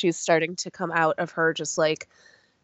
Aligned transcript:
she's 0.00 0.16
starting 0.16 0.56
to 0.56 0.70
come 0.70 0.90
out 0.90 1.18
of 1.18 1.30
her 1.32 1.52
just 1.52 1.78
like 1.78 2.08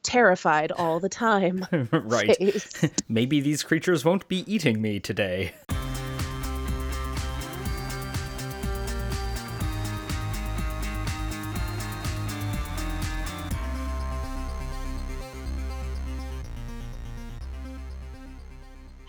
terrified 0.02 0.72
all 0.72 0.98
the 1.00 1.08
time. 1.08 1.66
right. 1.92 2.36
Maybe 3.08 3.40
these 3.40 3.62
creatures 3.62 4.04
won't 4.04 4.26
be 4.28 4.50
eating 4.52 4.80
me 4.80 5.00
today. 5.00 5.52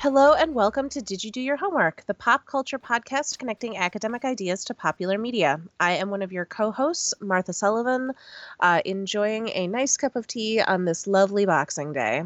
Hello 0.09 0.31
and 0.31 0.55
welcome 0.55 0.87
to 0.87 1.01
Did 1.01 1.21
You 1.21 1.31
Do 1.31 1.41
Your 1.41 1.57
Homework, 1.57 2.05
the 2.05 2.13
pop 2.13 2.45
culture 2.45 2.79
podcast 2.79 3.39
connecting 3.39 3.75
academic 3.75 4.23
ideas 4.23 4.63
to 4.63 4.73
popular 4.73 5.17
media. 5.17 5.59
I 5.81 5.97
am 5.97 6.09
one 6.09 6.21
of 6.21 6.31
your 6.31 6.45
co 6.45 6.71
hosts, 6.71 7.13
Martha 7.19 7.51
Sullivan, 7.51 8.13
uh, 8.61 8.79
enjoying 8.85 9.49
a 9.49 9.67
nice 9.67 9.97
cup 9.97 10.15
of 10.15 10.25
tea 10.25 10.61
on 10.61 10.85
this 10.85 11.07
lovely 11.07 11.45
Boxing 11.45 11.91
Day. 11.91 12.23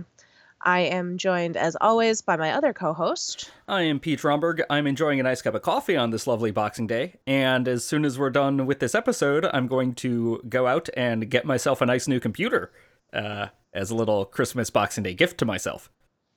I 0.62 0.82
am 0.82 1.18
joined, 1.18 1.58
as 1.58 1.76
always, 1.82 2.22
by 2.22 2.36
my 2.38 2.52
other 2.52 2.72
co 2.72 2.94
host. 2.94 3.50
I 3.68 3.82
am 3.82 4.00
Pete 4.00 4.24
Romberg. 4.24 4.62
I'm 4.70 4.86
enjoying 4.86 5.20
a 5.20 5.24
nice 5.24 5.42
cup 5.42 5.56
of 5.56 5.64
coffee 5.64 5.98
on 5.98 6.12
this 6.12 6.28
lovely 6.28 6.52
Boxing 6.52 6.86
Day, 6.86 7.16
and 7.26 7.68
as 7.68 7.84
soon 7.84 8.06
as 8.06 8.20
we're 8.20 8.30
done 8.30 8.68
with 8.68 8.80
this 8.80 8.94
episode, 8.94 9.48
I'm 9.52 9.66
going 9.66 9.96
to 9.96 10.44
go 10.48 10.68
out 10.68 10.88
and 10.96 11.32
get 11.32 11.46
myself 11.46 11.82
a 11.82 11.88
nice 11.88 12.08
new 12.08 12.20
computer 12.20 12.72
uh, 13.12 13.48
as 13.74 13.90
a 13.90 13.96
little 13.96 14.24
Christmas 14.26 14.70
Boxing 14.70 15.04
Day 15.04 15.16
gift 15.16 15.40
to 15.40 15.46
myself. 15.46 15.90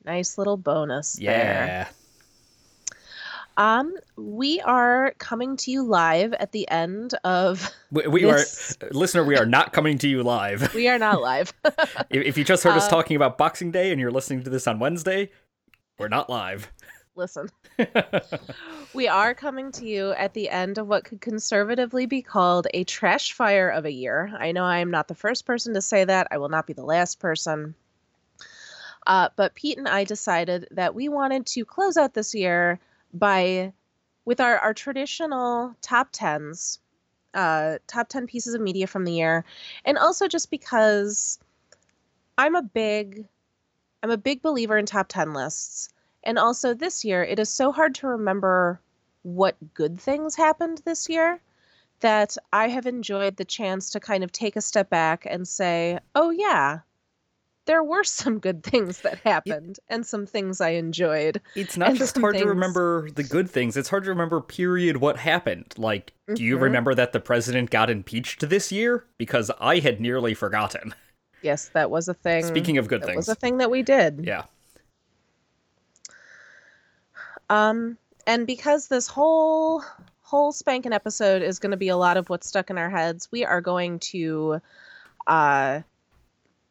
Nice 0.04 0.36
little 0.38 0.56
bonus 0.56 1.14
there. 1.14 1.26
Yeah. 1.26 1.88
Um, 3.56 3.94
we 4.16 4.60
are 4.62 5.14
coming 5.18 5.56
to 5.58 5.70
you 5.70 5.84
live 5.84 6.32
at 6.34 6.52
the 6.52 6.68
end 6.68 7.14
of. 7.24 7.70
We, 7.90 8.06
we 8.08 8.22
This- 8.24 8.76
are, 8.82 8.88
listener, 8.90 9.24
we 9.24 9.36
are 9.36 9.46
not 9.46 9.72
coming 9.72 9.98
to 9.98 10.08
you 10.08 10.22
live. 10.22 10.74
We 10.74 10.88
are 10.88 10.98
not 10.98 11.20
live. 11.22 11.52
if, 12.10 12.26
if 12.26 12.38
you 12.38 12.44
just 12.44 12.64
heard 12.64 12.72
us 12.74 12.86
Uh, 12.86 12.90
talking 12.90 13.16
about 13.16 13.38
Boxing 13.38 13.70
Day 13.70 13.92
and 13.92 14.00
you're 14.00 14.10
listening 14.10 14.42
to 14.42 14.50
this 14.50 14.66
on 14.66 14.80
Wednesday, 14.80 15.30
we're 15.98 16.08
not 16.08 16.28
live. 16.28 16.70
Listen. 17.14 17.48
we 18.94 19.06
are 19.06 19.34
coming 19.34 19.70
to 19.72 19.86
you 19.86 20.10
at 20.12 20.34
the 20.34 20.48
end 20.48 20.78
of 20.78 20.88
what 20.88 21.04
could 21.04 21.20
conservatively 21.20 22.06
be 22.06 22.22
called 22.22 22.66
a 22.74 22.82
trash 22.82 23.32
fire 23.32 23.68
of 23.68 23.84
a 23.84 23.92
year. 23.92 24.32
I 24.36 24.50
know 24.50 24.64
I 24.64 24.78
am 24.78 24.90
not 24.90 25.06
the 25.06 25.14
first 25.14 25.46
person 25.46 25.74
to 25.74 25.80
say 25.80 26.04
that. 26.04 26.26
I 26.32 26.38
will 26.38 26.48
not 26.48 26.66
be 26.66 26.72
the 26.72 26.84
last 26.84 27.20
person. 27.20 27.76
Uh, 29.06 29.28
but 29.36 29.54
Pete 29.54 29.78
and 29.78 29.88
I 29.88 30.04
decided 30.04 30.68
that 30.70 30.94
we 30.94 31.08
wanted 31.08 31.46
to 31.46 31.64
close 31.64 31.96
out 31.96 32.14
this 32.14 32.34
year 32.34 32.80
by 33.12 33.72
with 34.24 34.40
our, 34.40 34.58
our 34.58 34.72
traditional 34.72 35.74
top 35.82 36.08
tens, 36.12 36.80
uh, 37.34 37.78
top 37.86 38.08
10 38.08 38.26
pieces 38.26 38.54
of 38.54 38.60
media 38.60 38.86
from 38.86 39.04
the 39.04 39.12
year. 39.12 39.44
And 39.84 39.98
also 39.98 40.28
just 40.28 40.50
because 40.50 41.38
I'm 42.38 42.54
a 42.54 42.62
big 42.62 43.26
I'm 44.02 44.10
a 44.10 44.18
big 44.18 44.42
believer 44.42 44.76
in 44.76 44.84
top 44.84 45.08
10 45.08 45.32
lists. 45.32 45.88
And 46.24 46.38
also 46.38 46.74
this 46.74 47.06
year, 47.06 47.24
it 47.24 47.38
is 47.38 47.48
so 47.48 47.72
hard 47.72 47.94
to 47.96 48.06
remember 48.08 48.80
what 49.22 49.56
good 49.72 49.98
things 49.98 50.34
happened 50.34 50.82
this 50.84 51.08
year 51.08 51.40
that 52.00 52.36
I 52.52 52.68
have 52.68 52.86
enjoyed 52.86 53.36
the 53.36 53.46
chance 53.46 53.90
to 53.90 54.00
kind 54.00 54.22
of 54.22 54.30
take 54.30 54.56
a 54.56 54.60
step 54.60 54.90
back 54.90 55.26
and 55.26 55.48
say, 55.48 56.00
oh, 56.14 56.28
yeah, 56.28 56.80
there 57.66 57.82
were 57.82 58.04
some 58.04 58.38
good 58.38 58.62
things 58.62 59.00
that 59.02 59.18
happened 59.20 59.78
and 59.88 60.06
some 60.06 60.26
things 60.26 60.60
I 60.60 60.70
enjoyed. 60.70 61.40
It's 61.54 61.76
not 61.76 61.94
just 61.94 62.18
hard 62.18 62.36
to 62.36 62.46
remember 62.46 63.10
the 63.10 63.22
good 63.22 63.50
things, 63.50 63.76
it's 63.76 63.88
hard 63.88 64.04
to 64.04 64.10
remember, 64.10 64.40
period, 64.40 64.98
what 64.98 65.16
happened. 65.16 65.74
Like, 65.78 66.12
do 66.34 66.42
you 66.42 66.56
Mhm. 66.58 66.62
remember 66.62 66.94
that 66.94 67.12
the 67.12 67.20
president 67.20 67.70
got 67.70 67.90
impeached 67.90 68.48
this 68.48 68.70
year? 68.70 69.04
Because 69.18 69.50
I 69.60 69.78
had 69.78 70.00
nearly 70.00 70.34
forgotten. 70.34 70.94
Yes, 71.42 71.68
that 71.74 71.90
was 71.90 72.08
a 72.08 72.14
thing. 72.14 72.44
Speaking 72.44 72.78
of 72.78 72.88
good 72.88 73.02
things. 73.02 73.06
that 73.06 73.12
things. 73.12 73.26
was 73.28 73.36
a 73.36 73.40
thing 73.40 73.58
that 73.58 73.70
we 73.70 73.82
did. 73.82 74.24
Yeah. 74.26 74.44
Um, 77.50 77.98
and 78.26 78.46
because 78.46 78.88
this 78.88 79.06
whole 79.06 79.82
whole 80.22 80.52
spanking 80.52 80.92
episode 80.92 81.42
is 81.42 81.58
going 81.58 81.70
to 81.70 81.76
be 81.76 81.88
a 81.88 81.96
lot 81.96 82.16
of 82.16 82.30
what's 82.30 82.48
stuck 82.48 82.70
in 82.70 82.78
our 82.78 82.88
heads, 82.88 83.28
we 83.30 83.44
are 83.44 83.60
going 83.60 83.98
to 83.98 84.60
uh 85.26 85.80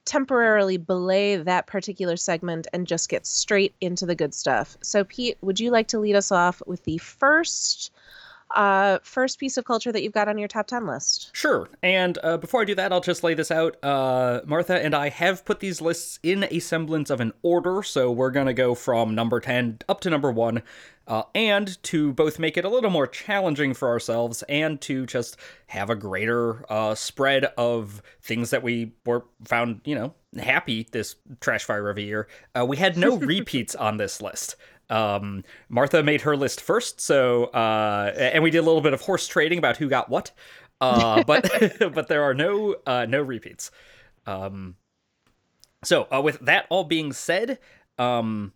temporarily 0.05 0.77
belay 0.77 1.37
that 1.37 1.67
particular 1.67 2.17
segment 2.17 2.67
and 2.73 2.87
just 2.87 3.09
get 3.09 3.25
straight 3.25 3.73
into 3.81 4.05
the 4.05 4.15
good 4.15 4.33
stuff. 4.33 4.77
So 4.81 5.03
Pete, 5.03 5.37
would 5.41 5.59
you 5.59 5.71
like 5.71 5.87
to 5.89 5.99
lead 5.99 6.15
us 6.15 6.31
off 6.31 6.61
with 6.65 6.83
the 6.83 6.97
first 6.97 7.91
uh 8.53 8.99
first 9.03 9.39
piece 9.39 9.57
of 9.57 9.65
culture 9.65 9.91
that 9.91 10.03
you've 10.03 10.13
got 10.13 10.27
on 10.27 10.37
your 10.37 10.47
top 10.47 10.67
10 10.67 10.85
list? 10.85 11.29
Sure. 11.33 11.69
And 11.81 12.17
uh, 12.23 12.37
before 12.37 12.61
I 12.61 12.65
do 12.65 12.75
that, 12.75 12.91
I'll 12.91 13.01
just 13.01 13.23
lay 13.23 13.33
this 13.33 13.51
out. 13.51 13.83
Uh, 13.83 14.41
Martha 14.45 14.83
and 14.83 14.95
I 14.95 15.09
have 15.09 15.45
put 15.45 15.59
these 15.59 15.81
lists 15.81 16.19
in 16.23 16.45
a 16.49 16.59
semblance 16.59 17.09
of 17.09 17.19
an 17.19 17.33
order, 17.41 17.83
so 17.83 18.11
we're 18.11 18.31
going 18.31 18.47
to 18.47 18.53
go 18.53 18.75
from 18.75 19.15
number 19.15 19.39
10 19.39 19.79
up 19.89 20.01
to 20.01 20.09
number 20.09 20.31
1. 20.31 20.61
Uh, 21.05 21.23
and 21.35 21.81
to 21.83 22.13
both 22.13 22.39
make 22.39 22.55
it 22.55 22.63
a 22.63 22.69
little 22.69 22.89
more 22.89 23.07
challenging 23.07 23.73
for 23.73 23.89
ourselves 23.89 24.41
and 24.43 24.79
to 24.79 25.05
just 25.05 25.35
have 25.67 25.89
a 25.89 25.95
greater 25.95 26.63
uh, 26.71 26.95
spread 26.95 27.45
of 27.57 28.01
things 28.21 28.51
that 28.51 28.63
we 28.63 28.93
were 29.05 29.25
found, 29.43 29.81
you 29.83 29.95
know, 29.95 30.13
happy 30.39 30.87
this 30.91 31.15
trash 31.41 31.65
fire 31.65 31.89
of 31.89 31.97
a 31.97 32.01
year, 32.01 32.27
uh, 32.57 32.65
we 32.65 32.77
had 32.77 32.95
no 32.95 33.17
repeats 33.17 33.75
on 33.75 33.97
this 33.97 34.21
list. 34.21 34.55
Um, 34.89 35.44
Martha 35.69 36.03
made 36.03 36.21
her 36.21 36.35
list 36.35 36.61
first, 36.61 37.01
so 37.01 37.45
uh, 37.45 38.13
and 38.16 38.44
we 38.44 38.51
did 38.51 38.59
a 38.59 38.63
little 38.63 38.81
bit 38.81 38.94
of 38.94 39.01
horse 39.01 39.27
trading 39.27 39.57
about 39.57 39.77
who 39.77 39.89
got 39.89 40.09
what, 40.09 40.31
uh, 40.81 41.23
but 41.27 41.49
but 41.94 42.07
there 42.07 42.23
are 42.23 42.33
no 42.33 42.75
uh, 42.85 43.05
no 43.07 43.21
repeats. 43.21 43.71
Um, 44.25 44.75
so 45.83 46.07
uh, 46.13 46.21
with 46.21 46.39
that 46.39 46.66
all 46.69 46.83
being 46.83 47.11
said, 47.11 47.59
um, 47.97 48.53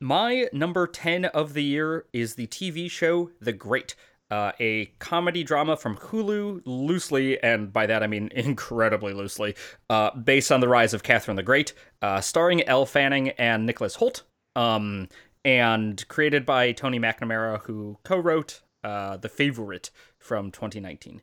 my 0.00 0.48
number 0.52 0.86
10 0.86 1.26
of 1.26 1.54
the 1.54 1.62
year 1.62 2.06
is 2.12 2.34
the 2.34 2.46
TV 2.46 2.90
show 2.90 3.30
The 3.40 3.52
Great, 3.52 3.94
uh, 4.30 4.52
a 4.60 4.86
comedy 4.98 5.42
drama 5.42 5.76
from 5.76 5.96
Hulu, 5.96 6.62
loosely, 6.64 7.42
and 7.42 7.72
by 7.72 7.86
that 7.86 8.02
I 8.02 8.06
mean 8.06 8.28
incredibly 8.34 9.12
loosely, 9.12 9.54
uh, 9.88 10.14
based 10.14 10.52
on 10.52 10.60
the 10.60 10.68
rise 10.68 10.92
of 10.92 11.02
Catherine 11.02 11.36
the 11.36 11.42
Great, 11.42 11.72
uh, 12.02 12.20
starring 12.20 12.66
Elle 12.68 12.86
Fanning 12.86 13.30
and 13.30 13.64
Nicholas 13.64 13.96
Hoult, 13.96 14.22
um, 14.56 15.08
and 15.44 16.06
created 16.08 16.44
by 16.44 16.72
Tony 16.72 16.98
McNamara, 16.98 17.62
who 17.62 17.98
co 18.04 18.18
wrote 18.18 18.62
uh, 18.82 19.16
The 19.16 19.28
Favorite 19.28 19.90
from 20.18 20.50
2019. 20.50 21.22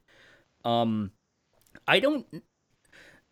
Um, 0.64 1.12
I 1.88 2.00
don't 2.00 2.26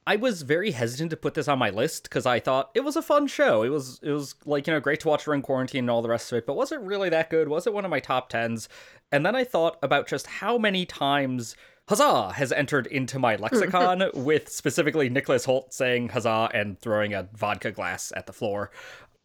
I 0.08 0.16
was 0.16 0.42
very 0.42 0.72
hesitant 0.72 1.12
to 1.12 1.18
put 1.18 1.36
this 1.36 1.48
on 1.48 1.60
my 1.60 1.70
list 1.70 2.04
because 2.04 2.26
I 2.26 2.40
thought 2.40 2.72
it 2.74 2.84
was 2.84 2.96
a 2.96 3.02
fun 3.04 3.28
show. 3.28 3.62
It 3.64 3.70
was 3.70 4.00
it 4.02 4.12
was 4.12 4.36
like 4.46 4.66
you 4.66 4.74
know 4.74 4.80
great 4.80 5.00
to 5.02 5.08
watch 5.08 5.26
during 5.26 5.42
quarantine 5.42 5.86
and 5.86 5.90
all 5.90 6.02
the 6.02 6.10
rest 6.10 6.32
of 6.32 6.40
it, 6.40 6.46
but 6.48 6.56
was 6.56 6.72
it 6.72 6.82
really 6.82 7.10
that 7.10 7.30
good? 7.30 7.48
Was 7.48 7.68
it 7.68 7.74
one 7.74 7.86
of 7.86 7.92
my 7.92 8.00
top 8.00 8.30
tens? 8.30 8.68
And 9.12 9.26
then 9.26 9.36
I 9.36 9.44
thought 9.44 9.78
about 9.84 10.08
just 10.08 10.26
how 10.26 10.58
many 10.58 10.86
times 10.86 11.56
huzzah 11.88 12.34
has 12.34 12.52
entered 12.52 12.88
into 12.88 13.20
my 13.20 13.36
lexicon 13.36 14.10
with 14.16 14.50
specifically 14.50 15.08
Nicholas 15.08 15.46
Hoult 15.46 15.72
saying 15.72 16.10
huzzah 16.10 16.50
and 16.54 16.80
throwing 16.80 17.14
a 17.14 17.30
vodka 17.34 17.72
glass 17.72 18.12
at 18.16 18.26
the 18.26 18.34
floor. 18.34 18.72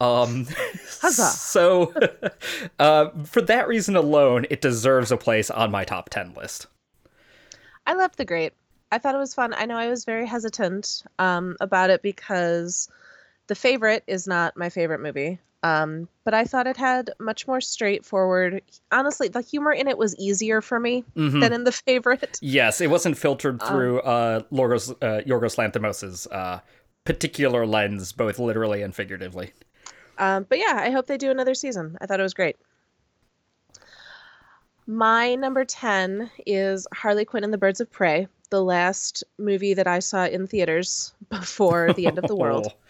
Um, 0.00 0.46
Huzzah. 1.00 1.22
So, 1.22 1.92
uh, 2.78 3.10
for 3.24 3.40
that 3.42 3.68
reason 3.68 3.96
alone, 3.96 4.46
it 4.50 4.60
deserves 4.60 5.10
a 5.10 5.16
place 5.16 5.50
on 5.50 5.70
my 5.70 5.84
top 5.84 6.10
ten 6.10 6.34
list. 6.34 6.66
I 7.86 7.94
loved 7.94 8.16
The 8.18 8.24
Great. 8.24 8.52
I 8.92 8.98
thought 8.98 9.14
it 9.14 9.18
was 9.18 9.34
fun. 9.34 9.54
I 9.56 9.64
know 9.66 9.76
I 9.76 9.88
was 9.88 10.04
very 10.04 10.26
hesitant 10.26 11.02
um, 11.18 11.56
about 11.60 11.90
it 11.90 12.02
because 12.02 12.88
The 13.46 13.54
Favorite 13.54 14.04
is 14.06 14.26
not 14.26 14.56
my 14.56 14.68
favorite 14.68 15.00
movie. 15.00 15.38
Um, 15.62 16.08
but 16.24 16.34
I 16.34 16.44
thought 16.44 16.66
it 16.68 16.76
had 16.76 17.10
much 17.18 17.48
more 17.48 17.60
straightforward. 17.60 18.62
Honestly, 18.92 19.26
the 19.28 19.40
humor 19.40 19.72
in 19.72 19.88
it 19.88 19.98
was 19.98 20.14
easier 20.16 20.60
for 20.60 20.78
me 20.78 21.02
Mhm. 21.16 21.40
than 21.40 21.52
in 21.52 21.64
The 21.64 21.72
Favorite. 21.72 22.38
Yes, 22.42 22.80
it 22.80 22.88
wasn't 22.90 23.16
filtered 23.18 23.60
through 23.62 24.00
uh, 24.00 24.42
Lorgos, 24.52 24.90
uh, 24.90 25.22
Yorgos 25.26 25.56
Lanthimos' 25.56 26.26
uh, 26.30 26.60
particular 27.04 27.66
lens, 27.66 28.12
both 28.12 28.38
literally 28.38 28.82
and 28.82 28.94
figuratively. 28.94 29.52
Um, 30.18 30.46
but 30.48 30.58
yeah, 30.58 30.78
I 30.80 30.90
hope 30.90 31.06
they 31.06 31.18
do 31.18 31.30
another 31.30 31.54
season. 31.54 31.96
I 32.00 32.06
thought 32.06 32.20
it 32.20 32.24
was 32.24 32.34
great. 32.34 32.56
My 34.86 35.34
number 35.34 35.64
10 35.64 36.30
is 36.46 36.86
Harley 36.94 37.24
Quinn 37.24 37.42
and 37.42 37.52
the 37.52 37.58
Birds 37.58 37.80
of 37.80 37.90
Prey, 37.90 38.28
the 38.50 38.62
last 38.62 39.24
movie 39.38 39.74
that 39.74 39.88
I 39.88 39.98
saw 39.98 40.26
in 40.26 40.46
theaters 40.46 41.12
before 41.28 41.92
the 41.92 42.06
end 42.06 42.18
of 42.18 42.26
the 42.26 42.36
world. 42.36 42.72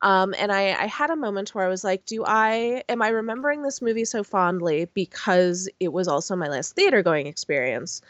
Um, 0.00 0.32
and 0.38 0.52
I, 0.52 0.80
I 0.80 0.86
had 0.86 1.10
a 1.10 1.16
moment 1.16 1.54
where 1.54 1.64
I 1.64 1.68
was 1.68 1.82
like, 1.82 2.06
do 2.06 2.24
I, 2.24 2.84
am 2.88 3.02
I 3.02 3.08
remembering 3.08 3.62
this 3.62 3.82
movie 3.82 4.04
so 4.04 4.22
fondly 4.22 4.88
because 4.94 5.68
it 5.80 5.92
was 5.92 6.06
also 6.06 6.36
my 6.36 6.46
last 6.46 6.76
theater 6.76 7.02
going 7.02 7.26
experience? 7.26 8.00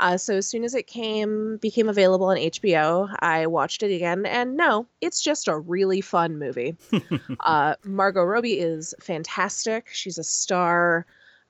Uh, 0.00 0.16
so 0.16 0.36
as 0.36 0.46
soon 0.46 0.64
as 0.64 0.74
it 0.74 0.86
came, 0.86 1.58
became 1.58 1.88
available 1.88 2.28
on 2.28 2.38
HBO, 2.38 3.14
I 3.20 3.46
watched 3.46 3.82
it 3.82 3.94
again. 3.94 4.24
And 4.24 4.56
no, 4.56 4.86
it's 5.02 5.20
just 5.20 5.46
a 5.46 5.58
really 5.58 6.00
fun 6.00 6.38
movie. 6.38 6.76
uh, 7.40 7.74
Margot 7.84 8.24
Robbie 8.24 8.58
is 8.58 8.94
fantastic. 8.98 9.88
She's 9.92 10.16
a 10.16 10.24
star. 10.24 11.04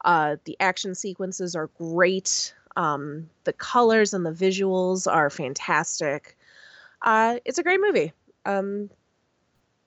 Uh, 0.05 0.37
the 0.45 0.57
action 0.59 0.97
sequences 0.97 1.55
are 1.55 1.69
great. 1.79 2.53
Um, 2.77 3.31
the 3.45 3.53
colors 3.53 4.13
and 4.13 4.27
the 4.27 4.33
visuals 4.33 5.11
are 5.11 5.31
fantastic. 5.31 6.37
Uh, 7.03 7.39
it's 7.45 7.59
a 7.59 7.63
great 7.63 7.81
movie. 7.81 8.13
Um, 8.47 8.91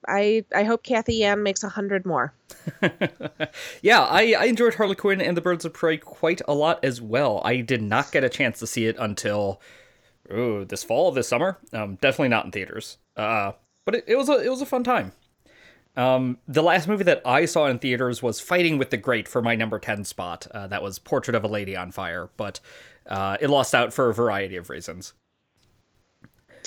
I 0.07 0.45
I 0.53 0.63
hope 0.63 0.83
Cathy 0.83 1.15
Yan 1.15 1.43
makes 1.43 1.63
a 1.63 1.69
hundred 1.69 2.05
more. 2.05 2.33
yeah, 3.81 4.01
I, 4.01 4.35
I 4.37 4.45
enjoyed 4.45 4.75
Harley 4.75 4.95
Quinn 4.95 5.21
and 5.21 5.35
the 5.35 5.41
Birds 5.41 5.65
of 5.65 5.73
Prey 5.73 5.97
quite 5.97 6.41
a 6.47 6.53
lot 6.53 6.83
as 6.83 7.01
well. 7.01 7.41
I 7.43 7.57
did 7.57 7.81
not 7.81 8.11
get 8.11 8.23
a 8.23 8.29
chance 8.29 8.59
to 8.59 8.67
see 8.67 8.85
it 8.85 8.95
until 8.99 9.61
ooh, 10.31 10.65
this 10.65 10.83
fall, 10.83 11.11
this 11.11 11.27
summer. 11.27 11.57
Um, 11.73 11.95
definitely 11.95 12.29
not 12.29 12.45
in 12.45 12.51
theaters. 12.51 12.97
Uh, 13.17 13.53
but 13.85 13.95
it, 13.95 14.03
it 14.07 14.15
was 14.15 14.29
a 14.29 14.43
it 14.43 14.49
was 14.49 14.61
a 14.61 14.65
fun 14.65 14.83
time. 14.83 15.11
Um, 15.95 16.39
the 16.47 16.63
last 16.63 16.87
movie 16.87 17.03
that 17.03 17.21
I 17.25 17.45
saw 17.45 17.67
in 17.67 17.79
theaters 17.79 18.23
was 18.23 18.39
Fighting 18.39 18.77
with 18.77 18.89
the 18.89 18.97
Great 18.97 19.27
for 19.27 19.41
my 19.41 19.55
number 19.55 19.77
10 19.77 20.05
spot. 20.05 20.47
Uh, 20.51 20.65
that 20.67 20.81
was 20.81 20.97
Portrait 20.97 21.35
of 21.35 21.43
a 21.43 21.47
Lady 21.47 21.75
on 21.75 21.91
Fire, 21.91 22.29
but 22.35 22.59
uh, 23.05 23.37
it 23.39 23.49
lost 23.49 23.75
out 23.75 23.93
for 23.93 24.09
a 24.09 24.13
variety 24.13 24.55
of 24.55 24.69
reasons. 24.69 25.13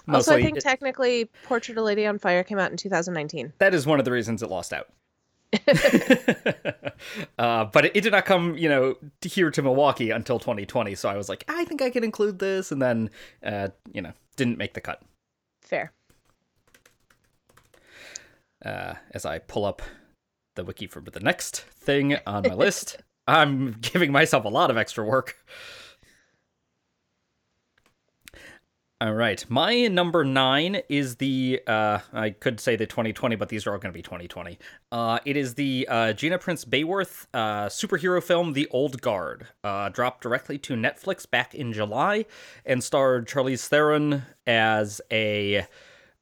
Also, 0.09 0.35
I 0.35 0.43
think 0.43 0.57
it, 0.57 0.63
technically 0.63 1.27
Portrait 1.45 1.77
of 1.77 1.83
a 1.83 1.85
Lady 1.85 2.07
on 2.07 2.19
Fire 2.19 2.45
came 2.45 2.59
out 2.59 2.71
in 2.71 2.77
2019. 2.77 3.53
That 3.59 3.75
is 3.75 3.87
one 3.87 3.99
of 3.99 4.05
the 4.05 4.13
reasons 4.13 4.43
it 4.43 4.51
lost 4.51 4.73
out. 4.73 4.89
uh, 7.39 7.65
but 7.67 7.87
it, 7.87 7.93
it, 7.97 8.01
did 8.03 8.13
not 8.13 8.25
come, 8.25 8.57
you 8.57 8.69
know, 8.69 8.97
here 9.23 9.51
to 9.51 9.63
Milwaukee 9.63 10.11
until 10.11 10.39
2020. 10.39 10.95
So 10.95 11.09
I 11.09 11.17
was 11.17 11.29
like, 11.29 11.45
I 11.49 11.65
think 11.65 11.83
I 11.83 11.91
can 11.91 12.05
include 12.05 12.39
this, 12.39 12.73
and 12.73 12.83
then, 12.83 13.11
uh, 13.43 13.69
you 13.93 14.03
know, 14.03 14.13
didn't 14.37 14.59
make 14.59 14.75
the 14.75 14.81
cut. 14.81 15.03
Fair 15.63 15.93
uh, 18.65 18.95
as 19.13 19.25
I 19.25 19.39
pull 19.39 19.65
up 19.65 19.83
the 20.55 20.65
wiki 20.65 20.87
for 20.87 21.01
the 21.01 21.21
next 21.21 21.61
thing 21.61 22.17
on 22.27 22.43
my 22.43 22.55
list. 22.55 22.99
I'm 23.27 23.73
giving 23.81 24.13
myself 24.13 24.45
a 24.45 24.49
lot 24.49 24.71
of 24.71 24.77
extra 24.77 25.05
work. 25.05 25.37
All 28.99 29.13
right, 29.13 29.45
my 29.51 29.89
number 29.89 30.25
nine 30.25 30.81
is 30.89 31.17
the 31.17 31.61
uh, 31.67 31.99
I 32.15 32.31
could 32.31 32.59
say 32.59 32.77
the 32.77 32.87
2020, 32.87 33.37
but 33.37 33.51
these 33.51 33.67
are 33.67 33.73
all 33.73 33.79
going 33.79 33.93
to 33.93 33.97
be 33.97 34.01
2020. 34.01 34.59
Uh, 34.91 35.19
it 35.27 35.37
is 35.37 35.53
the 35.53 35.87
uh, 35.91 36.15
Gina 36.15 36.39
Prince 36.39 36.65
Bythewood 36.65 37.27
uh, 37.35 37.67
superhero 37.67 38.23
film, 38.23 38.55
The 38.55 38.67
Old 38.71 39.03
Guard, 39.03 39.49
uh, 39.63 39.91
dropped 39.91 40.23
directly 40.23 40.57
to 40.61 40.77
Netflix 40.77 41.31
back 41.31 41.55
in 41.55 41.75
July, 41.75 42.25
and 42.65 42.83
starred 42.83 43.29
Charlize 43.29 43.67
Theron 43.67 44.23
as 44.47 45.03
a 45.13 45.67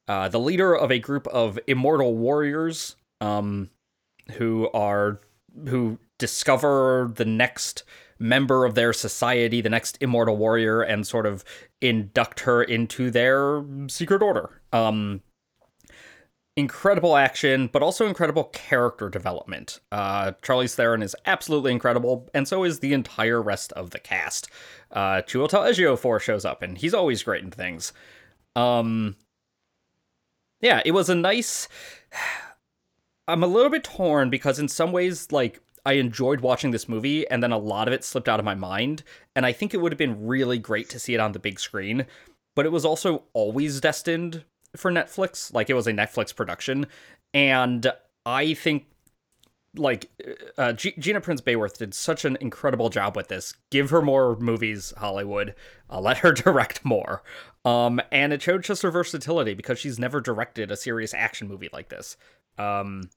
uh, 0.08 0.28
the 0.28 0.40
leader 0.40 0.74
of 0.74 0.90
a 0.90 0.98
group 0.98 1.28
of 1.28 1.60
immortal 1.68 2.16
warriors 2.16 2.96
um, 3.20 3.70
who 4.32 4.68
are 4.74 5.20
who 5.68 6.00
discover 6.18 7.08
the 7.14 7.24
next 7.24 7.84
member 8.19 8.64
of 8.64 8.75
their 8.75 8.93
society, 8.93 9.61
the 9.61 9.70
next 9.70 9.99
immortal 10.00 10.37
warrior, 10.37 10.82
and 10.82 11.06
sort 11.06 11.26
of 11.26 11.44
induct 11.81 12.40
her 12.40 12.62
into 12.62 13.11
their 13.11 13.64
secret 13.88 14.22
order. 14.22 14.62
Um, 14.72 15.22
incredible 16.56 17.16
action, 17.16 17.69
but 17.72 17.82
also 17.82 18.06
incredible 18.06 18.44
character 18.44 19.08
development. 19.08 19.81
Uh, 19.90 20.32
Charlize 20.43 20.75
Theron 20.75 21.02
is 21.02 21.16
absolutely 21.26 21.72
incredible, 21.72 22.28
and 22.32 22.46
so 22.46 22.64
is 22.64 22.78
the 22.78 22.93
entire 22.93 23.43
rest 23.43 23.72
of 23.72 23.90
the 23.90 23.99
cast. 23.99 24.49
Uh, 24.93 25.22
Chiwetel 25.22 25.69
Ejiofor 25.69 26.20
shows 26.20 26.44
up, 26.44 26.62
and 26.62 26.78
he's 26.78 26.94
always 26.94 27.22
great 27.22 27.43
in 27.43 27.50
things. 27.50 27.93
Um, 28.55 29.17
yeah, 30.60 30.81
it 30.84 30.93
was 30.93 31.08
a 31.08 31.14
nice. 31.14 31.69
I'm 33.26 33.43
a 33.43 33.46
little 33.46 33.70
bit 33.70 33.84
torn 33.84 34.28
because 34.28 34.58
in 34.58 34.69
some 34.69 34.93
ways, 34.93 35.32
like 35.32 35.60
I 35.84 35.94
enjoyed 35.94 36.40
watching 36.40 36.70
this 36.70 36.88
movie, 36.88 37.28
and 37.28 37.42
then 37.42 37.52
a 37.52 37.58
lot 37.58 37.88
of 37.88 37.94
it 37.94 38.04
slipped 38.04 38.28
out 38.28 38.38
of 38.38 38.44
my 38.44 38.54
mind. 38.54 39.02
And 39.36 39.44
I 39.44 39.52
think 39.52 39.75
it 39.75 39.81
would 39.81 39.92
have 39.92 39.98
been 39.98 40.26
really 40.26 40.58
great 40.58 40.88
to 40.90 40.98
see 40.98 41.14
it 41.14 41.20
on 41.20 41.32
the 41.32 41.38
big 41.38 41.60
screen, 41.60 42.06
but 42.54 42.66
it 42.66 42.72
was 42.72 42.84
also 42.84 43.25
always 43.32 43.81
destined 43.81 44.44
for 44.76 44.90
Netflix. 44.90 45.52
Like 45.52 45.69
it 45.69 45.75
was 45.75 45.86
a 45.86 45.92
Netflix 45.92 46.34
production, 46.34 46.86
and 47.32 47.92
I 48.25 48.54
think 48.54 48.86
like 49.76 50.10
uh, 50.56 50.72
G- 50.72 50.94
Gina 50.98 51.20
Prince 51.20 51.40
Bythewood 51.40 51.76
did 51.76 51.94
such 51.94 52.25
an 52.25 52.38
incredible 52.40 52.90
job 52.90 53.16
with 53.16 53.28
this. 53.28 53.54
Give 53.70 53.90
her 53.90 54.02
more 54.02 54.36
movies, 54.36 54.92
Hollywood. 54.96 55.54
Uh, 55.90 56.00
let 56.00 56.19
her 56.19 56.32
direct 56.32 56.84
more. 56.84 57.22
Um, 57.64 58.00
and 58.12 58.32
it 58.32 58.42
showed 58.42 58.62
just 58.62 58.82
her 58.82 58.90
versatility 58.90 59.54
because 59.54 59.78
she's 59.78 59.98
never 59.98 60.20
directed 60.20 60.70
a 60.70 60.76
serious 60.76 61.14
action 61.14 61.48
movie 61.48 61.70
like 61.72 61.88
this. 61.88 62.16
Um, 62.58 63.10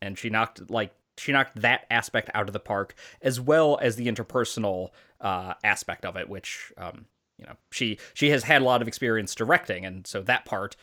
and 0.00 0.18
she 0.18 0.30
knocked 0.30 0.70
like 0.70 0.92
she 1.18 1.32
knocked 1.32 1.60
that 1.60 1.86
aspect 1.90 2.30
out 2.34 2.48
of 2.48 2.52
the 2.52 2.60
park 2.60 2.94
as 3.22 3.40
well 3.40 3.78
as 3.80 3.96
the 3.96 4.06
interpersonal 4.06 4.90
uh, 5.20 5.54
aspect 5.62 6.04
of 6.04 6.16
it, 6.16 6.28
which 6.28 6.72
um, 6.76 7.06
you 7.38 7.46
know 7.46 7.54
she 7.70 7.98
she 8.12 8.30
has 8.30 8.44
had 8.44 8.62
a 8.62 8.64
lot 8.64 8.82
of 8.82 8.88
experience 8.88 9.34
directing, 9.34 9.84
and 9.84 10.06
so 10.06 10.22
that 10.22 10.44
part 10.44 10.76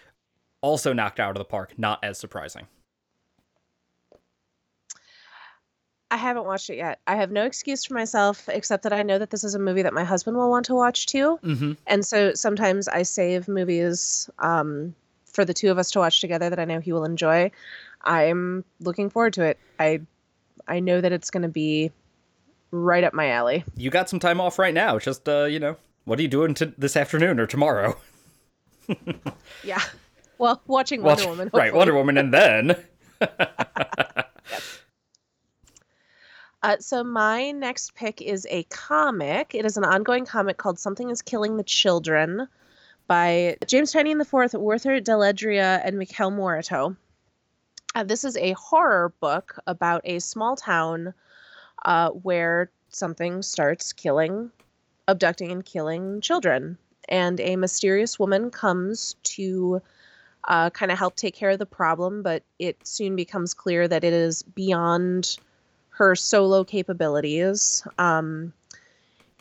also 0.61 0.93
knocked 0.93 1.19
out 1.19 1.31
of 1.31 1.37
the 1.37 1.45
park. 1.45 1.73
Not 1.77 1.99
as 2.03 2.17
surprising. 2.17 2.67
I 6.11 6.17
haven't 6.17 6.45
watched 6.45 6.69
it 6.69 6.75
yet. 6.75 6.99
I 7.07 7.15
have 7.15 7.31
no 7.31 7.45
excuse 7.45 7.85
for 7.85 7.93
myself 7.93 8.49
except 8.49 8.83
that 8.83 8.91
I 8.91 9.01
know 9.01 9.17
that 9.17 9.29
this 9.29 9.45
is 9.45 9.55
a 9.55 9.59
movie 9.59 9.81
that 9.81 9.93
my 9.93 10.03
husband 10.03 10.35
will 10.35 10.49
want 10.49 10.65
to 10.65 10.75
watch 10.75 11.05
too. 11.05 11.39
Mm-hmm. 11.41 11.73
And 11.87 12.05
so 12.05 12.33
sometimes 12.33 12.89
I 12.89 13.03
save 13.03 13.47
movies 13.47 14.29
um, 14.39 14.93
for 15.23 15.45
the 15.45 15.53
two 15.53 15.71
of 15.71 15.77
us 15.77 15.89
to 15.91 15.99
watch 15.99 16.19
together 16.19 16.49
that 16.49 16.59
I 16.59 16.65
know 16.65 16.81
he 16.81 16.91
will 16.91 17.05
enjoy. 17.05 17.49
I'm 18.03 18.65
looking 18.81 19.09
forward 19.09 19.33
to 19.33 19.43
it. 19.43 19.57
I 19.79 20.01
I 20.67 20.79
know 20.79 21.01
that 21.01 21.11
it's 21.11 21.29
going 21.29 21.43
to 21.43 21.49
be 21.49 21.91
right 22.71 23.03
up 23.03 23.13
my 23.13 23.29
alley. 23.29 23.63
You 23.75 23.89
got 23.89 24.09
some 24.09 24.19
time 24.19 24.39
off 24.39 24.57
right 24.59 24.73
now. 24.73 24.99
Just 24.99 25.27
uh, 25.27 25.45
you 25.45 25.59
know, 25.59 25.77
what 26.05 26.19
are 26.19 26.21
you 26.21 26.27
doing 26.27 26.53
to 26.55 26.73
this 26.77 26.95
afternoon 26.95 27.39
or 27.39 27.47
tomorrow? 27.47 27.97
yeah. 29.63 29.81
Well, 30.37 30.61
watching 30.67 31.03
Wonder 31.03 31.23
Watch, 31.23 31.29
Woman. 31.29 31.47
Hopefully. 31.47 31.61
Right, 31.63 31.73
Wonder 31.73 31.93
Woman, 31.93 32.17
and 32.17 32.33
then. 32.33 32.75
Uh, 36.63 36.77
so 36.79 37.03
my 37.03 37.49
next 37.51 37.95
pick 37.95 38.21
is 38.21 38.45
a 38.49 38.63
comic. 38.65 39.55
It 39.55 39.65
is 39.65 39.77
an 39.77 39.83
ongoing 39.83 40.25
comic 40.25 40.57
called 40.57 40.77
"Something 40.77 41.09
Is 41.09 41.21
Killing 41.23 41.57
the 41.57 41.63
Children" 41.63 42.47
by 43.07 43.57
James 43.65 43.91
Tynion 43.91 44.21
IV, 44.21 44.53
Werther 44.53 45.01
Dell'Edera, 45.01 45.81
and 45.83 45.97
Miquel 45.97 46.29
Muerto. 46.29 46.95
Uh, 47.93 48.03
this 48.03 48.23
is 48.23 48.38
a 48.38 48.53
horror 48.53 49.13
book 49.19 49.59
about 49.67 50.01
a 50.05 50.19
small 50.19 50.55
town 50.55 51.13
uh, 51.83 52.09
where 52.09 52.71
something 52.89 53.41
starts 53.41 53.91
killing, 53.91 54.49
abducting, 55.07 55.51
and 55.51 55.65
killing 55.65 56.21
children. 56.21 56.77
And 57.09 57.39
a 57.41 57.57
mysterious 57.57 58.17
woman 58.17 58.49
comes 58.49 59.15
to 59.23 59.81
uh, 60.45 60.69
kind 60.69 60.91
of 60.91 60.98
help 60.98 61.15
take 61.15 61.36
care 61.36 61.50
of 61.50 61.60
the 61.60 61.65
problem, 61.65 62.24
but 62.24 62.43
it 62.60 62.77
soon 62.88 63.15
becomes 63.15 63.53
clear 63.53 63.88
that 63.88 64.03
it 64.03 64.13
is 64.13 64.41
beyond 64.41 65.38
her 65.89 66.15
solo 66.15 66.63
capabilities. 66.63 67.86
Um, 67.98 68.53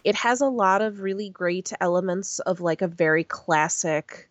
it 0.03 0.17
has 0.17 0.41
a 0.41 0.47
lot 0.47 0.83
of 0.83 1.01
really 1.01 1.31
great 1.31 1.73
elements 1.81 2.41
of 2.41 2.61
like 2.61 2.83
a 2.83 2.89
very 2.89 3.23
classic 3.23 4.29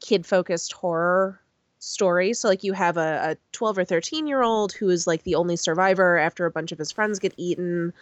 kid 0.00 0.26
focused 0.26 0.72
horror 0.72 1.40
story. 1.78 2.34
So, 2.34 2.48
like, 2.48 2.64
you 2.64 2.72
have 2.72 2.96
a, 2.96 3.32
a 3.32 3.36
12 3.52 3.78
or 3.78 3.84
13 3.84 4.26
year 4.26 4.42
old 4.42 4.72
who 4.72 4.88
is 4.88 5.06
like 5.06 5.22
the 5.22 5.34
only 5.34 5.56
survivor 5.56 6.18
after 6.18 6.46
a 6.46 6.50
bunch 6.50 6.72
of 6.72 6.78
his 6.78 6.92
friends 6.92 7.18
get 7.18 7.34
eaten, 7.36 7.92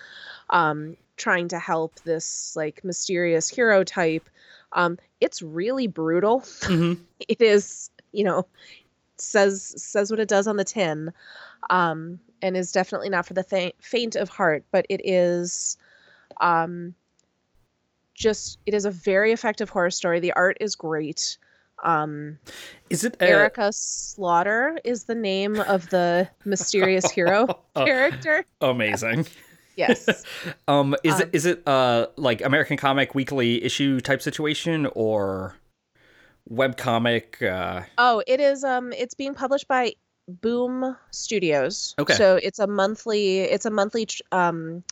um, 0.50 0.96
trying 1.16 1.48
to 1.48 1.58
help 1.58 1.94
this 2.00 2.54
like 2.56 2.84
mysterious 2.84 3.48
hero 3.48 3.84
type. 3.84 4.28
Um, 4.72 4.98
it's 5.20 5.42
really 5.42 5.86
brutal. 5.86 6.40
Mm-hmm. 6.40 7.02
it 7.28 7.40
is, 7.40 7.90
you 8.12 8.24
know, 8.24 8.46
says 9.16 9.74
says 9.82 10.10
what 10.10 10.20
it 10.20 10.28
does 10.28 10.46
on 10.46 10.56
the 10.56 10.64
tin. 10.64 11.12
Um, 11.70 12.20
and 12.42 12.58
is 12.58 12.72
definitely 12.72 13.08
not 13.08 13.24
for 13.24 13.32
the 13.32 13.42
th- 13.42 13.74
faint 13.80 14.16
of 14.16 14.28
heart, 14.28 14.64
but 14.70 14.84
it 14.90 15.00
is 15.02 15.78
um, 16.42 16.94
just 18.14 18.58
it 18.66 18.74
is 18.74 18.84
a 18.84 18.90
very 18.90 19.32
effective 19.32 19.70
horror 19.70 19.90
story. 19.90 20.20
The 20.20 20.32
art 20.32 20.58
is 20.60 20.76
great. 20.76 21.38
Um, 21.82 22.38
is 22.90 23.04
it. 23.04 23.16
Erica 23.20 23.72
Slaughter 23.72 24.78
is 24.84 25.04
the 25.04 25.14
name 25.14 25.60
of 25.60 25.88
the 25.90 26.28
mysterious 26.44 27.10
hero 27.10 27.46
oh, 27.74 27.84
character? 27.84 28.44
Amazing. 28.60 29.26
yes. 29.76 30.24
um, 30.68 30.94
is 31.02 31.14
um, 31.14 31.22
it 31.22 31.30
is 31.32 31.46
it 31.46 31.62
uh 31.66 32.06
like 32.16 32.42
American 32.42 32.76
Comic 32.76 33.14
Weekly 33.14 33.62
issue 33.62 34.00
type 34.00 34.22
situation 34.22 34.86
or 34.94 35.56
web 36.48 36.76
comic? 36.76 37.42
Uh... 37.42 37.82
Oh, 37.98 38.22
it 38.26 38.40
is. 38.40 38.64
Um, 38.64 38.92
it's 38.92 39.14
being 39.14 39.34
published 39.34 39.68
by 39.68 39.94
Boom 40.28 40.96
Studios. 41.10 41.94
Okay. 41.98 42.14
So 42.14 42.36
it's 42.42 42.58
a 42.58 42.66
monthly 42.66 43.40
it's 43.40 43.66
a 43.66 43.70
monthly 43.70 44.08
um, 44.32 44.84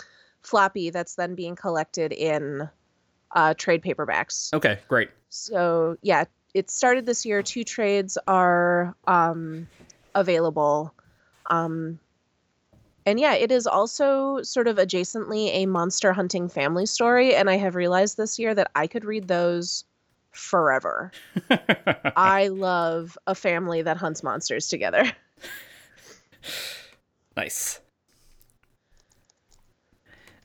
floppy 0.43 0.91
that's 0.91 1.15
then 1.15 1.35
being 1.35 1.57
collected 1.57 2.13
in 2.13 2.69
uh, 3.35 3.55
trade 3.55 3.83
paperbacks. 3.83 4.53
Okay, 4.53 4.79
great. 4.89 5.11
So 5.29 5.97
yeah, 6.03 6.25
it 6.55 6.71
started 6.71 7.07
this 7.07 7.25
year. 7.25 7.43
Two 7.43 7.65
trades 7.65 8.19
are 8.27 8.95
um, 9.07 9.67
available. 10.15 10.95
Um, 11.51 11.99
And 13.05 13.19
yeah, 13.19 13.35
it 13.35 13.51
is 13.51 13.67
also 13.67 14.43
sort 14.43 14.69
of 14.69 14.77
adjacently 14.77 15.51
a 15.53 15.67
monster 15.67 16.13
hunting 16.13 16.49
family 16.49 16.87
story. 16.87 17.35
And 17.35 17.51
I 17.51 17.57
have 17.57 17.75
realized 17.75 18.17
this 18.17 18.39
year 18.39 18.55
that 18.55 18.71
I 18.77 18.87
could 18.87 19.05
read 19.05 19.27
those 19.29 19.85
forever. 20.31 21.11
I 22.17 22.49
love 22.49 23.19
a 23.27 23.35
family 23.35 23.83
that 23.83 23.97
hunts 23.97 24.23
monsters 24.23 24.69
together. 24.69 25.11
nice. 27.37 27.81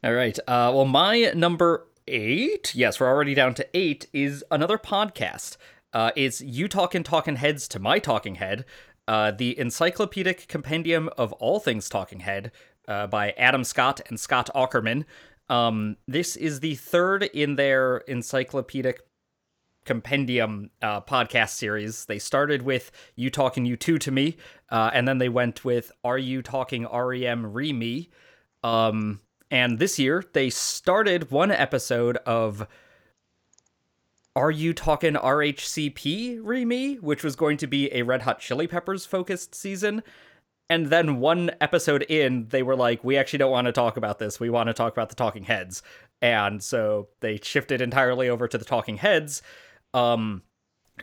All 0.03 0.13
right. 0.13 0.37
Uh, 0.39 0.71
well, 0.73 0.85
my 0.85 1.31
number 1.35 1.85
eight, 2.07 2.73
yes, 2.73 2.99
we're 2.99 3.07
already 3.07 3.33
down 3.33 3.53
to 3.55 3.67
eight, 3.73 4.07
is 4.13 4.43
another 4.49 4.77
podcast. 4.77 5.57
Uh, 5.93 6.11
it's 6.15 6.41
You 6.41 6.67
Talking 6.67 7.03
Talking 7.03 7.37
Heads 7.37 7.67
to 7.69 7.79
My 7.79 7.99
Talking 7.99 8.35
Head, 8.35 8.65
uh, 9.07 9.31
the 9.31 9.57
encyclopedic 9.57 10.47
compendium 10.47 11.09
of 11.17 11.31
all 11.33 11.59
things 11.59 11.87
Talking 11.89 12.19
Head 12.19 12.51
uh, 12.87 13.07
by 13.07 13.31
Adam 13.31 13.63
Scott 13.63 14.01
and 14.07 14.19
Scott 14.19 14.49
Aukerman. 14.53 15.05
Um, 15.49 15.97
this 16.07 16.35
is 16.35 16.59
the 16.59 16.75
third 16.75 17.23
in 17.23 17.55
their 17.55 17.97
encyclopedic 17.99 19.01
compendium 19.85 20.69
uh, 20.81 20.99
podcast 21.01 21.51
series. 21.51 22.05
They 22.05 22.19
started 22.19 22.63
with 22.63 22.91
You 23.15 23.29
Talking 23.29 23.65
You 23.65 23.77
Two 23.77 23.97
to 23.99 24.11
Me, 24.11 24.35
uh, 24.69 24.91
and 24.93 25.07
then 25.07 25.17
they 25.17 25.29
went 25.29 25.63
with 25.63 25.91
Are 26.03 26.17
You 26.17 26.41
Talking 26.41 26.85
REM 26.85 27.53
Re 27.53 27.71
Me? 27.71 28.09
Um, 28.63 29.21
and 29.49 29.79
this 29.79 29.97
year 29.97 30.23
they 30.33 30.49
started 30.49 31.31
one 31.31 31.51
episode 31.51 32.17
of 32.17 32.67
Are 34.37 34.51
You 34.51 34.71
Talking 34.71 35.15
RHCP 35.15 36.41
Re 36.43 36.63
Me? 36.63 36.97
Which 36.97 37.23
was 37.23 37.35
going 37.35 37.57
to 37.57 37.65
be 37.65 37.91
a 37.91 38.03
Red 38.03 38.21
Hot 38.21 38.39
Chili 38.39 38.67
Peppers 38.67 39.03
focused 39.03 39.55
season. 39.55 40.03
And 40.69 40.91
then 40.91 41.19
one 41.19 41.49
episode 41.59 42.03
in, 42.03 42.45
they 42.49 42.61
were 42.61 42.75
like, 42.75 43.03
we 43.03 43.17
actually 43.17 43.39
don't 43.39 43.49
want 43.49 43.65
to 43.65 43.71
talk 43.71 43.97
about 43.97 44.19
this. 44.19 44.39
We 44.39 44.51
want 44.51 44.67
to 44.67 44.75
talk 44.75 44.93
about 44.93 45.09
the 45.09 45.15
Talking 45.15 45.45
Heads. 45.45 45.81
And 46.21 46.61
so 46.61 47.07
they 47.19 47.39
shifted 47.41 47.81
entirely 47.81 48.29
over 48.29 48.47
to 48.47 48.59
the 48.59 48.63
Talking 48.63 48.97
Heads. 48.97 49.41
Um, 49.95 50.43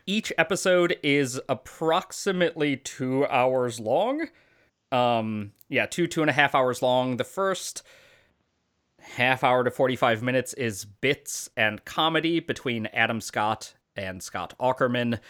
each 0.07 0.33
episode 0.39 0.97
is 1.03 1.41
approximately 1.49 2.77
two 2.77 3.27
hours 3.27 3.81
long. 3.81 4.29
Um, 4.93 5.51
yeah, 5.69 5.87
two, 5.87 6.07
two 6.07 6.21
and 6.21 6.31
a 6.31 6.35
half 6.35 6.55
hours 6.55 6.83
long. 6.83 7.17
The 7.17 7.25
first 7.25 7.83
half 9.05 9.45
hour 9.45 9.65
to 9.65 9.71
45 9.71 10.23
minutes 10.23 10.53
is 10.55 10.85
bits 10.85 11.49
and 11.57 11.85
comedy 11.85 12.41
between 12.41 12.87
Adam 12.87 13.21
Scott 13.21 13.75
and 13.97 14.23
Scott 14.23 14.55
Aukerman. 14.59 15.21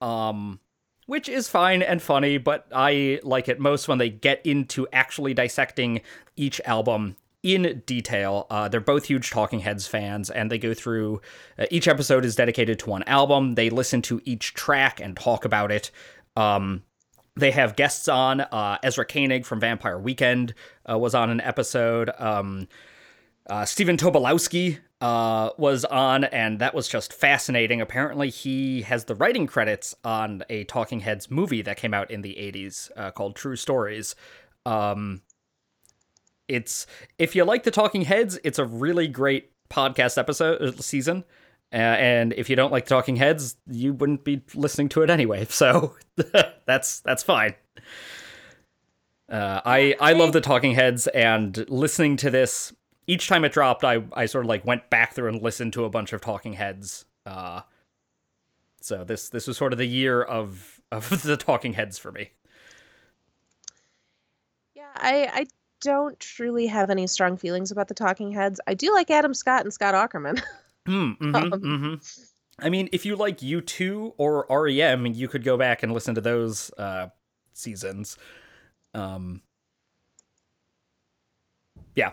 Um, 0.00 0.60
which 1.06 1.28
is 1.28 1.48
fine 1.48 1.82
and 1.82 2.00
funny, 2.00 2.38
but 2.38 2.66
I 2.74 3.20
like 3.22 3.48
it 3.48 3.60
most 3.60 3.88
when 3.88 3.98
they 3.98 4.08
get 4.08 4.44
into 4.46 4.88
actually 4.92 5.34
dissecting 5.34 6.00
each 6.36 6.60
album 6.64 7.16
in 7.42 7.82
detail. 7.84 8.46
Uh, 8.48 8.68
they're 8.68 8.80
both 8.80 9.04
huge 9.04 9.30
Talking 9.30 9.60
Heads 9.60 9.86
fans, 9.86 10.30
and 10.30 10.50
they 10.50 10.58
go 10.58 10.72
through 10.72 11.20
uh, 11.58 11.66
each 11.70 11.86
episode 11.86 12.24
is 12.24 12.36
dedicated 12.36 12.78
to 12.80 12.90
one 12.90 13.02
album. 13.02 13.54
They 13.54 13.68
listen 13.68 14.00
to 14.02 14.20
each 14.24 14.54
track 14.54 14.98
and 14.98 15.14
talk 15.14 15.44
about 15.44 15.70
it. 15.70 15.90
Um, 16.36 16.82
they 17.36 17.50
have 17.50 17.76
guests 17.76 18.08
on. 18.08 18.40
Uh, 18.40 18.78
Ezra 18.82 19.04
Koenig 19.04 19.44
from 19.44 19.60
Vampire 19.60 19.98
Weekend 19.98 20.54
uh, 20.88 20.98
was 20.98 21.14
on 21.14 21.30
an 21.30 21.40
episode. 21.40 22.10
Um, 22.18 22.66
uh, 23.48 23.64
Stephen 23.64 23.96
Tobolowsky 23.96 24.78
uh, 25.00 25.50
was 25.58 25.84
on, 25.84 26.24
and 26.24 26.58
that 26.60 26.74
was 26.74 26.88
just 26.88 27.12
fascinating. 27.12 27.80
Apparently, 27.80 28.30
he 28.30 28.82
has 28.82 29.04
the 29.04 29.14
writing 29.14 29.46
credits 29.46 29.94
on 30.02 30.42
a 30.48 30.64
Talking 30.64 31.00
Heads 31.00 31.30
movie 31.30 31.62
that 31.62 31.76
came 31.76 31.92
out 31.92 32.10
in 32.10 32.22
the 32.22 32.34
80s 32.34 32.90
uh, 32.96 33.10
called 33.10 33.36
True 33.36 33.56
Stories. 33.56 34.14
Um, 34.64 35.20
it's 36.48 36.86
if 37.18 37.36
you 37.36 37.44
like 37.44 37.64
the 37.64 37.70
Talking 37.70 38.02
Heads, 38.02 38.38
it's 38.44 38.58
a 38.58 38.64
really 38.64 39.08
great 39.08 39.50
podcast 39.68 40.16
episode 40.16 40.62
uh, 40.62 40.72
season. 40.80 41.24
Uh, 41.72 41.76
and 41.76 42.32
if 42.34 42.48
you 42.48 42.56
don't 42.56 42.72
like 42.72 42.86
Talking 42.86 43.16
Heads, 43.16 43.56
you 43.66 43.92
wouldn't 43.92 44.24
be 44.24 44.42
listening 44.54 44.88
to 44.90 45.02
it 45.02 45.10
anyway. 45.10 45.46
So 45.50 45.96
that's 46.66 47.00
that's 47.00 47.22
fine. 47.22 47.54
Uh, 49.28 49.60
I 49.64 49.96
I 50.00 50.12
love 50.12 50.32
the 50.32 50.40
Talking 50.40 50.74
Heads, 50.74 51.08
and 51.08 51.68
listening 51.68 52.16
to 52.18 52.30
this 52.30 52.72
each 53.06 53.28
time 53.28 53.44
it 53.44 53.52
dropped, 53.52 53.84
I 53.84 54.04
I 54.12 54.26
sort 54.26 54.44
of 54.44 54.48
like 54.48 54.64
went 54.64 54.90
back 54.90 55.14
through 55.14 55.28
and 55.28 55.42
listened 55.42 55.72
to 55.74 55.84
a 55.84 55.90
bunch 55.90 56.12
of 56.12 56.20
Talking 56.20 56.54
Heads. 56.54 57.04
Uh, 57.26 57.62
so 58.80 59.04
this 59.04 59.28
this 59.28 59.46
was 59.46 59.56
sort 59.56 59.72
of 59.72 59.78
the 59.78 59.86
year 59.86 60.22
of 60.22 60.80
of 60.90 61.22
the 61.22 61.36
Talking 61.36 61.74
Heads 61.74 61.98
for 61.98 62.12
me. 62.12 62.30
Yeah, 64.74 64.90
I 64.94 65.30
I 65.32 65.46
don't 65.80 66.18
truly 66.18 66.66
have 66.66 66.90
any 66.90 67.06
strong 67.06 67.36
feelings 67.36 67.70
about 67.70 67.88
the 67.88 67.94
Talking 67.94 68.32
Heads. 68.32 68.60
I 68.66 68.74
do 68.74 68.92
like 68.92 69.10
Adam 69.10 69.34
Scott 69.34 69.62
and 69.62 69.72
Scott 69.72 69.94
Aukerman. 69.94 70.42
mm, 70.86 71.18
mm-hmm, 71.18 71.34
um, 71.34 71.50
mm-hmm. 71.50 71.94
I 72.58 72.70
mean, 72.70 72.88
if 72.92 73.04
you 73.04 73.16
like 73.16 73.38
U2 73.38 74.14
or 74.16 74.46
REM, 74.48 75.06
you 75.06 75.28
could 75.28 75.44
go 75.44 75.56
back 75.56 75.82
and 75.82 75.92
listen 75.92 76.14
to 76.14 76.20
those 76.20 76.70
uh, 76.78 77.08
seasons. 77.52 78.16
Um, 78.94 79.42
yeah, 81.96 82.12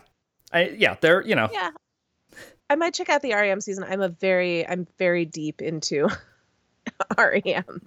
I 0.53 0.69
yeah, 0.69 0.95
they're 0.99 1.25
you 1.25 1.35
know. 1.35 1.49
Yeah, 1.51 1.71
I 2.69 2.75
might 2.75 2.93
check 2.93 3.09
out 3.09 3.21
the 3.21 3.33
REM 3.33 3.61
season. 3.61 3.83
I'm 3.83 4.01
a 4.01 4.09
very 4.09 4.67
I'm 4.67 4.87
very 4.97 5.25
deep 5.25 5.61
into 5.61 6.07
REM. 7.17 7.81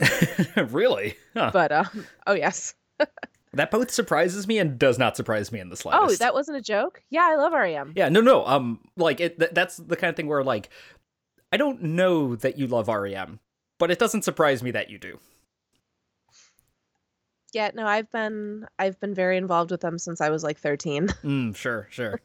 really? 0.68 1.16
Huh. 1.34 1.50
But 1.52 1.72
um, 1.72 2.06
oh 2.26 2.34
yes. 2.34 2.74
that 3.52 3.70
both 3.70 3.90
surprises 3.90 4.46
me 4.46 4.58
and 4.58 4.78
does 4.78 4.98
not 4.98 5.16
surprise 5.16 5.50
me 5.52 5.60
in 5.60 5.68
the 5.68 5.76
slightest. 5.76 6.14
Oh, 6.20 6.24
that 6.24 6.34
wasn't 6.34 6.58
a 6.58 6.62
joke. 6.62 7.02
Yeah, 7.10 7.22
I 7.24 7.36
love 7.36 7.52
REM. 7.52 7.92
Yeah, 7.96 8.08
no, 8.08 8.20
no. 8.20 8.46
Um, 8.46 8.80
like 8.96 9.20
it. 9.20 9.38
Th- 9.38 9.50
that's 9.52 9.78
the 9.78 9.96
kind 9.96 10.10
of 10.10 10.16
thing 10.16 10.26
where 10.26 10.44
like, 10.44 10.70
I 11.52 11.56
don't 11.56 11.82
know 11.82 12.36
that 12.36 12.58
you 12.58 12.66
love 12.66 12.88
REM, 12.88 13.40
but 13.78 13.90
it 13.90 13.98
doesn't 13.98 14.22
surprise 14.22 14.62
me 14.62 14.70
that 14.72 14.90
you 14.90 14.98
do. 14.98 15.18
Yeah, 17.54 17.70
no, 17.72 17.86
I've 17.86 18.10
been 18.10 18.66
I've 18.78 18.98
been 19.00 19.14
very 19.14 19.36
involved 19.36 19.70
with 19.70 19.80
them 19.80 19.98
since 19.98 20.20
I 20.20 20.30
was 20.30 20.42
like 20.42 20.58
13. 20.58 21.06
Mm, 21.22 21.56
sure, 21.56 21.86
sure. 21.90 22.20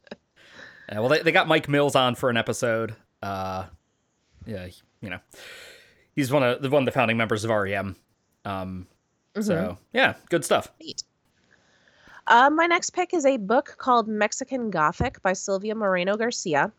Uh, 0.90 1.02
well, 1.02 1.10
they, 1.10 1.22
they 1.22 1.32
got 1.32 1.48
Mike 1.48 1.70
Mills 1.70 1.96
on 1.96 2.16
for 2.16 2.30
an 2.30 2.38
episode. 2.38 2.96
Uh, 3.22 3.66
yeah, 4.46 4.68
you 5.02 5.10
know, 5.10 5.20
he's 6.16 6.32
one 6.32 6.44
of 6.44 6.62
the 6.62 6.70
one 6.70 6.84
of 6.84 6.86
the 6.86 6.92
founding 6.92 7.18
members 7.18 7.44
of 7.44 7.52
REM. 7.52 7.96
Um, 8.46 8.88
mm-hmm. 9.34 9.42
so 9.42 9.78
yeah, 9.94 10.16
good 10.30 10.44
stuff. 10.44 10.72
Neat. 10.82 11.04
Uh, 12.28 12.50
my 12.50 12.68
next 12.68 12.92
pick 12.92 13.14
is 13.14 13.26
a 13.26 13.38
book 13.38 13.76
called 13.78 14.08
Mexican 14.08 14.70
Gothic 14.70 15.22
by 15.22 15.34
Silvia 15.34 15.74
Moreno 15.74 16.16
Garcia. 16.16 16.72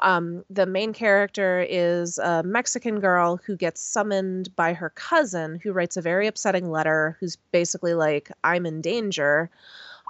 Um, 0.01 0.45
the 0.51 0.67
main 0.67 0.93
character 0.93 1.65
is 1.69 2.19
a 2.19 2.43
Mexican 2.43 3.01
girl 3.01 3.39
who 3.45 3.57
gets 3.57 3.81
summoned 3.83 4.55
by 4.57 4.73
her 4.73 4.91
cousin, 4.91 5.61
who 5.63 5.73
writes 5.73 5.97
a 5.97 6.03
very 6.03 6.27
upsetting 6.27 6.71
letter, 6.71 7.17
who's 7.21 7.37
basically 7.53 7.95
like, 7.95 8.31
I'm 8.43 8.67
in 8.67 8.81
danger. 8.81 9.51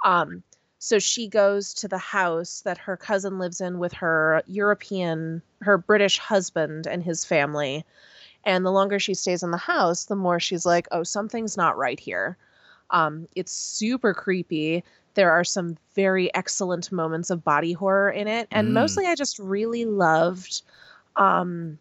Um, 0.05 0.43
so 0.79 0.97
she 0.97 1.27
goes 1.27 1.73
to 1.75 1.87
the 1.87 1.97
house 1.97 2.61
that 2.61 2.77
her 2.79 2.97
cousin 2.97 3.37
lives 3.37 3.61
in 3.61 3.77
with 3.77 3.93
her 3.93 4.41
European, 4.47 5.43
her 5.61 5.77
British 5.77 6.17
husband 6.17 6.87
and 6.87 7.03
his 7.03 7.23
family. 7.23 7.85
And 8.45 8.65
the 8.65 8.71
longer 8.71 8.97
she 8.97 9.13
stays 9.13 9.43
in 9.43 9.51
the 9.51 9.57
house, 9.57 10.05
the 10.05 10.15
more 10.15 10.39
she's 10.39 10.65
like, 10.65 10.87
oh, 10.91 11.03
something's 11.03 11.55
not 11.55 11.77
right 11.77 11.99
here. 11.99 12.37
Um, 12.91 13.27
it's 13.35 13.51
super 13.51 14.13
creepy. 14.13 14.83
There 15.15 15.31
are 15.31 15.43
some 15.43 15.77
very 15.95 16.33
excellent 16.33 16.91
moments 16.91 17.29
of 17.29 17.43
body 17.43 17.73
horror 17.73 18.11
in 18.11 18.27
it. 18.27 18.47
And 18.51 18.69
Mm. 18.69 18.73
mostly, 18.73 19.05
I 19.07 19.15
just 19.15 19.39
really 19.39 19.85
loved, 19.85 20.61
um, 21.15 21.79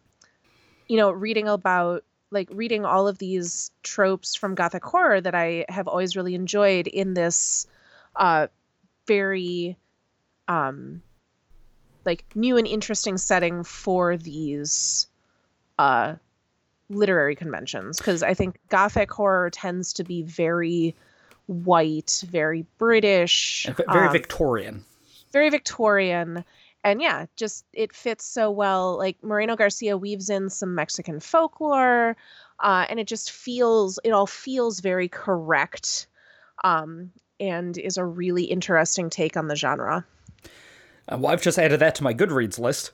you 0.88 0.96
know, 0.96 1.10
reading 1.10 1.48
about, 1.48 2.04
like, 2.30 2.48
reading 2.52 2.84
all 2.84 3.06
of 3.08 3.18
these 3.18 3.70
tropes 3.82 4.34
from 4.34 4.54
Gothic 4.54 4.84
horror 4.84 5.20
that 5.20 5.34
I 5.34 5.66
have 5.68 5.86
always 5.88 6.16
really 6.16 6.34
enjoyed 6.34 6.86
in 6.86 7.14
this 7.14 7.66
uh, 8.16 8.48
very, 9.06 9.76
um, 10.48 11.02
like, 12.04 12.24
new 12.34 12.56
and 12.56 12.66
interesting 12.66 13.18
setting 13.18 13.62
for 13.62 14.16
these 14.16 15.06
uh, 15.78 16.14
literary 16.90 17.34
conventions. 17.34 17.96
Because 17.98 18.22
I 18.22 18.34
think 18.34 18.58
Gothic 18.68 19.10
horror 19.10 19.48
tends 19.50 19.94
to 19.94 20.04
be 20.04 20.22
very 20.22 20.94
white, 21.46 22.22
very 22.28 22.66
British, 22.78 23.66
very 23.88 24.06
um, 24.06 24.12
Victorian. 24.12 24.84
very 25.32 25.50
Victorian. 25.50 26.44
And 26.82 27.02
yeah, 27.02 27.26
just 27.36 27.64
it 27.72 27.94
fits 27.94 28.24
so 28.24 28.50
well. 28.50 28.96
Like 28.96 29.22
Moreno 29.22 29.56
Garcia 29.56 29.98
weaves 29.98 30.30
in 30.30 30.48
some 30.48 30.74
Mexican 30.74 31.20
folklore, 31.20 32.16
uh, 32.58 32.86
and 32.88 32.98
it 32.98 33.06
just 33.06 33.30
feels 33.32 33.98
it 34.02 34.10
all 34.10 34.26
feels 34.26 34.80
very 34.80 35.08
correct, 35.08 36.06
um, 36.64 37.10
and 37.38 37.76
is 37.76 37.98
a 37.98 38.04
really 38.04 38.44
interesting 38.44 39.10
take 39.10 39.36
on 39.36 39.48
the 39.48 39.56
genre. 39.56 40.06
Uh, 41.06 41.18
well, 41.18 41.32
I've 41.32 41.42
just 41.42 41.58
added 41.58 41.80
that 41.80 41.94
to 41.96 42.04
my 42.04 42.14
Goodreads 42.14 42.58
list. 42.58 42.92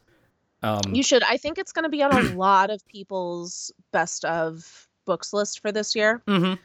Um, 0.62 0.80
You 0.94 1.02
should. 1.02 1.22
I 1.22 1.36
think 1.36 1.58
it's 1.58 1.72
going 1.72 1.84
to 1.84 1.88
be 1.88 2.02
on 2.02 2.12
a 2.14 2.20
lot 2.36 2.70
of 2.70 2.84
people's 2.86 3.70
best 3.92 4.24
of 4.24 4.88
books 5.04 5.32
list 5.32 5.60
for 5.60 5.70
this 5.72 5.94
year. 5.94 6.22
mhm. 6.26 6.58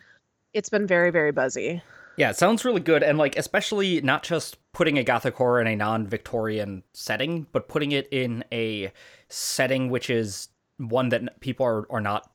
It's 0.53 0.69
been 0.69 0.85
very 0.87 1.11
very 1.11 1.31
buzzy. 1.31 1.81
Yeah, 2.17 2.29
it 2.29 2.35
sounds 2.35 2.65
really 2.65 2.81
good, 2.81 3.03
and 3.03 3.17
like 3.17 3.37
especially 3.37 4.01
not 4.01 4.23
just 4.23 4.57
putting 4.73 4.97
a 4.97 5.03
gothic 5.03 5.35
horror 5.35 5.61
in 5.61 5.67
a 5.67 5.75
non-Victorian 5.75 6.83
setting, 6.93 7.47
but 7.53 7.67
putting 7.69 7.93
it 7.93 8.07
in 8.11 8.43
a 8.51 8.91
setting 9.29 9.89
which 9.89 10.09
is 10.09 10.49
one 10.77 11.09
that 11.09 11.39
people 11.39 11.65
are 11.65 11.85
are 11.91 12.01
not 12.01 12.29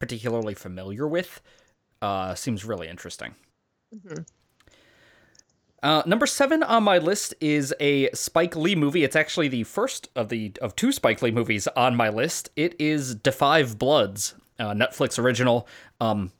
particularly 0.00 0.54
familiar 0.54 1.08
with. 1.08 1.40
Uh, 2.02 2.34
seems 2.34 2.64
really 2.64 2.88
interesting. 2.88 3.34
Mhm. 3.94 4.26
Uh, 5.82 6.02
number 6.06 6.26
seven 6.26 6.62
on 6.62 6.84
my 6.84 6.98
list 6.98 7.34
is 7.40 7.74
a 7.80 8.08
Spike 8.12 8.54
Lee 8.54 8.76
movie. 8.76 9.02
It's 9.02 9.16
actually 9.16 9.48
the 9.48 9.64
first 9.64 10.08
of 10.14 10.28
the 10.28 10.52
of 10.62 10.76
two 10.76 10.92
Spike 10.92 11.20
Lee 11.22 11.32
movies 11.32 11.66
on 11.68 11.96
my 11.96 12.08
list. 12.08 12.50
It 12.54 12.76
is 12.78 13.16
Five 13.32 13.78
Bloods, 13.78 14.34
uh, 14.60 14.74
Netflix 14.74 15.18
original. 15.18 15.66
Um, 16.00 16.30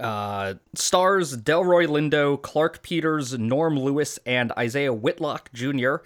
uh, 0.00 0.54
stars 0.74 1.36
Delroy 1.36 1.86
Lindo, 1.86 2.40
Clarke 2.40 2.82
Peters, 2.82 3.38
Norm 3.38 3.78
Lewis, 3.78 4.18
and 4.24 4.50
Isaiah 4.52 4.94
Whitlock 4.94 5.52
Jr. 5.52 5.96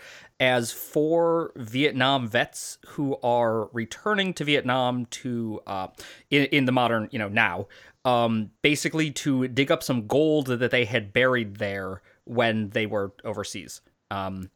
as 0.41 0.73
four 0.73 1.53
Vietnam 1.55 2.27
vets 2.27 2.79
who 2.89 3.17
are 3.23 3.67
returning 3.67 4.35
to 4.35 4.43
Vietnam 4.43 5.07
to 5.07 5.61
uh, 5.69 5.87
in 6.29 6.47
in 6.47 6.65
the 6.65 6.73
modern 6.73 7.09
you 7.13 7.21
know 7.21 7.29
now 7.29 7.69
um, 8.05 8.51
basically 8.63 9.11
to 9.13 9.47
dig 9.47 9.71
up 9.71 9.83
some 9.85 10.09
gold 10.09 10.47
that 10.47 10.71
they 10.73 10.85
had 10.85 11.13
buried 11.13 11.57
there 11.57 12.03
when 12.29 12.71
they 12.71 12.87
were 12.87 13.13
overseas. 13.25 13.81
Um, 14.11 14.51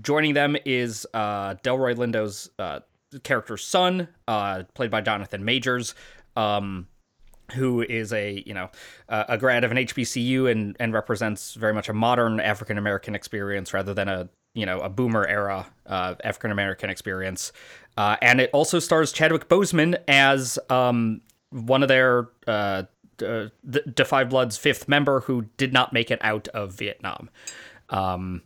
joining 0.00 0.34
them 0.34 0.56
is 0.64 1.06
uh, 1.14 1.54
Delroy 1.56 1.96
Lindo's 1.96 2.50
uh, 2.58 2.80
character's 3.22 3.64
son, 3.64 4.08
uh, 4.28 4.64
played 4.74 4.90
by 4.90 5.00
Jonathan 5.00 5.44
Majors. 5.44 5.94
Um, 6.36 6.88
who 7.52 7.82
is 7.82 8.10
a 8.12 8.42
you 8.46 8.54
know 8.54 8.70
a 9.08 9.36
grad 9.36 9.64
of 9.64 9.70
an 9.70 9.76
HBCU 9.76 10.50
and 10.50 10.74
and 10.80 10.94
represents 10.94 11.54
very 11.54 11.74
much 11.74 11.90
a 11.90 11.92
modern 11.92 12.40
African 12.40 12.78
American 12.78 13.14
experience 13.14 13.74
rather 13.74 13.92
than 13.92 14.08
a 14.08 14.30
you 14.54 14.64
know 14.64 14.80
a 14.80 14.88
boomer 14.88 15.26
era 15.26 15.66
uh, 15.86 16.14
African 16.24 16.50
American 16.50 16.88
experience. 16.88 17.52
Uh, 17.96 18.16
and 18.22 18.40
it 18.40 18.50
also 18.52 18.78
stars 18.78 19.12
Chadwick 19.12 19.48
Boseman 19.48 19.96
as 20.08 20.58
um, 20.70 21.20
one 21.50 21.82
of 21.82 21.88
their 21.88 22.28
uh, 23.22 23.48
Defy 23.94 24.24
Blood's 24.24 24.56
fifth 24.56 24.88
member 24.88 25.20
who 25.20 25.46
did 25.56 25.72
not 25.72 25.92
make 25.92 26.10
it 26.10 26.18
out 26.22 26.48
of 26.48 26.74
Vietnam. 26.74 27.30
Um, 27.90 28.42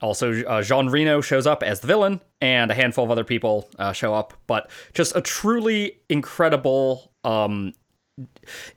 also, 0.00 0.42
uh, 0.44 0.62
Jean 0.62 0.88
Reno 0.88 1.20
shows 1.20 1.46
up 1.46 1.62
as 1.62 1.80
the 1.80 1.86
villain, 1.86 2.20
and 2.40 2.70
a 2.70 2.74
handful 2.74 3.04
of 3.04 3.10
other 3.10 3.24
people 3.24 3.68
uh, 3.78 3.92
show 3.92 4.14
up. 4.14 4.34
But 4.46 4.70
just 4.92 5.16
a 5.16 5.20
truly 5.20 6.00
incredible. 6.08 7.12
Um, 7.24 7.72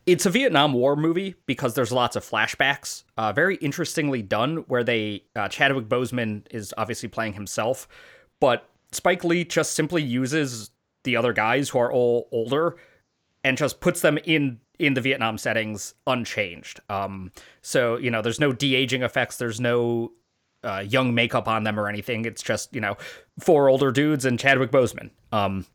it's 0.06 0.26
a 0.26 0.30
Vietnam 0.30 0.74
War 0.74 0.96
movie 0.96 1.36
because 1.46 1.74
there's 1.74 1.92
lots 1.92 2.16
of 2.16 2.24
flashbacks. 2.24 3.04
Uh, 3.18 3.34
very 3.34 3.56
interestingly 3.58 4.22
done, 4.22 4.58
where 4.68 4.84
they 4.84 5.24
uh, 5.36 5.50
Chadwick 5.50 5.88
Boseman 5.88 6.44
is 6.52 6.74
obviously 6.78 7.10
playing 7.10 7.34
himself, 7.34 7.88
but 8.40 8.70
Spike 8.92 9.24
Lee 9.24 9.44
just 9.44 9.74
simply 9.74 10.02
uses 10.02 10.72
the 11.04 11.16
other 11.16 11.34
guys 11.34 11.70
who 11.70 11.80
are 11.80 11.92
all 11.92 12.28
older 12.32 12.78
and 13.44 13.58
just 13.58 13.80
puts 13.80 14.02
them 14.02 14.18
in 14.26 14.60
in 14.80 14.94
the 14.94 15.02
Vietnam 15.02 15.38
settings 15.38 15.94
unchanged. 16.08 16.80
Um, 16.90 17.32
so 17.62 17.98
you 17.98 18.10
know, 18.10 18.22
there's 18.22 18.40
no 18.40 18.54
de 18.54 18.76
aging 18.76 19.04
effects. 19.04 19.38
There's 19.38 19.60
no 19.60 20.14
uh, 20.64 20.84
young 20.88 21.14
makeup 21.14 21.48
on 21.48 21.64
them 21.64 21.80
or 21.80 21.88
anything. 21.88 22.26
It's 22.26 22.42
just 22.42 22.74
you 22.74 22.82
know 22.82 22.98
four 23.40 23.70
older 23.70 23.92
dudes 23.92 24.26
and 24.26 24.40
Chadwick 24.40 24.72
Boseman. 24.72 25.12
Um, 25.32 25.66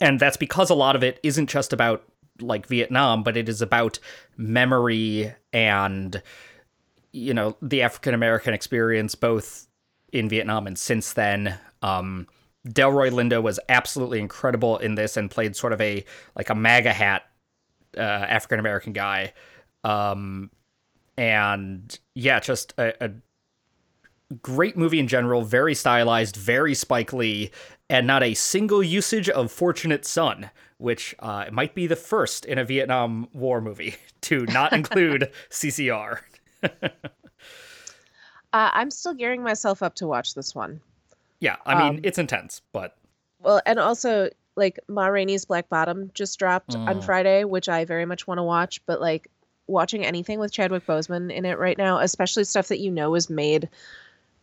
and 0.00 0.18
that's 0.18 0.36
because 0.36 0.70
a 0.70 0.74
lot 0.74 0.96
of 0.96 1.02
it 1.02 1.20
isn't 1.22 1.48
just 1.48 1.72
about 1.72 2.04
like 2.40 2.66
Vietnam, 2.66 3.22
but 3.22 3.36
it 3.36 3.48
is 3.48 3.62
about 3.62 3.98
memory 4.36 5.32
and 5.52 6.20
you 7.12 7.32
know 7.34 7.56
the 7.62 7.82
African 7.82 8.14
American 8.14 8.54
experience 8.54 9.14
both 9.14 9.66
in 10.12 10.28
Vietnam 10.28 10.66
and 10.66 10.78
since 10.78 11.12
then. 11.12 11.58
Um, 11.82 12.26
Delroy 12.68 13.10
Lindo 13.10 13.42
was 13.42 13.58
absolutely 13.68 14.20
incredible 14.20 14.78
in 14.78 14.94
this 14.94 15.16
and 15.16 15.28
played 15.28 15.56
sort 15.56 15.72
of 15.72 15.80
a 15.80 16.04
like 16.36 16.48
a 16.48 16.54
MAGA 16.54 16.92
hat 16.92 17.24
uh, 17.96 18.00
African 18.00 18.58
American 18.58 18.92
guy. 18.92 19.32
Um, 19.84 20.50
and 21.16 21.98
yeah, 22.14 22.40
just 22.40 22.74
a, 22.78 23.04
a 23.04 23.10
great 24.40 24.76
movie 24.76 24.98
in 24.98 25.08
general, 25.08 25.42
very 25.42 25.74
stylized, 25.74 26.36
very 26.36 26.74
Spike 26.74 27.12
Lee, 27.12 27.50
and 27.90 28.06
not 28.06 28.22
a 28.22 28.34
single 28.34 28.82
usage 28.82 29.28
of 29.28 29.52
Fortunate 29.52 30.06
Son, 30.06 30.50
which 30.78 31.14
uh, 31.18 31.46
might 31.52 31.74
be 31.74 31.86
the 31.86 31.96
first 31.96 32.44
in 32.44 32.58
a 32.58 32.64
Vietnam 32.64 33.28
War 33.32 33.60
movie 33.60 33.96
to 34.22 34.46
not 34.46 34.72
include 34.74 35.30
CCR. 35.50 36.20
Uh, 36.62 36.68
I'm 38.52 38.90
still 38.90 39.14
gearing 39.14 39.42
myself 39.42 39.82
up 39.82 39.94
to 39.96 40.06
watch 40.06 40.34
this 40.34 40.54
one. 40.54 40.80
Yeah, 41.40 41.56
I 41.66 41.74
mean, 41.74 41.96
Um, 41.96 42.00
it's 42.04 42.18
intense, 42.18 42.60
but 42.72 42.96
Well, 43.40 43.60
and 43.66 43.78
also 43.78 44.30
like 44.56 44.78
Ma 44.88 45.06
Rainey's 45.06 45.44
Black 45.44 45.68
Bottom 45.68 46.10
just 46.14 46.38
dropped 46.38 46.74
on 46.76 47.00
Mm. 47.00 47.04
Friday, 47.04 47.44
which 47.44 47.68
I 47.68 47.84
very 47.84 48.04
much 48.04 48.26
want 48.26 48.38
to 48.38 48.42
watch. 48.42 48.84
But 48.86 49.00
like 49.00 49.28
watching 49.66 50.04
anything 50.04 50.38
with 50.38 50.52
Chadwick 50.52 50.86
Boseman 50.86 51.32
in 51.32 51.44
it 51.44 51.58
right 51.58 51.78
now, 51.78 51.98
especially 51.98 52.44
stuff 52.44 52.68
that 52.68 52.80
you 52.80 52.90
know 52.90 53.10
was 53.10 53.30
made 53.30 53.68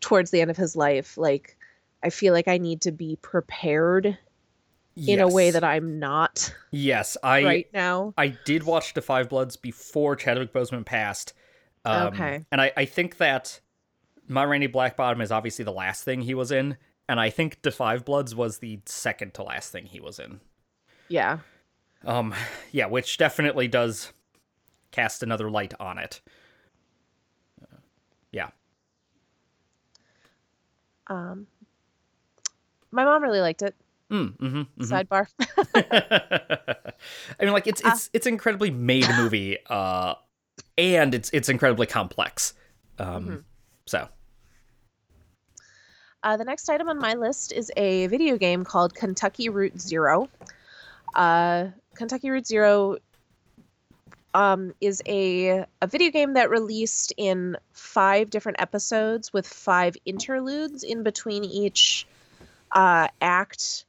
towards 0.02 0.32
the 0.32 0.42
end 0.42 0.50
of 0.50 0.58
his 0.58 0.76
life, 0.76 1.18
like 1.18 1.58
I 2.04 2.10
feel 2.10 2.34
like 2.34 2.48
I 2.48 2.58
need 2.58 2.82
to 2.82 2.92
be 2.92 3.18
prepared 3.22 4.18
in 4.96 5.20
a 5.22 5.28
way 5.30 5.52
that 5.52 5.64
I'm 5.64 5.98
not 6.00 6.54
yes, 6.72 7.16
I 7.24 7.44
right 7.44 7.68
now. 7.74 8.14
I 8.18 8.30
did 8.46 8.64
watch 8.64 8.94
The 8.94 9.02
Five 9.02 9.30
Bloods 9.30 9.56
before 9.56 10.16
Chadwick 10.16 10.52
Boseman 10.52 10.86
passed. 10.86 11.34
Um, 11.86 12.08
Okay. 12.08 12.46
And 12.52 12.60
I, 12.60 12.72
I 12.76 12.86
think 12.86 13.18
that 13.18 13.62
Ma 14.28 14.44
Rainey 14.44 14.68
Black 14.68 14.98
Bottom 14.98 15.22
is 15.22 15.32
obviously 15.32 15.64
the 15.64 15.72
last 15.72 16.04
thing 16.04 16.22
he 16.22 16.34
was 16.34 16.52
in. 16.52 16.76
And 17.10 17.20
I 17.20 17.32
think 17.32 17.64
The 17.64 17.72
Five 17.72 18.06
Bloods 18.06 18.36
was 18.36 18.60
the 18.60 18.80
second 18.86 19.34
to 19.34 19.42
last 19.44 19.72
thing 19.72 19.88
he 19.88 20.00
was 20.00 20.20
in. 20.20 20.42
Yeah. 21.08 21.40
Um, 22.06 22.36
yeah, 22.72 22.86
which 22.86 23.18
definitely 23.18 23.68
does 23.68 24.14
cast 24.92 25.24
another 25.24 25.50
light 25.50 25.74
on 25.80 25.98
it. 25.98 26.22
Uh, 27.62 27.78
yeah. 28.32 28.50
Um 31.08 31.48
my 32.92 33.04
mom 33.06 33.24
really 33.24 33.42
liked 33.42 33.64
it. 33.64 33.76
Mm, 34.12 34.36
hmm 34.38 34.84
Sidebar. 34.84 35.26
I 37.40 37.44
mean, 37.44 37.54
like 37.54 37.66
it's 37.66 37.82
it's 37.84 38.10
it's 38.14 38.28
an 38.28 38.34
incredibly 38.34 38.70
made 38.70 39.08
movie, 39.18 39.58
uh, 39.68 40.14
and 40.78 41.16
it's 41.16 41.30
it's 41.34 41.50
incredibly 41.50 41.88
complex. 41.88 42.54
Um, 43.00 43.26
Mhm. 43.28 43.44
so 43.88 44.10
Uh, 46.22 46.38
the 46.38 46.44
next 46.44 46.70
item 46.70 46.90
on 46.90 47.00
my 47.00 47.14
list 47.14 47.52
is 47.52 47.72
a 47.78 48.08
video 48.08 48.38
game 48.38 48.66
called 48.66 48.94
Kentucky 48.94 49.50
Route 49.50 49.80
Zero. 49.80 50.30
Uh, 51.16 51.68
Kentucky 51.96 52.30
Route 52.30 52.46
Zero 52.46 52.98
um, 54.34 54.74
is 54.82 55.02
a, 55.06 55.66
a 55.82 55.88
video 55.88 56.12
game 56.12 56.34
that 56.34 56.50
released 56.50 57.14
in 57.18 57.56
five 57.72 58.30
different 58.30 58.62
episodes 58.62 59.32
with 59.32 59.48
five 59.48 59.96
interludes 60.06 60.84
in 60.84 61.04
between 61.04 61.44
each 61.46 62.06
uh, 62.72 63.08
act. 63.22 63.86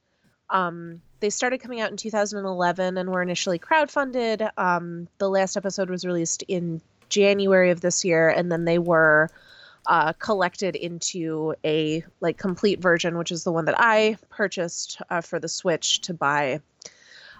Um, 0.49 1.01
they 1.19 1.29
started 1.29 1.59
coming 1.59 1.81
out 1.81 1.91
in 1.91 1.97
2011 1.97 2.97
and 2.97 3.09
were 3.09 3.21
initially 3.21 3.59
crowdfunded. 3.59 4.49
Um, 4.57 5.07
the 5.17 5.29
last 5.29 5.57
episode 5.57 5.89
was 5.89 6.05
released 6.05 6.43
in 6.47 6.81
January 7.09 7.71
of 7.71 7.81
this 7.81 8.03
year, 8.03 8.29
and 8.29 8.51
then 8.51 8.65
they 8.65 8.79
were 8.79 9.29
uh, 9.85 10.13
collected 10.13 10.75
into 10.75 11.55
a 11.65 12.03
like 12.19 12.37
complete 12.37 12.79
version, 12.79 13.17
which 13.17 13.31
is 13.31 13.43
the 13.43 13.51
one 13.51 13.65
that 13.65 13.79
I 13.79 14.17
purchased 14.29 15.01
uh, 15.09 15.21
for 15.21 15.39
the 15.39 15.47
Switch 15.47 16.01
to 16.01 16.13
buy. 16.13 16.61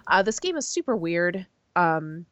Uh, 0.06 0.22
this 0.22 0.40
game 0.40 0.56
is 0.56 0.66
super 0.66 0.96
weird. 0.96 1.46
Um, 1.76 2.26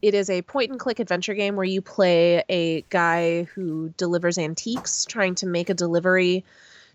it 0.00 0.14
is 0.14 0.30
a 0.30 0.42
point 0.42 0.70
and 0.70 0.80
click 0.80 0.98
adventure 0.98 1.34
game 1.34 1.54
where 1.54 1.64
you 1.64 1.80
play 1.80 2.42
a 2.48 2.82
guy 2.90 3.44
who 3.44 3.90
delivers 3.96 4.36
antiques, 4.36 5.04
trying 5.04 5.34
to 5.36 5.46
make 5.46 5.70
a 5.70 5.74
delivery 5.74 6.44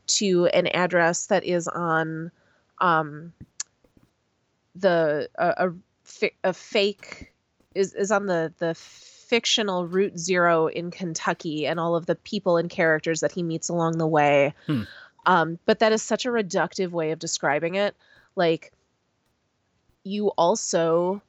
to 0.08 0.48
an 0.48 0.68
address 0.68 1.28
that 1.28 1.46
is 1.46 1.68
on 1.68 2.32
um, 2.80 3.32
the 4.76 5.30
a, 5.36 5.70
a, 6.22 6.30
a 6.44 6.54
fake 6.54 7.34
is 7.76 7.94
is 7.94 8.12
on 8.12 8.26
the 8.26 8.54
the 8.58 8.74
fictional 9.28 9.86
Route 9.86 10.18
Zero 10.18 10.68
in 10.68 10.90
Kentucky 10.92 11.68
and 11.68 11.80
all 11.80 11.96
of 11.96 12.06
the 12.06 12.16
people 12.16 12.58
and 12.58 12.70
characters 12.70 13.20
that 13.20 13.32
he 13.32 13.44
meets 13.44 13.70
along 13.70 13.98
the 13.98 14.08
way. 14.08 14.54
Hmm. 14.66 14.84
Um, 15.26 15.60
but 15.66 15.80
that 15.80 15.92
is 15.92 16.02
such 16.02 16.26
a 16.26 16.30
reductive 16.30 16.92
way 16.92 17.12
of 17.12 17.20
describing 17.20 17.76
it. 17.76 17.96
Like, 18.36 18.72
you 20.04 20.30
also 20.30 21.22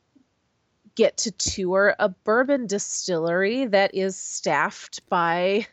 get 0.95 1.17
to 1.17 1.31
tour 1.33 1.95
a 1.99 2.09
bourbon 2.09 2.67
distillery 2.67 3.67
that 3.67 3.95
is 3.95 4.17
staffed 4.17 5.01
by 5.09 5.67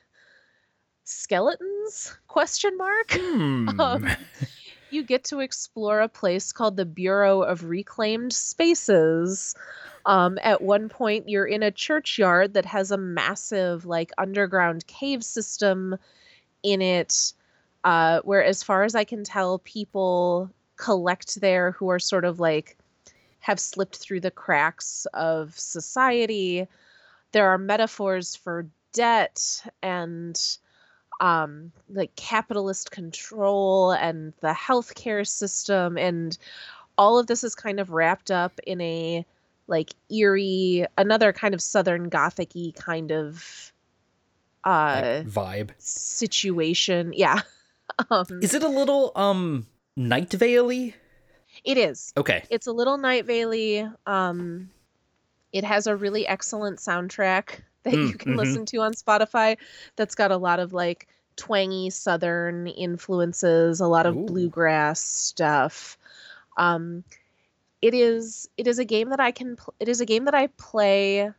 skeletons 1.04 2.16
question 2.28 2.76
mark 2.78 3.12
hmm. 3.12 3.70
um, 3.80 4.08
you 4.92 5.04
get 5.04 5.26
to 5.26 5.40
explore 5.40 6.02
a 6.02 6.10
place 6.10 6.52
called 6.52 6.78
the 6.78 6.86
bureau 6.86 7.42
of 7.42 7.66
reclaimed 7.66 8.34
spaces 8.34 9.56
um, 10.06 10.38
at 10.44 10.62
one 10.62 10.88
point, 10.90 11.30
you're 11.30 11.46
in 11.46 11.64
a 11.64 11.72
churchyard 11.72 12.54
that 12.54 12.66
has 12.66 12.92
a 12.92 12.98
massive, 12.98 13.86
like, 13.86 14.12
underground 14.18 14.86
cave 14.86 15.24
system 15.24 15.98
in 16.62 16.82
it, 16.82 17.34
uh, 17.84 18.22
where, 18.24 18.44
as 18.44 18.62
far 18.62 18.84
as 18.84 18.94
I 18.94 19.04
can 19.04 19.24
tell, 19.24 19.60
people 19.60 20.52
collect 20.78 21.42
there 21.42 21.72
who 21.72 21.90
are 21.90 22.00
sort 22.00 22.26
of 22.26 22.40
like 22.40 22.78
have 23.40 23.60
slipped 23.60 23.96
through 23.96 24.20
the 24.20 24.32
cracks 24.32 25.08
of 25.14 25.58
society. 25.58 26.68
There 27.32 27.48
are 27.48 27.58
metaphors 27.58 28.36
for 28.36 28.68
debt 28.92 29.64
and 29.82 30.40
um, 31.20 31.72
like 31.90 32.16
capitalist 32.16 32.92
control 32.92 33.92
and 33.92 34.34
the 34.42 34.54
healthcare 34.54 35.26
system 35.28 35.98
and 35.98 36.38
all 36.98 37.20
of 37.20 37.28
this 37.28 37.44
is 37.44 37.56
kind 37.56 37.80
of 37.80 37.92
wrapped 37.92 38.32
up 38.32 38.60
in 38.66 38.82
a 38.82 39.26
like 39.68 39.94
eerie, 40.10 40.86
another 40.98 41.34
kind 41.34 41.54
of 41.54 41.62
southern 41.62 42.10
gothicy 42.10 42.76
kind 42.76 43.12
of 43.12 43.74
uh 44.64 45.22
like 45.24 45.28
vibe 45.28 45.70
situation. 45.78 47.14
Yeah. 47.16 47.42
um, 48.10 48.26
is 48.42 48.54
it 48.54 48.64
a 48.64 48.68
little 48.70 49.12
um 49.16 49.66
Night 49.96 50.32
Vale 50.34 50.94
It 51.64 51.78
is. 51.78 52.14
Okay. 52.18 52.44
It's 52.50 52.68
a 52.68 52.72
little 52.72 52.98
Night 52.98 53.26
Vale 53.26 53.94
Um 54.06 54.70
it 55.52 55.64
has 55.64 55.88
a 55.88 55.96
really 55.96 56.28
excellent 56.28 56.80
soundtrack 56.80 57.62
that 57.86 57.94
mm, 57.94 58.10
you 58.10 58.14
can 58.14 58.32
mm-hmm. 58.32 58.40
listen 58.40 58.66
to 58.66 58.78
on 58.78 58.94
Spotify 58.94 59.58
that's 59.96 60.16
got 60.16 60.32
a 60.32 60.38
lot 60.38 60.60
of 60.60 60.74
like 60.74 61.08
twangy 61.38 61.90
southern 61.90 62.68
influences, 62.68 63.80
a 63.80 63.88
lot 63.88 64.06
of 64.06 64.16
Ooh. 64.16 64.26
bluegrass 64.26 65.00
stuff. 65.00 65.98
Um 66.58 67.04
it 67.82 67.94
is 67.94 68.50
it 68.58 68.68
is 68.68 68.80
a 68.80 68.86
game 68.86 69.10
that 69.10 69.20
I 69.20 69.32
can 69.32 69.56
pl- 69.56 69.74
it 69.80 69.88
is 69.88 70.02
a 70.02 70.06
game 70.06 70.26
that 70.26 70.36
I 70.36 70.48
play 70.48 71.32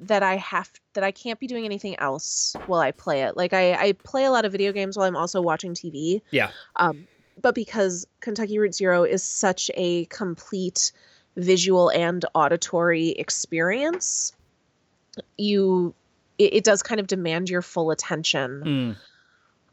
that 0.00 0.22
I 0.22 0.36
have 0.36 0.70
that 0.94 1.04
I 1.04 1.10
can't 1.10 1.40
be 1.40 1.46
doing 1.46 1.64
anything 1.64 1.98
else 1.98 2.54
while 2.66 2.80
I 2.80 2.92
play 2.92 3.22
it. 3.22 3.36
Like 3.36 3.52
I 3.52 3.74
I 3.74 3.92
play 3.92 4.24
a 4.24 4.30
lot 4.30 4.44
of 4.44 4.52
video 4.52 4.72
games 4.72 4.96
while 4.96 5.06
I'm 5.06 5.16
also 5.16 5.42
watching 5.42 5.74
TV. 5.74 6.22
Yeah. 6.30 6.50
Um 6.76 7.06
but 7.40 7.54
because 7.54 8.06
Kentucky 8.20 8.58
Route 8.58 8.74
Zero 8.74 9.04
is 9.04 9.22
such 9.22 9.70
a 9.74 10.06
complete 10.06 10.92
visual 11.36 11.90
and 11.90 12.24
auditory 12.34 13.10
experience, 13.10 14.32
you 15.36 15.94
it, 16.38 16.54
it 16.54 16.64
does 16.64 16.82
kind 16.82 17.00
of 17.00 17.06
demand 17.06 17.50
your 17.50 17.62
full 17.62 17.90
attention. 17.90 18.62
Mm. 18.64 18.96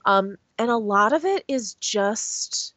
Um 0.06 0.38
and 0.58 0.70
a 0.70 0.78
lot 0.78 1.14
of 1.14 1.26
it 1.26 1.44
is 1.48 1.76
just 1.76 2.74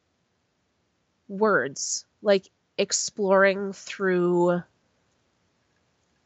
words. 1.28 2.04
Like 2.22 2.48
exploring 2.76 3.72
through 3.72 4.62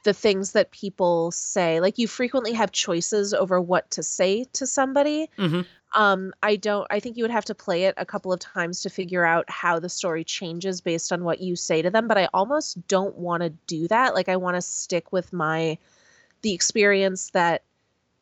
the 0.05 0.12
things 0.12 0.52
that 0.52 0.70
people 0.70 1.31
say. 1.31 1.81
Like 1.81 1.98
you 1.98 2.09
frequently 2.09 2.52
have 2.52 2.72
choices 2.72 3.33
over 3.33 3.61
what 3.61 3.90
to 3.92 4.02
say 4.02 4.44
to 4.55 4.66
somebody. 4.66 5.28
Mm-hmm. 5.38 5.61
Um, 5.94 6.33
I 6.42 6.57
don't. 6.57 6.87
I 6.90 7.00
think 7.00 7.16
you 7.16 7.24
would 7.24 7.31
have 7.31 7.44
to 7.46 7.55
play 7.55 7.85
it 7.85 7.94
a 7.98 8.07
couple 8.07 8.33
of 8.33 8.40
times 8.40 8.83
to 8.83 8.90
figure 8.90 9.24
out 9.24 9.48
how 9.50 9.78
the 9.78 9.90
story 9.90 10.24
changes 10.24 10.81
based 10.81 11.12
on 11.12 11.22
what 11.22 11.40
you 11.40 11.55
say 11.55 11.83
to 11.83 11.90
them. 11.90 12.09
But 12.09 12.18
I 12.18 12.28
almost 12.33 12.87
don't 12.88 13.16
want 13.16 13.42
to 13.42 13.50
do 13.66 13.88
that. 13.88 14.14
Like 14.14 14.28
I 14.28 14.37
want 14.37 14.57
to 14.57 14.62
stick 14.62 15.12
with 15.12 15.33
my 15.33 15.76
the 16.42 16.52
experience 16.52 17.31
that 17.31 17.62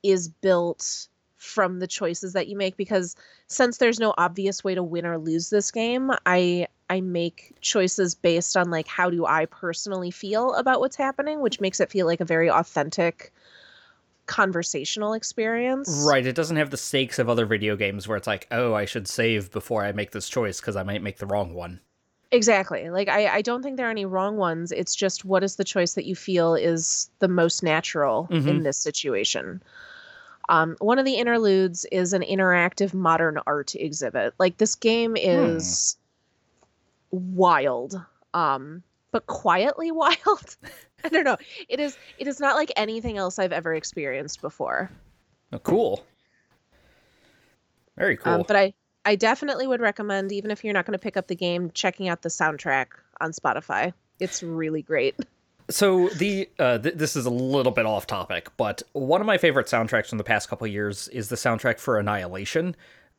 is 0.03 0.29
built 0.29 1.09
from 1.37 1.79
the 1.79 1.87
choices 1.87 2.35
that 2.35 2.49
you 2.49 2.57
make 2.57 2.77
because 2.77 3.17
since 3.47 3.79
there's 3.79 3.99
no 3.99 4.13
obvious 4.19 4.63
way 4.63 4.75
to 4.75 4.83
win 4.83 5.07
or 5.07 5.19
lose 5.19 5.49
this 5.51 5.71
game, 5.71 6.11
I 6.27 6.69
I 6.91 7.01
make 7.01 7.55
choices 7.61 8.15
based 8.15 8.57
on 8.57 8.71
like 8.71 8.87
how 8.87 9.11
do 9.11 9.25
I 9.25 9.47
personally 9.47 10.11
feel 10.11 10.55
about 10.55 10.81
what's 10.81 10.97
happening, 10.97 11.41
which 11.41 11.61
makes 11.61 11.81
it 11.81 11.91
feel 11.91 12.07
like 12.07 12.21
a 12.21 12.25
very 12.25 12.51
authentic 12.51 13.33
conversational 14.27 15.15
experience. 15.15 16.05
Right. 16.07 16.27
It 16.27 16.37
doesn't 16.37 16.57
have 16.57 16.71
the 16.71 16.77
stakes 16.77 17.19
of 17.19 17.29
other 17.29 17.47
video 17.47 17.75
games 17.75 18.07
where 18.07 18.17
it's 18.17 18.27
like, 18.27 18.47
oh, 18.51 18.75
I 18.75 18.85
should 18.85 19.09
save 19.09 19.51
before 19.51 19.85
I 19.85 19.93
make 19.93 20.13
this 20.13 20.29
choice 20.29 20.61
because 20.61 20.77
I 20.77 20.83
might 20.83 21.03
make 21.03 21.19
the 21.19 21.27
wrong 21.27 21.55
one. 21.55 21.81
Exactly. 22.33 22.91
Like 22.91 23.09
I, 23.09 23.27
I 23.29 23.43
don't 23.43 23.63
think 23.63 23.77
there 23.77 23.89
are 23.89 23.91
any 23.91 24.05
wrong 24.05 24.37
ones. 24.37 24.71
It's 24.73 24.95
just 24.95 25.25
what 25.25 25.43
is 25.43 25.57
the 25.57 25.65
choice 25.65 25.95
that 25.95 26.07
you 26.07 26.15
feel 26.15 26.55
is 26.55 27.11
the 27.19 27.29
most 27.29 27.63
natural 27.63 28.29
mm-hmm. 28.31 28.49
in 28.49 28.63
this 28.63 28.79
situation. 28.79 29.63
Um, 30.49 30.77
one 30.81 30.99
of 30.99 31.05
the 31.05 31.15
interludes 31.15 31.87
is 31.93 32.13
an 32.13 32.23
interactive 32.23 32.95
modern 32.95 33.39
art 33.47 33.75
exhibit. 33.75 34.35
Like 34.39 34.59
this 34.59 34.75
game 34.75 35.13
hmm. 35.13 35.17
is 35.17 35.97
wild 37.11 38.01
um 38.35 38.83
but 39.13 39.27
quietly 39.27 39.91
wild 39.91 40.57
i 41.05 41.09
don't 41.09 41.25
know 41.25 41.37
it 41.69 41.81
is 41.81 41.97
it 42.19 42.29
is 42.29 42.41
not 42.41 42.57
like 42.57 42.73
anything 42.77 43.19
else 43.19 43.39
i've 43.39 43.53
ever 43.53 43.75
experienced 43.75 44.41
before 44.41 44.91
oh, 45.53 45.59
cool 45.59 46.05
very 47.97 48.17
um, 48.19 48.23
cool 48.23 48.33
um, 48.35 48.45
but 48.47 48.57
i 48.57 48.73
i 49.05 49.15
definitely 49.17 49.67
would 49.67 49.81
recommend 49.81 50.33
even 50.33 50.51
if 50.51 50.65
you're 50.65 50.75
not 50.75 50.87
going 50.87 50.99
to 50.99 51.03
pick 51.03 51.17
up 51.17 51.27
the 51.29 51.37
game 51.37 51.71
checking 51.73 52.09
out 52.09 52.23
the 52.23 52.29
soundtrack 52.29 52.87
on 53.21 53.33
spotify. 53.33 53.93
It's 54.19 54.43
really 54.43 54.83
great. 54.83 55.17
So 55.71 56.09
the 56.09 56.49
uh, 56.59 56.79
th- 56.79 56.97
this 56.97 57.15
is 57.15 57.27
a 57.27 57.31
little 57.31 57.71
bit 57.71 57.87
off 57.87 58.05
topic, 58.05 58.49
but 58.57 58.83
one 58.93 59.21
of 59.21 59.27
my 59.29 59.39
favorite 59.39 59.69
soundtracks 59.69 60.09
from 60.09 60.19
the 60.19 60.25
past 60.25 60.49
couple 60.49 60.67
years 60.67 61.07
is 61.09 61.29
the 61.29 61.37
soundtrack 61.37 61.79
for 61.79 61.97
Annihilation, 61.97 62.75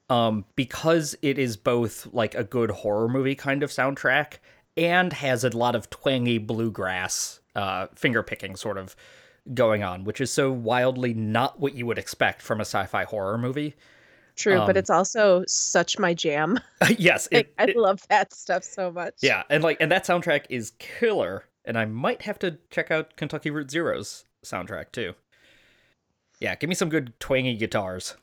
um, 0.09 0.43
because 0.57 1.15
it 1.21 1.39
is 1.39 1.55
both 1.55 2.07
like 2.11 2.35
a 2.35 2.43
good 2.43 2.69
horror 2.69 3.07
movie 3.07 3.35
kind 3.35 3.63
of 3.63 3.69
soundtrack 3.69 4.39
and 4.75 5.13
has 5.13 5.45
a 5.45 5.57
lot 5.57 5.75
of 5.75 5.89
twangy 5.89 6.39
bluegrass 6.39 7.39
uh, 7.55 7.87
finger 7.95 8.21
picking 8.21 8.57
sort 8.57 8.77
of 8.77 8.97
going 9.53 9.81
on, 9.81 10.03
which 10.03 10.19
is 10.19 10.31
so 10.31 10.51
wildly 10.51 11.13
not 11.13 11.57
what 11.61 11.73
you 11.73 11.85
would 11.85 11.97
expect 11.97 12.41
from 12.41 12.59
a 12.59 12.65
sci-fi 12.65 13.05
horror 13.05 13.37
movie. 13.37 13.75
True, 14.41 14.59
um, 14.59 14.65
but 14.65 14.75
it's 14.75 14.89
also 14.89 15.43
such 15.47 15.99
my 15.99 16.13
jam. 16.13 16.59
yes, 16.97 17.27
it, 17.31 17.53
I, 17.59 17.63
I 17.63 17.73
love 17.75 18.01
that 18.09 18.33
stuff 18.33 18.63
so 18.63 18.91
much. 18.91 19.13
Yeah, 19.21 19.43
and 19.49 19.63
like, 19.63 19.77
and 19.79 19.91
that 19.91 20.05
soundtrack 20.05 20.45
is 20.49 20.71
killer. 20.79 21.45
And 21.63 21.77
I 21.77 21.85
might 21.85 22.23
have 22.23 22.39
to 22.39 22.57
check 22.71 22.89
out 22.89 23.15
Kentucky 23.17 23.51
Route 23.51 23.69
Zero's 23.69 24.25
soundtrack 24.43 24.91
too. 24.91 25.13
Yeah, 26.39 26.55
give 26.55 26.69
me 26.69 26.75
some 26.75 26.89
good 26.89 27.13
twangy 27.19 27.55
guitars. 27.55 28.15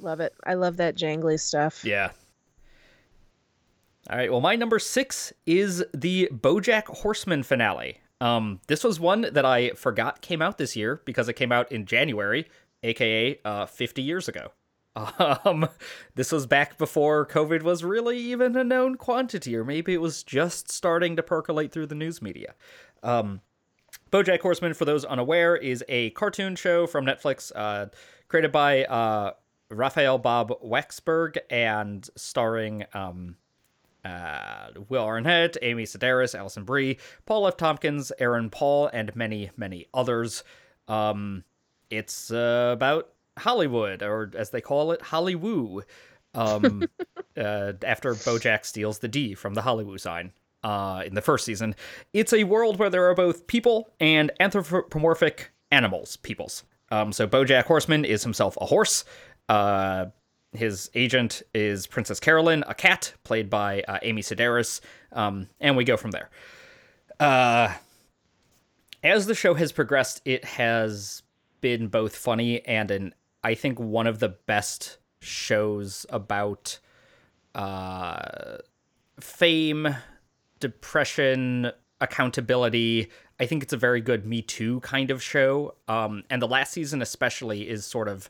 Love 0.00 0.20
it. 0.20 0.32
I 0.44 0.54
love 0.54 0.76
that 0.76 0.96
jangly 0.96 1.40
stuff. 1.40 1.84
Yeah. 1.84 2.10
All 4.08 4.16
right. 4.16 4.30
Well, 4.30 4.40
my 4.40 4.54
number 4.54 4.78
six 4.78 5.32
is 5.44 5.84
the 5.92 6.30
BoJack 6.32 6.84
Horseman 6.84 7.42
finale. 7.42 7.98
Um, 8.20 8.60
this 8.68 8.84
was 8.84 9.00
one 9.00 9.22
that 9.32 9.44
I 9.44 9.70
forgot 9.70 10.22
came 10.22 10.40
out 10.40 10.56
this 10.56 10.76
year 10.76 11.02
because 11.04 11.28
it 11.28 11.34
came 11.34 11.50
out 11.50 11.70
in 11.72 11.84
January, 11.84 12.46
aka 12.84 13.40
uh, 13.44 13.66
50 13.66 14.02
years 14.02 14.28
ago. 14.28 14.52
Um, 15.44 15.68
this 16.14 16.32
was 16.32 16.46
back 16.46 16.78
before 16.78 17.26
COVID 17.26 17.62
was 17.62 17.84
really 17.84 18.18
even 18.18 18.56
a 18.56 18.64
known 18.64 18.96
quantity, 18.96 19.56
or 19.56 19.64
maybe 19.64 19.94
it 19.94 20.00
was 20.00 20.22
just 20.22 20.70
starting 20.70 21.16
to 21.16 21.22
percolate 21.22 21.72
through 21.72 21.86
the 21.86 21.94
news 21.94 22.20
media. 22.20 22.54
Um, 23.02 23.40
BoJack 24.10 24.40
Horseman, 24.40 24.74
for 24.74 24.84
those 24.84 25.04
unaware, 25.04 25.56
is 25.56 25.84
a 25.88 26.10
cartoon 26.10 26.56
show 26.56 26.86
from 26.86 27.04
Netflix, 27.04 27.52
uh, 27.54 27.86
created 28.28 28.52
by 28.52 28.84
uh, 28.84 29.32
Raphael 29.70 30.18
Bob 30.18 30.52
Waksberg 30.64 31.38
and 31.50 32.08
starring 32.16 32.84
um, 32.94 33.36
uh, 34.04 34.68
Will 34.88 35.04
Arnett, 35.04 35.56
Amy 35.62 35.84
Sedaris, 35.84 36.34
Alison 36.34 36.64
Brie, 36.64 36.98
Paul 37.26 37.46
F. 37.46 37.56
Tompkins, 37.56 38.12
Aaron 38.18 38.50
Paul, 38.50 38.88
and 38.92 39.14
many, 39.14 39.50
many 39.56 39.86
others. 39.92 40.42
Um, 40.86 41.44
it's 41.90 42.30
uh, 42.30 42.70
about 42.72 43.10
Hollywood, 43.38 44.02
or 44.02 44.30
as 44.36 44.50
they 44.50 44.60
call 44.60 44.92
it, 44.92 45.00
Hollywoo. 45.00 45.82
Um, 46.34 46.84
uh, 47.36 47.72
after 47.84 48.14
Bojack 48.14 48.64
steals 48.64 48.98
the 48.98 49.08
D 49.08 49.34
from 49.34 49.54
the 49.54 49.62
Hollywood 49.62 50.00
sign 50.00 50.32
uh, 50.62 51.02
in 51.06 51.14
the 51.14 51.22
first 51.22 51.44
season, 51.44 51.74
it's 52.12 52.32
a 52.32 52.44
world 52.44 52.78
where 52.78 52.90
there 52.90 53.08
are 53.08 53.14
both 53.14 53.46
people 53.46 53.90
and 54.00 54.30
anthropomorphic 54.40 55.50
animals, 55.70 56.16
peoples. 56.16 56.64
Um, 56.90 57.12
so 57.12 57.26
Bojack 57.26 57.64
Horseman 57.64 58.04
is 58.04 58.22
himself 58.22 58.56
a 58.60 58.66
horse. 58.66 59.04
Uh, 59.48 60.06
his 60.52 60.90
agent 60.94 61.42
is 61.54 61.86
Princess 61.86 62.20
Carolyn, 62.20 62.64
a 62.66 62.74
cat 62.74 63.12
played 63.24 63.50
by 63.50 63.82
uh, 63.82 63.98
Amy 64.02 64.22
Sedaris, 64.22 64.80
um, 65.12 65.48
and 65.60 65.76
we 65.76 65.84
go 65.84 65.96
from 65.96 66.10
there. 66.10 66.30
Uh, 67.20 67.74
as 69.02 69.26
the 69.26 69.34
show 69.34 69.54
has 69.54 69.72
progressed, 69.72 70.22
it 70.24 70.44
has 70.44 71.22
been 71.60 71.88
both 71.88 72.16
funny 72.16 72.64
and 72.66 72.90
an 72.90 73.14
I 73.42 73.54
think 73.54 73.78
one 73.78 74.06
of 74.06 74.18
the 74.18 74.28
best 74.28 74.98
shows 75.20 76.06
about 76.10 76.78
uh, 77.54 78.58
fame, 79.20 79.96
depression, 80.60 81.72
accountability. 82.00 83.10
I 83.40 83.46
think 83.46 83.62
it's 83.62 83.72
a 83.72 83.76
very 83.78 84.00
good 84.00 84.26
Me 84.26 84.42
Too 84.42 84.80
kind 84.80 85.10
of 85.10 85.22
show. 85.22 85.74
Um, 85.86 86.24
and 86.30 86.42
the 86.42 86.48
last 86.48 86.72
season 86.72 87.02
especially 87.02 87.68
is 87.68 87.84
sort 87.84 88.08
of 88.08 88.28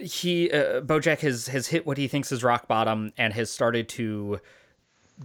he 0.00 0.50
uh, 0.50 0.80
Bojack 0.80 1.20
has 1.20 1.48
has 1.48 1.68
hit 1.68 1.86
what 1.86 1.98
he 1.98 2.08
thinks 2.08 2.32
is 2.32 2.42
rock 2.42 2.66
bottom 2.66 3.12
and 3.16 3.32
has 3.32 3.50
started 3.50 3.88
to 3.90 4.40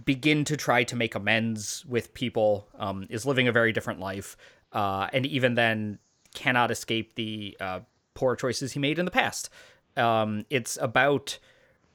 begin 0.04 0.44
to 0.44 0.56
try 0.56 0.84
to 0.84 0.94
make 0.94 1.14
amends 1.14 1.84
with 1.86 2.14
people. 2.14 2.68
Um, 2.78 3.06
is 3.10 3.26
living 3.26 3.48
a 3.48 3.52
very 3.52 3.72
different 3.72 4.00
life, 4.00 4.36
uh, 4.72 5.08
and 5.12 5.26
even 5.26 5.54
then 5.54 5.98
cannot 6.34 6.70
escape 6.70 7.14
the 7.16 7.56
uh, 7.60 7.80
poor 8.20 8.36
choices 8.36 8.72
he 8.72 8.78
made 8.78 8.98
in 8.98 9.06
the 9.06 9.10
past. 9.10 9.48
Um, 9.96 10.44
it's 10.50 10.76
about 10.78 11.38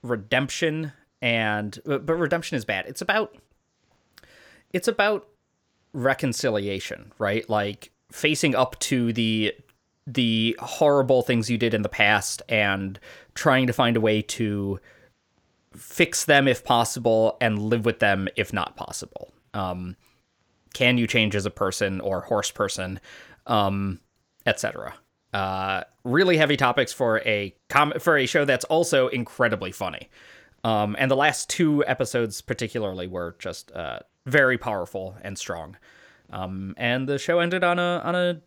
redemption 0.01 0.91
and 1.21 1.79
but 1.85 2.15
redemption 2.15 2.57
is 2.57 2.65
bad. 2.65 2.87
It's 2.87 3.01
about 3.01 3.37
it's 4.73 4.87
about 4.87 5.27
reconciliation, 5.93 7.11
right? 7.19 7.47
Like 7.47 7.91
facing 8.11 8.55
up 8.55 8.77
to 8.79 9.13
the 9.13 9.53
the 10.07 10.57
horrible 10.59 11.21
things 11.21 11.47
you 11.47 11.59
did 11.59 11.75
in 11.75 11.83
the 11.83 11.89
past 11.89 12.41
and 12.49 12.99
trying 13.35 13.67
to 13.67 13.73
find 13.73 13.95
a 13.95 14.01
way 14.01 14.23
to 14.23 14.79
fix 15.75 16.25
them 16.25 16.47
if 16.47 16.63
possible 16.63 17.37
and 17.39 17.59
live 17.59 17.85
with 17.85 17.99
them 17.99 18.27
if 18.35 18.51
not 18.51 18.75
possible. 18.75 19.31
Um, 19.53 19.95
can 20.73 20.97
you 20.97 21.05
change 21.05 21.35
as 21.35 21.45
a 21.45 21.51
person 21.51 22.01
or 22.01 22.21
horse 22.21 22.49
person, 22.49 22.99
um, 23.45 23.99
etc. 24.47 24.95
Uh, 25.35 25.83
really 26.05 26.37
heavy 26.37 26.55
topics 26.55 26.93
for 26.93 27.19
a 27.25 27.53
com- 27.67 27.91
for 27.99 28.17
a 28.17 28.25
show 28.25 28.45
that's 28.45 28.63
also 28.65 29.09
incredibly 29.09 29.69
funny. 29.69 30.09
Um, 30.63 30.95
and 30.97 31.11
the 31.11 31.17
last 31.17 31.49
two 31.49 31.83
episodes, 31.85 32.39
particularly, 32.39 33.05
were 33.05 33.35
just 33.37 33.69
uh, 33.73 33.99
very 34.25 34.57
powerful 34.57 35.17
and 35.21 35.37
strong. 35.37 35.75
Um, 36.29 36.73
and 36.77 37.05
the 37.09 37.19
show 37.19 37.39
ended 37.39 37.65
on 37.65 37.79
a 37.79 38.01
on 38.05 38.15
a 38.15 38.41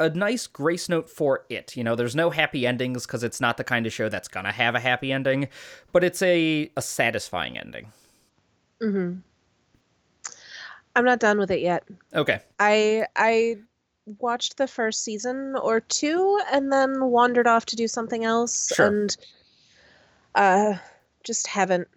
a 0.00 0.08
nice 0.08 0.46
grace 0.46 0.88
note 0.88 1.10
for 1.10 1.44
it. 1.50 1.76
You 1.76 1.84
know, 1.84 1.94
there's 1.94 2.16
no 2.16 2.30
happy 2.30 2.66
endings 2.66 3.04
because 3.06 3.22
it's 3.22 3.38
not 3.38 3.58
the 3.58 3.64
kind 3.64 3.86
of 3.86 3.92
show 3.92 4.08
that's 4.08 4.28
gonna 4.28 4.52
have 4.52 4.74
a 4.74 4.80
happy 4.80 5.12
ending, 5.12 5.48
but 5.92 6.02
it's 6.02 6.22
a 6.22 6.70
a 6.78 6.80
satisfying 6.80 7.58
ending. 7.58 7.92
hmm 8.80 9.16
I'm 10.94 11.04
not 11.04 11.20
done 11.20 11.38
with 11.38 11.50
it 11.50 11.60
yet. 11.60 11.84
Okay. 12.14 12.40
I 12.58 13.06
I 13.16 13.56
watched 14.18 14.56
the 14.56 14.68
first 14.68 15.02
season 15.02 15.56
or 15.60 15.80
two 15.80 16.40
and 16.52 16.72
then 16.72 17.04
wandered 17.06 17.46
off 17.46 17.66
to 17.66 17.76
do 17.76 17.88
something 17.88 18.24
else 18.24 18.72
Sure. 18.74 18.86
and 18.86 19.16
uh 20.34 20.74
just 21.24 21.48
haven't 21.48 21.88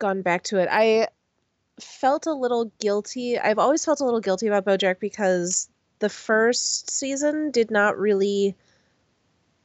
gone 0.00 0.22
back 0.22 0.42
to 0.42 0.58
it. 0.58 0.68
I 0.70 1.06
felt 1.80 2.26
a 2.26 2.32
little 2.34 2.72
guilty. 2.80 3.38
I've 3.38 3.58
always 3.60 3.84
felt 3.84 4.00
a 4.00 4.04
little 4.04 4.20
guilty 4.20 4.48
about 4.48 4.64
BoJack 4.64 4.98
because 4.98 5.68
the 6.00 6.08
first 6.08 6.90
season 6.90 7.52
did 7.52 7.70
not 7.70 7.96
really 7.96 8.56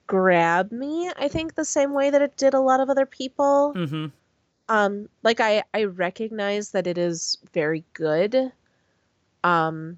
grab 0.05 0.71
me, 0.71 1.11
I 1.17 1.27
think 1.27 1.55
the 1.55 1.65
same 1.65 1.93
way 1.93 2.11
that 2.11 2.21
it 2.21 2.37
did 2.37 2.53
a 2.53 2.59
lot 2.61 2.79
of 2.79 2.89
other 2.91 3.07
people. 3.07 3.73
Mm-hmm. 3.75 4.05
Um 4.69 5.09
like 5.23 5.39
I 5.39 5.63
I 5.73 5.85
recognize 5.85 6.71
that 6.71 6.85
it 6.85 6.97
is 6.99 7.39
very 7.53 7.83
good. 7.93 8.51
Um 9.43 9.97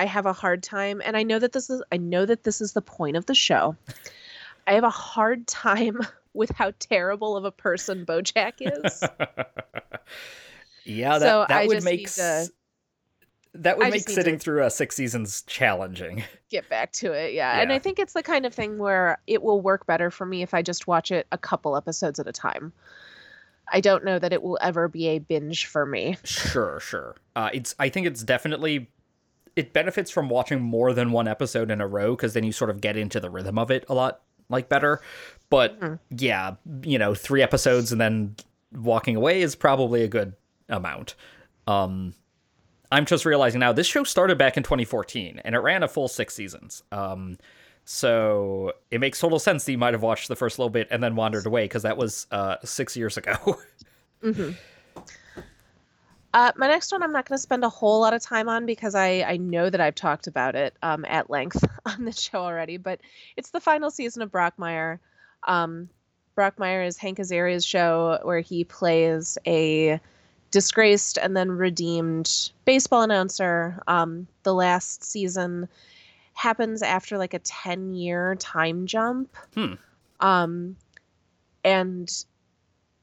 I 0.00 0.06
have 0.06 0.24
a 0.24 0.32
hard 0.32 0.62
time 0.62 1.02
and 1.04 1.14
I 1.14 1.22
know 1.22 1.38
that 1.38 1.52
this 1.52 1.68
is 1.68 1.82
I 1.92 1.98
know 1.98 2.24
that 2.24 2.44
this 2.44 2.62
is 2.62 2.72
the 2.72 2.80
point 2.80 3.18
of 3.18 3.26
the 3.26 3.34
show. 3.34 3.76
I 4.66 4.72
have 4.72 4.84
a 4.84 4.88
hard 4.88 5.46
time 5.46 5.98
with 6.32 6.50
how 6.52 6.72
terrible 6.78 7.36
of 7.36 7.44
a 7.44 7.52
person 7.52 8.06
Bojack 8.06 8.54
is. 8.60 9.02
yeah, 10.84 11.18
that 11.18 11.20
So 11.20 11.44
that 11.46 11.50
I 11.50 11.66
would 11.66 11.84
make 11.84 12.10
to- 12.14 12.48
that 13.52 13.76
would 13.76 13.88
I 13.88 13.90
make 13.90 14.08
sitting 14.08 14.38
through 14.38 14.64
a 14.64 14.70
six 14.70 14.96
seasons 14.96 15.42
challenging. 15.42 16.24
Get 16.50 16.70
back 16.70 16.92
to 16.92 17.12
it. 17.12 17.34
Yeah. 17.34 17.60
And 17.60 17.70
I 17.70 17.78
think 17.78 17.98
it's 17.98 18.14
the 18.14 18.22
kind 18.22 18.46
of 18.46 18.54
thing 18.54 18.78
where 18.78 19.18
it 19.26 19.42
will 19.42 19.60
work 19.60 19.86
better 19.86 20.10
for 20.10 20.24
me 20.24 20.40
if 20.40 20.54
I 20.54 20.62
just 20.62 20.86
watch 20.86 21.10
it 21.10 21.26
a 21.30 21.36
couple 21.36 21.76
episodes 21.76 22.18
at 22.18 22.26
a 22.26 22.32
time. 22.32 22.72
I 23.70 23.80
don't 23.80 24.02
know 24.04 24.18
that 24.18 24.32
it 24.32 24.42
will 24.42 24.56
ever 24.62 24.88
be 24.88 25.08
a 25.08 25.18
binge 25.18 25.66
for 25.66 25.84
me. 25.84 26.16
Sure, 26.24 26.80
sure. 26.80 27.16
Uh, 27.36 27.50
it's 27.52 27.74
I 27.78 27.90
think 27.90 28.06
it's 28.06 28.22
definitely 28.22 28.88
it 29.60 29.72
benefits 29.72 30.10
from 30.10 30.28
watching 30.28 30.60
more 30.60 30.92
than 30.92 31.12
one 31.12 31.28
episode 31.28 31.70
in 31.70 31.80
a 31.80 31.86
row 31.86 32.16
because 32.16 32.34
then 32.34 32.44
you 32.44 32.52
sort 32.52 32.70
of 32.70 32.80
get 32.80 32.96
into 32.96 33.20
the 33.20 33.30
rhythm 33.30 33.58
of 33.58 33.70
it 33.70 33.84
a 33.88 33.94
lot 33.94 34.22
like 34.48 34.68
better. 34.68 35.00
But 35.50 35.78
Mhm. 35.80 35.98
yeah, 36.10 36.54
you 36.82 36.98
know, 36.98 37.14
three 37.14 37.42
episodes 37.42 37.92
and 37.92 38.00
then 38.00 38.36
walking 38.72 39.16
away 39.16 39.42
is 39.42 39.54
probably 39.54 40.02
a 40.02 40.08
good 40.08 40.32
amount. 40.68 41.14
Um, 41.66 42.14
I'm 42.92 43.04
just 43.06 43.24
realizing 43.24 43.60
now 43.60 43.72
this 43.72 43.86
show 43.86 44.02
started 44.04 44.38
back 44.38 44.56
in 44.56 44.62
2014 44.64 45.40
and 45.44 45.54
it 45.54 45.58
ran 45.58 45.82
a 45.82 45.88
full 45.88 46.08
six 46.08 46.34
seasons. 46.34 46.82
Um, 46.90 47.38
so 47.84 48.72
it 48.90 49.00
makes 49.00 49.18
total 49.20 49.38
sense 49.38 49.64
that 49.64 49.72
you 49.72 49.78
might 49.78 49.94
have 49.94 50.02
watched 50.02 50.28
the 50.28 50.36
first 50.36 50.58
little 50.58 50.70
bit 50.70 50.88
and 50.90 51.02
then 51.02 51.16
wandered 51.16 51.46
away 51.46 51.64
because 51.64 51.82
that 51.82 51.96
was 51.96 52.26
uh, 52.30 52.56
six 52.64 52.96
years 52.96 53.16
ago. 53.16 53.34
hmm 54.22 54.50
Uh, 56.32 56.52
my 56.56 56.68
next 56.68 56.92
one, 56.92 57.02
I'm 57.02 57.12
not 57.12 57.28
going 57.28 57.36
to 57.36 57.42
spend 57.42 57.64
a 57.64 57.68
whole 57.68 58.00
lot 58.00 58.14
of 58.14 58.22
time 58.22 58.48
on 58.48 58.64
because 58.64 58.94
I, 58.94 59.22
I 59.22 59.36
know 59.36 59.68
that 59.68 59.80
I've 59.80 59.96
talked 59.96 60.28
about 60.28 60.54
it 60.54 60.74
um, 60.82 61.04
at 61.08 61.28
length 61.28 61.64
on 61.86 62.04
the 62.04 62.12
show 62.12 62.38
already, 62.38 62.76
but 62.76 63.00
it's 63.36 63.50
the 63.50 63.60
final 63.60 63.90
season 63.90 64.22
of 64.22 64.30
Brockmire. 64.30 65.00
Um, 65.44 65.88
Brockmire 66.36 66.86
is 66.86 66.96
Hank 66.96 67.18
Azaria's 67.18 67.64
show 67.64 68.20
where 68.22 68.40
he 68.40 68.64
plays 68.64 69.38
a 69.46 70.00
disgraced 70.50 71.18
and 71.18 71.36
then 71.36 71.50
redeemed 71.50 72.50
baseball 72.64 73.02
announcer. 73.02 73.82
Um, 73.86 74.26
the 74.44 74.54
last 74.54 75.04
season 75.04 75.68
happens 76.34 76.82
after 76.82 77.18
like 77.18 77.34
a 77.34 77.40
10 77.40 77.94
year 77.94 78.36
time 78.36 78.86
jump. 78.86 79.36
Hmm. 79.54 79.74
Um, 80.20 80.76
and 81.64 82.10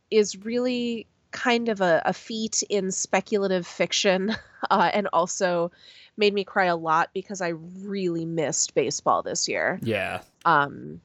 is 0.10 0.38
really 0.46 1.06
kind 1.32 1.70
of 1.70 1.82
a, 1.82 2.02
a 2.06 2.14
feat 2.14 2.64
in 2.70 2.92
speculative 2.92 3.68
fiction 3.68 4.36
uh, 4.70 4.90
and 4.94 5.08
also 5.14 5.72
made 6.18 6.34
me 6.34 6.44
cry 6.44 6.66
a 6.66 6.76
lot 6.76 7.10
because 7.14 7.42
I 7.42 7.50
really 7.50 8.26
missed 8.26 8.74
baseball 8.74 9.22
this 9.24 9.48
year. 9.48 9.80
yeah. 9.82 10.22
Um, 10.46 11.02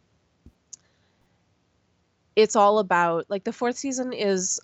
it's 2.34 2.56
all 2.56 2.78
about 2.78 3.26
like 3.28 3.44
the 3.44 3.52
fourth 3.52 3.76
season 3.76 4.12
is 4.12 4.60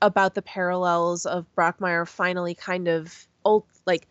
about 0.00 0.34
the 0.34 0.42
parallels 0.42 1.26
of 1.26 1.46
Brockmire 1.56 2.08
finally 2.08 2.54
kind 2.54 2.88
of 2.88 3.26
old 3.44 3.64
like 3.86 4.08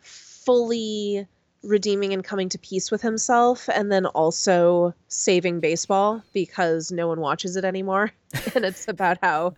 fully 0.00 1.26
redeeming 1.64 2.12
and 2.12 2.22
coming 2.22 2.48
to 2.50 2.58
peace 2.58 2.90
with 2.90 3.02
himself 3.02 3.68
and 3.72 3.90
then 3.90 4.06
also 4.06 4.94
saving 5.08 5.60
baseball 5.60 6.22
because 6.32 6.92
no 6.92 7.08
one 7.08 7.20
watches 7.20 7.56
it 7.56 7.64
anymore 7.64 8.12
and 8.54 8.64
it's 8.64 8.86
about 8.88 9.18
how 9.22 9.54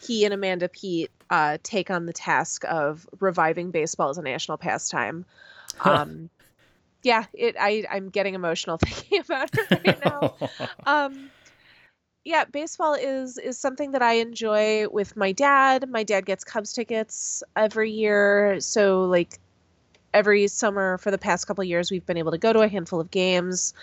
he 0.00 0.24
and 0.24 0.34
Amanda 0.34 0.68
Peet 0.68 1.10
uh, 1.30 1.58
take 1.62 1.90
on 1.90 2.06
the 2.06 2.12
task 2.12 2.64
of 2.68 3.08
reviving 3.20 3.70
baseball 3.70 4.10
as 4.10 4.18
a 4.18 4.22
national 4.22 4.58
pastime. 4.58 5.24
Um, 5.84 6.28
yeah, 7.02 7.24
it. 7.32 7.56
I 7.58 7.84
I'm 7.90 8.10
getting 8.10 8.34
emotional 8.34 8.78
thinking 8.84 9.20
about 9.20 9.50
it 9.56 9.70
right 9.70 10.04
now. 10.04 10.34
Um, 10.84 11.30
yeah, 12.24 12.44
baseball 12.44 12.94
is 12.94 13.38
is 13.38 13.58
something 13.58 13.92
that 13.92 14.02
I 14.02 14.14
enjoy 14.14 14.88
with 14.88 15.16
my 15.16 15.32
dad. 15.32 15.88
My 15.88 16.02
dad 16.02 16.26
gets 16.26 16.44
Cubs 16.44 16.72
tickets 16.72 17.42
every 17.56 17.90
year, 17.90 18.60
so 18.60 19.04
like 19.04 19.38
every 20.14 20.48
summer 20.48 20.98
for 20.98 21.10
the 21.10 21.18
past 21.18 21.46
couple 21.46 21.64
years, 21.64 21.90
we've 21.90 22.06
been 22.06 22.16
able 22.18 22.32
to 22.32 22.38
go 22.38 22.52
to 22.52 22.60
a 22.60 22.68
handful 22.68 23.00
of 23.00 23.10
games, 23.10 23.74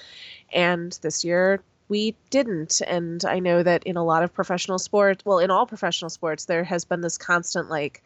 and 0.53 0.97
this 1.01 1.23
year 1.23 1.61
we 1.87 2.15
didn't. 2.29 2.81
And 2.85 3.23
I 3.25 3.39
know 3.39 3.63
that 3.63 3.83
in 3.83 3.97
a 3.97 4.03
lot 4.03 4.23
of 4.23 4.33
professional 4.33 4.77
sports, 4.79 5.25
well, 5.25 5.39
in 5.39 5.49
all 5.51 5.65
professional 5.65 6.09
sports, 6.09 6.45
there 6.45 6.63
has 6.63 6.85
been 6.85 7.01
this 7.01 7.17
constant 7.17 7.69
like 7.69 8.03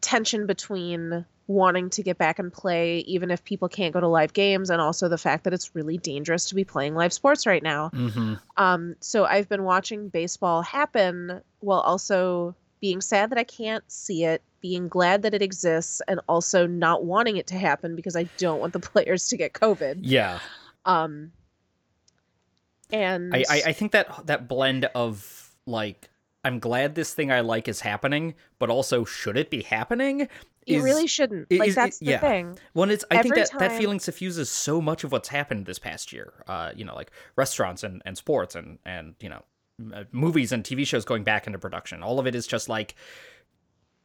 tension 0.00 0.46
between 0.46 1.24
wanting 1.46 1.90
to 1.90 2.02
get 2.04 2.16
back 2.16 2.38
and 2.38 2.52
play 2.52 2.98
even 2.98 3.30
if 3.30 3.44
people 3.44 3.68
can't 3.68 3.92
go 3.92 3.98
to 3.98 4.06
live 4.06 4.32
games 4.32 4.70
and 4.70 4.80
also 4.80 5.08
the 5.08 5.18
fact 5.18 5.44
that 5.44 5.52
it's 5.52 5.74
really 5.74 5.98
dangerous 5.98 6.46
to 6.46 6.54
be 6.54 6.62
playing 6.62 6.94
live 6.94 7.12
sports 7.12 7.44
right 7.44 7.62
now 7.62 7.90
Mm-hmm. 7.92 8.34
um, 8.56 8.94
so 9.00 9.24
i've 9.24 9.48
been 9.48 9.64
watching 9.64 10.08
baseball 10.08 10.62
happen 10.62 11.40
while 11.58 11.80
also 11.80 12.54
being 12.80 13.00
sad 13.00 13.30
that 13.30 13.38
i 13.38 13.42
can't 13.42 13.82
see 13.90 14.24
it 14.24 14.42
being 14.60 14.88
glad 14.88 15.22
that 15.22 15.34
it 15.34 15.42
exists 15.42 16.00
and 16.08 16.20
also 16.28 16.66
not 16.66 17.04
wanting 17.04 17.36
it 17.36 17.46
to 17.46 17.56
happen 17.58 17.96
because 17.96 18.16
i 18.16 18.24
don't 18.38 18.60
want 18.60 18.72
the 18.72 18.80
players 18.92 19.28
to 19.28 19.36
get 19.36 19.52
covid 19.52 19.98
Yeah. 20.02 20.38
um 20.84 21.32
and 22.92 23.34
I, 23.34 23.44
I 23.48 23.62
I 23.66 23.72
think 23.72 23.92
that 23.92 24.26
that 24.26 24.48
blend 24.48 24.86
of 24.94 25.54
like 25.66 26.08
I'm 26.42 26.58
glad 26.58 26.94
this 26.94 27.12
thing 27.14 27.30
I 27.30 27.40
like 27.40 27.68
is 27.68 27.80
happening, 27.82 28.34
but 28.58 28.70
also 28.70 29.04
should 29.04 29.36
it 29.36 29.50
be 29.50 29.62
happening? 29.62 30.22
it 30.22 30.28
is- 30.76 30.82
really 30.82 31.06
shouldn't 31.06 31.46
it- 31.50 31.58
like 31.60 31.70
it- 31.70 31.74
that's 31.74 31.98
the 31.98 32.06
yeah. 32.06 32.18
thing 32.18 32.58
When 32.72 32.90
it's, 32.90 33.04
I 33.10 33.22
think 33.22 33.34
Every 33.34 33.42
that 33.42 33.58
that 33.58 33.68
time- 33.70 33.78
feeling 33.78 34.00
suffuses 34.00 34.50
so 34.50 34.80
much 34.80 35.04
of 35.04 35.12
what's 35.12 35.28
happened 35.28 35.66
this 35.66 35.78
past 35.78 36.12
year. 36.12 36.32
Uh, 36.48 36.72
you 36.74 36.84
know, 36.84 36.94
like 36.94 37.10
restaurants 37.36 37.82
and, 37.84 38.02
and 38.04 38.16
sports 38.16 38.54
and 38.54 38.78
and 38.84 39.14
you 39.20 39.28
know, 39.28 39.42
uh, 39.94 40.04
movies 40.12 40.50
and 40.50 40.64
TV 40.64 40.86
shows 40.86 41.04
going 41.04 41.22
back 41.24 41.46
into 41.46 41.58
production. 41.58 42.02
All 42.02 42.18
of 42.18 42.26
it 42.26 42.34
is 42.34 42.46
just 42.46 42.68
like 42.68 42.94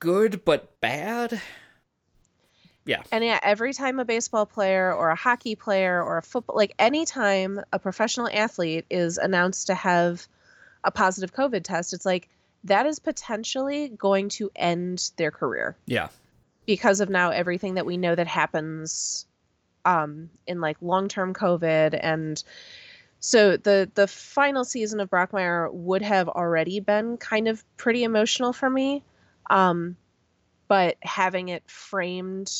good 0.06 0.46
but 0.46 0.80
bad. 0.80 1.42
Yeah. 2.86 3.02
And 3.12 3.24
yeah, 3.24 3.40
every 3.42 3.74
time 3.74 4.00
a 4.00 4.06
baseball 4.06 4.46
player 4.46 4.94
or 4.94 5.10
a 5.10 5.16
hockey 5.16 5.56
player 5.56 6.02
or 6.02 6.18
a 6.20 6.22
football, 6.22 6.56
like 6.56 6.74
anytime 6.78 7.60
a 7.74 7.80
professional 7.80 8.30
athlete 8.32 8.86
is 8.92 9.18
announced 9.18 9.68
to 9.68 9.76
have 9.76 10.28
a 10.84 10.92
positive 10.92 11.34
COVID 11.34 11.64
test, 11.64 11.94
it's 11.94 12.06
like 12.06 12.30
that 12.66 12.86
is 12.86 13.00
potentially 13.00 13.90
going 13.90 14.30
to 14.30 14.52
end 14.56 15.12
their 15.18 15.32
career 15.32 15.76
Yeah. 15.88 16.10
because 16.68 17.00
of 17.00 17.10
now 17.10 17.32
everything 17.32 17.74
that 17.76 17.88
we 17.88 17.98
know 17.98 18.14
that 18.14 18.28
happens 18.28 19.26
um, 19.84 20.30
in 20.46 20.62
like 20.62 20.78
long 20.82 21.08
term 21.08 21.34
COVID. 21.34 21.98
And 22.00 22.44
so 23.20 23.58
the 23.58 23.90
the 23.96 24.08
final 24.08 24.64
season 24.64 25.00
of 25.00 25.10
Brockmire 25.10 25.74
would 25.74 26.04
have 26.04 26.30
already 26.30 26.80
been 26.80 27.18
kind 27.18 27.48
of 27.48 27.64
pretty 27.78 28.04
emotional 28.04 28.54
for 28.54 28.70
me. 28.70 29.04
Um, 29.50 29.96
but 30.68 30.98
having 31.02 31.50
it 31.50 31.70
framed 31.70 32.52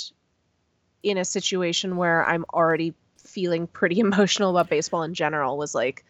in 1.04 1.18
a 1.18 1.26
situation 1.26 1.98
where 1.98 2.26
I'm 2.26 2.46
already 2.54 2.94
feeling 3.18 3.68
pretty 3.68 4.00
emotional 4.00 4.52
about 4.52 4.70
baseball 4.70 5.04
in 5.04 5.14
general 5.14 5.58
was 5.58 5.74
like 5.76 6.06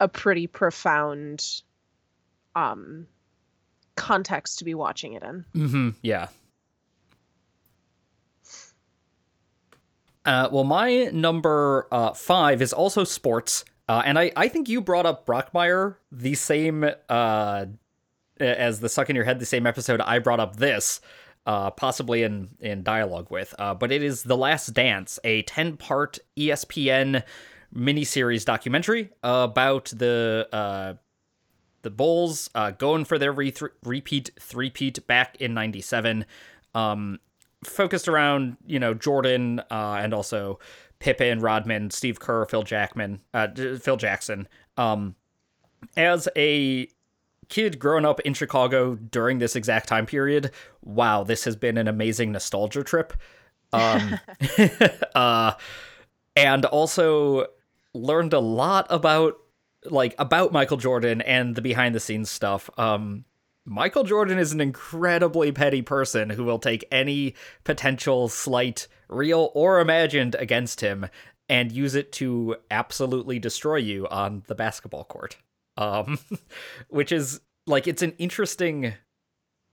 a 0.00 0.08
pretty 0.08 0.46
profound 0.46 1.62
um 2.54 3.06
context 3.94 4.58
to 4.58 4.64
be 4.64 4.74
watching 4.74 5.12
it 5.14 5.22
in. 5.22 5.44
Mm-hmm. 5.54 5.90
Yeah. 6.02 6.28
Uh, 10.24 10.48
well, 10.52 10.64
my 10.64 11.04
number 11.12 11.88
uh, 11.90 12.12
five 12.12 12.62
is 12.62 12.72
also 12.72 13.02
sports, 13.04 13.64
uh, 13.88 14.02
and 14.04 14.18
I, 14.18 14.30
I 14.36 14.48
think 14.48 14.68
you 14.68 14.80
brought 14.80 15.04
up 15.04 15.26
Brockmire 15.26 15.96
the 16.12 16.34
same 16.34 16.88
uh, 17.08 17.66
as 18.42 18.80
the 18.80 18.88
suck 18.88 19.10
in 19.10 19.16
your 19.16 19.24
head 19.24 19.38
the 19.38 19.46
same 19.46 19.66
episode 19.66 20.00
I 20.00 20.18
brought 20.18 20.40
up 20.40 20.56
this, 20.56 21.00
uh, 21.46 21.70
possibly 21.70 22.22
in 22.22 22.50
in 22.60 22.82
dialogue 22.82 23.30
with, 23.30 23.54
uh, 23.58 23.74
but 23.74 23.92
it 23.92 24.02
is 24.02 24.22
the 24.22 24.36
Last 24.36 24.68
Dance, 24.74 25.18
a 25.24 25.42
ten 25.42 25.76
part 25.76 26.18
ESPN 26.36 27.22
miniseries 27.74 28.44
documentary 28.44 29.10
about 29.22 29.86
the 29.86 30.48
uh, 30.52 30.94
the 31.82 31.90
Bulls 31.90 32.50
uh, 32.54 32.70
going 32.72 33.04
for 33.04 33.18
their 33.18 33.32
re- 33.32 33.54
repeat 33.84 34.30
three-peat 34.38 35.06
back 35.06 35.36
in 35.40 35.52
97 35.54 36.24
um, 36.74 37.18
focused 37.64 38.08
around 38.08 38.56
you 38.66 38.78
know 38.78 38.94
Jordan 38.94 39.60
uh, 39.70 39.98
and 40.00 40.14
also 40.14 40.58
Pippen, 40.98 41.40
Rodman, 41.40 41.90
Steve 41.90 42.20
Kerr, 42.20 42.44
Phil 42.46 42.62
Jackman, 42.62 43.20
uh, 43.34 43.48
Phil 43.80 43.96
Jackson. 43.96 44.46
Um, 44.76 45.16
as 45.96 46.28
a 46.36 46.88
kid 47.52 47.78
growing 47.78 48.06
up 48.06 48.18
in 48.20 48.32
Chicago 48.32 48.94
during 48.94 49.38
this 49.38 49.54
exact 49.54 49.86
time 49.86 50.06
period, 50.06 50.50
wow, 50.80 51.22
this 51.22 51.44
has 51.44 51.54
been 51.54 51.76
an 51.76 51.86
amazing 51.86 52.32
nostalgia 52.32 52.82
trip. 52.82 53.12
Um, 53.74 54.18
uh, 55.14 55.52
and 56.34 56.64
also 56.64 57.46
learned 57.92 58.32
a 58.32 58.40
lot 58.40 58.86
about 58.88 59.34
like 59.84 60.14
about 60.18 60.52
Michael 60.52 60.78
Jordan 60.78 61.20
and 61.20 61.54
the 61.54 61.60
behind 61.60 61.94
the 61.94 62.00
scenes 62.00 62.30
stuff. 62.30 62.70
Um, 62.78 63.26
Michael 63.66 64.04
Jordan 64.04 64.38
is 64.38 64.52
an 64.52 64.60
incredibly 64.60 65.52
petty 65.52 65.82
person 65.82 66.30
who 66.30 66.44
will 66.44 66.58
take 66.58 66.86
any 66.90 67.34
potential 67.64 68.28
slight, 68.28 68.88
real 69.08 69.50
or 69.54 69.78
imagined, 69.78 70.34
against 70.36 70.80
him 70.80 71.06
and 71.50 71.70
use 71.70 71.94
it 71.94 72.12
to 72.12 72.56
absolutely 72.70 73.38
destroy 73.38 73.76
you 73.76 74.08
on 74.08 74.42
the 74.46 74.54
basketball 74.54 75.04
court. 75.04 75.36
Um, 75.76 76.18
which 76.88 77.12
is 77.12 77.40
like 77.66 77.86
it's 77.86 78.02
an 78.02 78.12
interesting 78.18 78.94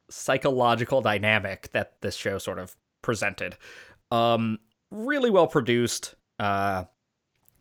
psychological 0.09 1.01
dynamic 1.01 1.71
that 1.71 2.01
this 2.01 2.15
show 2.15 2.38
sort 2.38 2.59
of 2.59 2.75
presented. 3.01 3.57
Um, 4.12 4.59
really 4.91 5.29
well 5.29 5.47
produced. 5.47 6.15
Uh, 6.39 6.85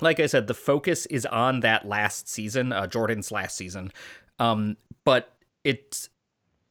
like 0.01 0.21
I 0.21 0.27
said, 0.27 0.47
the 0.47 0.55
focus 0.55 1.07
is 1.07 1.27
on 1.27 1.61
that 1.61 1.87
last 1.87 2.29
season, 2.29 2.73
uh, 2.73 2.87
Jordan's 2.87 3.33
last 3.33 3.57
season. 3.57 3.93
Um, 4.39 4.77
but 5.05 5.35
it's 5.65 6.09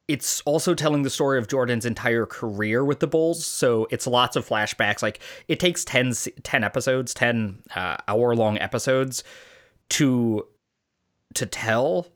it's 0.08 0.40
also 0.42 0.74
telling 0.74 1.02
the 1.02 1.10
story 1.10 1.38
of 1.38 1.50
Jordan's 1.50 1.86
entire 1.86 2.26
career 2.26 2.86
with 2.86 3.02
the 3.02 3.08
Bulls. 3.08 3.46
So 3.46 3.88
it's 3.92 4.08
lots 4.08 4.38
of 4.38 4.48
flashbacks. 4.48 5.02
Like 5.02 5.20
it 5.50 5.60
takes 5.60 5.84
10, 5.84 6.14
10 6.44 6.64
episodes, 6.64 7.14
10 7.14 7.62
uh, 7.76 7.98
hour 8.08 8.34
long 8.34 8.58
episodes 8.58 9.26
to 9.90 10.48
to 11.36 11.46
tell 11.46 12.08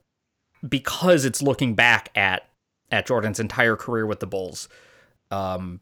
because 0.67 1.25
it's 1.25 1.41
looking 1.41 1.75
back 1.75 2.09
at 2.15 2.47
at 2.91 3.05
Jordan's 3.05 3.39
entire 3.39 3.75
career 3.75 4.05
with 4.05 4.19
the 4.19 4.27
Bulls 4.27 4.67
um, 5.31 5.79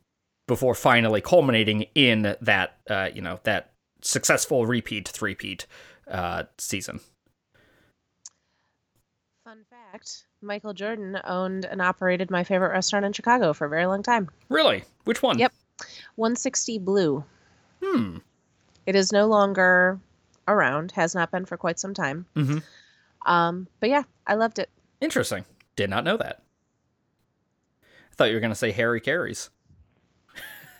before 0.48 0.76
finally 0.76 1.22
culminating 1.22 1.86
in 1.96 2.36
that 2.42 2.78
uh, 2.90 3.10
you 3.14 3.22
know 3.22 3.40
that 3.44 3.72
successful 4.02 4.66
repeat 4.66 5.08
three-peat 5.08 5.66
uh, 6.10 6.44
season. 6.58 7.00
Fun 9.44 9.66
fact 9.70 10.26
Michael 10.42 10.74
Jordan 10.74 11.20
owned 11.24 11.66
and 11.66 11.82
operated 11.82 12.30
my 12.30 12.44
favorite 12.44 12.72
restaurant 12.72 13.06
in 13.06 13.14
Chicago 13.14 13.52
for 13.54 13.66
a 13.66 13.70
very 13.70 13.86
long 13.86 14.04
time 14.04 14.30
Really? 14.50 14.84
Which 15.06 15.22
one? 15.24 15.40
Yep. 15.40 15.54
160 16.16 16.80
Blue. 16.80 17.24
Hmm. 17.84 18.18
It 18.86 18.96
is 18.96 19.12
no 19.12 19.28
longer 19.28 20.00
around, 20.48 20.92
has 20.92 21.16
not 21.16 21.32
been 21.32 21.46
for 21.46 21.58
quite 21.58 21.80
some 21.80 21.94
time. 21.94 22.26
Mhm. 22.36 22.64
Um, 23.26 23.68
but 23.80 23.90
yeah, 23.90 24.04
I 24.28 24.36
loved 24.36 24.60
it. 24.60 24.70
Interesting. 25.02 25.46
Did 25.76 25.90
not 25.90 26.04
know 26.04 26.18
that. 26.18 26.42
I 27.84 28.16
thought 28.16 28.30
you 28.30 28.34
were 28.36 28.40
going 28.42 28.52
to 28.52 28.56
say 28.56 28.72
Harry 28.72 29.00
Caray's. 29.02 29.50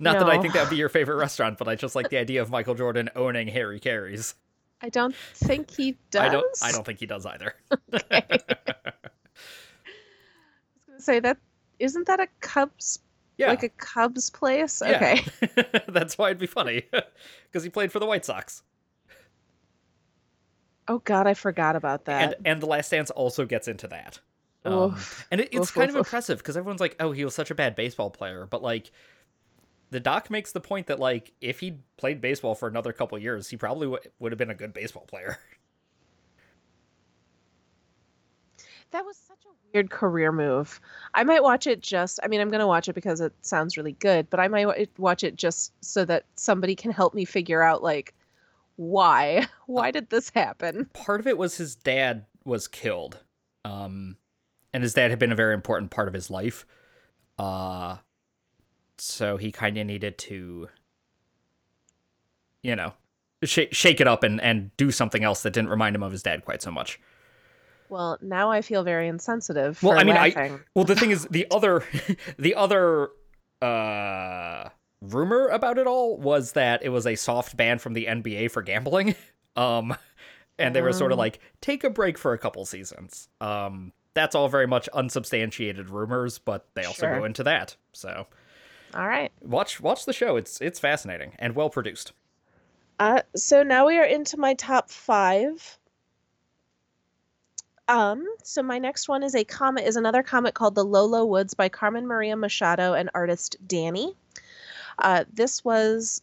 not 0.00 0.18
that 0.18 0.28
I 0.28 0.40
think 0.40 0.54
that 0.54 0.62
would 0.62 0.70
be 0.70 0.76
your 0.76 0.88
favorite 0.88 1.16
restaurant, 1.16 1.58
but 1.58 1.68
I 1.68 1.74
just 1.74 1.94
like 1.94 2.08
the 2.08 2.16
idea 2.18 2.40
of 2.42 2.50
Michael 2.50 2.74
Jordan 2.74 3.10
owning 3.14 3.48
Harry 3.48 3.80
Caray's. 3.80 4.34
I 4.80 4.88
don't 4.88 5.14
think 5.34 5.70
he 5.74 5.98
does. 6.10 6.22
I 6.22 6.28
don't. 6.28 6.58
I 6.62 6.72
don't 6.72 6.86
think 6.86 7.00
he 7.00 7.06
does 7.06 7.26
either. 7.26 7.54
Okay. 7.94 8.22
I 8.22 8.34
was 8.34 8.44
gonna 10.86 11.00
say 11.00 11.20
that 11.20 11.36
isn't 11.78 12.06
that 12.06 12.20
a 12.20 12.28
Cubs 12.40 12.98
Yeah. 13.36 13.48
like 13.48 13.62
a 13.62 13.68
Cubs 13.70 14.30
place? 14.30 14.82
Yeah. 14.84 15.16
Okay. 15.42 15.82
That's 15.88 16.16
why 16.16 16.28
it'd 16.28 16.38
be 16.38 16.46
funny 16.46 16.84
because 16.90 17.62
he 17.64 17.70
played 17.70 17.90
for 17.92 17.98
the 17.98 18.06
White 18.06 18.24
Sox. 18.24 18.62
Oh 20.88 20.98
God, 20.98 21.28
I 21.28 21.34
forgot 21.34 21.76
about 21.76 22.06
that. 22.06 22.36
and 22.44 22.60
the 22.60 22.66
last 22.66 22.90
dance 22.90 23.10
also 23.10 23.44
gets 23.46 23.68
into 23.68 23.88
that 23.88 24.20
um, 24.64 24.96
and 25.30 25.40
it, 25.40 25.48
it's 25.52 25.70
Oof, 25.70 25.70
kind 25.70 25.88
oof, 25.88 25.90
of 25.90 25.96
oof. 25.96 26.06
impressive 26.06 26.38
because 26.38 26.56
everyone's 26.56 26.80
like 26.80 26.96
oh 27.00 27.12
he 27.12 27.24
was 27.24 27.34
such 27.34 27.50
a 27.50 27.54
bad 27.54 27.74
baseball 27.74 28.10
player 28.10 28.46
but 28.46 28.62
like 28.62 28.90
the 29.90 30.00
doc 30.00 30.30
makes 30.30 30.52
the 30.52 30.60
point 30.60 30.86
that 30.86 30.98
like 30.98 31.32
if 31.40 31.60
he 31.60 31.78
played 31.96 32.20
baseball 32.20 32.54
for 32.54 32.68
another 32.68 32.92
couple 32.92 33.18
years 33.18 33.48
he 33.48 33.56
probably 33.56 33.86
w- 33.86 34.10
would 34.18 34.32
have 34.32 34.38
been 34.38 34.50
a 34.50 34.54
good 34.54 34.72
baseball 34.72 35.04
player 35.06 35.38
That 38.90 39.04
was 39.06 39.16
such 39.16 39.44
a 39.46 39.54
weird 39.72 39.90
career 39.90 40.30
move. 40.32 40.80
I 41.14 41.24
might 41.24 41.42
watch 41.42 41.66
it 41.66 41.80
just. 41.80 42.20
I 42.22 42.28
mean, 42.28 42.40
I'm 42.40 42.50
gonna 42.50 42.66
watch 42.66 42.88
it 42.88 42.92
because 42.94 43.20
it 43.20 43.32
sounds 43.42 43.76
really 43.78 43.92
good, 43.92 44.28
but 44.30 44.40
I 44.40 44.48
might 44.48 44.98
watch 44.98 45.24
it 45.24 45.36
just 45.36 45.72
so 45.84 46.04
that 46.04 46.26
somebody 46.36 46.74
can 46.76 46.90
help 46.90 47.14
me 47.14 47.24
figure 47.24 47.62
out 47.62 47.82
like 47.82 48.14
why. 48.78 49.46
Why 49.66 49.90
did 49.90 50.08
this 50.08 50.30
happen? 50.30 50.88
part 50.94 51.20
of 51.20 51.26
it 51.26 51.36
was 51.36 51.58
his 51.58 51.76
dad 51.76 52.24
was 52.44 52.66
killed 52.66 53.18
um 53.66 54.16
and 54.72 54.82
his 54.82 54.94
dad 54.94 55.10
had 55.10 55.18
been 55.18 55.32
a 55.32 55.34
very 55.34 55.52
important 55.52 55.90
part 55.90 56.08
of 56.08 56.14
his 56.14 56.30
life 56.30 56.64
uh 57.38 57.96
so 58.96 59.36
he 59.36 59.52
kind 59.52 59.76
of 59.76 59.86
needed 59.86 60.16
to 60.16 60.68
you 62.62 62.74
know 62.74 62.94
sh- 63.44 63.68
shake 63.72 64.00
it 64.00 64.06
up 64.08 64.22
and 64.22 64.40
and 64.40 64.74
do 64.76 64.90
something 64.90 65.22
else 65.22 65.42
that 65.42 65.52
didn't 65.52 65.70
remind 65.70 65.94
him 65.94 66.02
of 66.02 66.12
his 66.12 66.22
dad 66.22 66.44
quite 66.44 66.62
so 66.62 66.70
much. 66.70 66.98
Well, 67.90 68.18
now 68.20 68.50
I 68.50 68.60
feel 68.62 68.82
very 68.84 69.08
insensitive. 69.08 69.82
Well, 69.82 69.98
I 69.98 70.04
mean, 70.04 70.14
laughing. 70.14 70.52
I 70.54 70.58
well 70.74 70.84
the 70.84 70.96
thing 70.96 71.10
is 71.10 71.24
the 71.30 71.46
other 71.50 71.84
the 72.38 72.54
other 72.54 73.08
uh 73.60 74.68
rumor 75.00 75.46
about 75.48 75.78
it 75.78 75.86
all 75.86 76.16
was 76.16 76.52
that 76.52 76.82
it 76.82 76.88
was 76.88 77.06
a 77.06 77.14
soft 77.14 77.56
ban 77.56 77.78
from 77.78 77.92
the 77.94 78.06
NBA 78.06 78.50
for 78.50 78.62
gambling. 78.62 79.14
Um 79.56 79.96
and 80.56 80.74
they 80.74 80.82
were 80.82 80.92
sort 80.92 81.10
of 81.10 81.16
Um. 81.16 81.20
like 81.20 81.40
take 81.60 81.82
a 81.82 81.90
break 81.90 82.16
for 82.16 82.32
a 82.32 82.38
couple 82.38 82.64
seasons. 82.64 83.28
Um 83.40 83.92
that's 84.14 84.34
all 84.36 84.48
very 84.48 84.66
much 84.68 84.88
unsubstantiated 84.94 85.90
rumors, 85.90 86.38
but 86.38 86.66
they 86.74 86.84
also 86.84 87.06
Sure. 87.06 87.18
go 87.18 87.24
into 87.24 87.42
that. 87.42 87.74
So 87.92 88.26
All 88.94 89.06
right. 89.08 89.32
watch 89.40 89.80
watch 89.80 90.04
the 90.04 90.12
show. 90.12 90.36
It's 90.36 90.60
it's 90.60 90.78
fascinating 90.78 91.32
and 91.40 91.56
well 91.56 91.70
produced. 91.70 92.12
Uh, 93.00 93.22
so 93.36 93.62
now 93.64 93.86
we 93.86 93.96
are 93.98 94.04
into 94.04 94.36
my 94.36 94.54
top 94.54 94.90
five. 94.90 95.78
Um, 97.88 98.24
so 98.42 98.62
my 98.62 98.78
next 98.78 99.08
one 99.08 99.22
is 99.22 99.34
a 99.34 99.44
comic 99.44 99.86
is 99.86 99.96
another 99.96 100.22
comic 100.22 100.54
called 100.54 100.74
The 100.74 100.84
Low, 100.84 101.06
Low 101.06 101.24
Woods 101.24 101.54
by 101.54 101.68
Carmen 101.68 102.06
Maria 102.06 102.36
Machado 102.36 102.92
and 102.92 103.08
artist 103.14 103.56
Dani. 103.66 104.14
Uh, 104.98 105.24
this 105.32 105.64
was 105.64 106.22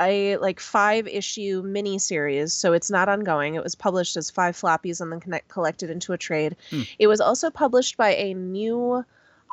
a 0.00 0.36
like 0.38 0.60
five 0.60 1.06
issue 1.06 1.62
mini 1.64 1.98
series, 1.98 2.52
so 2.52 2.72
it's 2.72 2.90
not 2.90 3.08
ongoing. 3.08 3.54
It 3.54 3.62
was 3.62 3.74
published 3.74 4.16
as 4.16 4.30
five 4.30 4.56
floppies 4.56 5.00
and 5.00 5.10
then 5.10 5.20
connect, 5.20 5.48
collected 5.48 5.90
into 5.90 6.12
a 6.12 6.18
trade. 6.18 6.56
Hmm. 6.70 6.82
It 6.98 7.06
was 7.06 7.20
also 7.20 7.50
published 7.50 7.96
by 7.96 8.14
a 8.14 8.34
new 8.34 9.04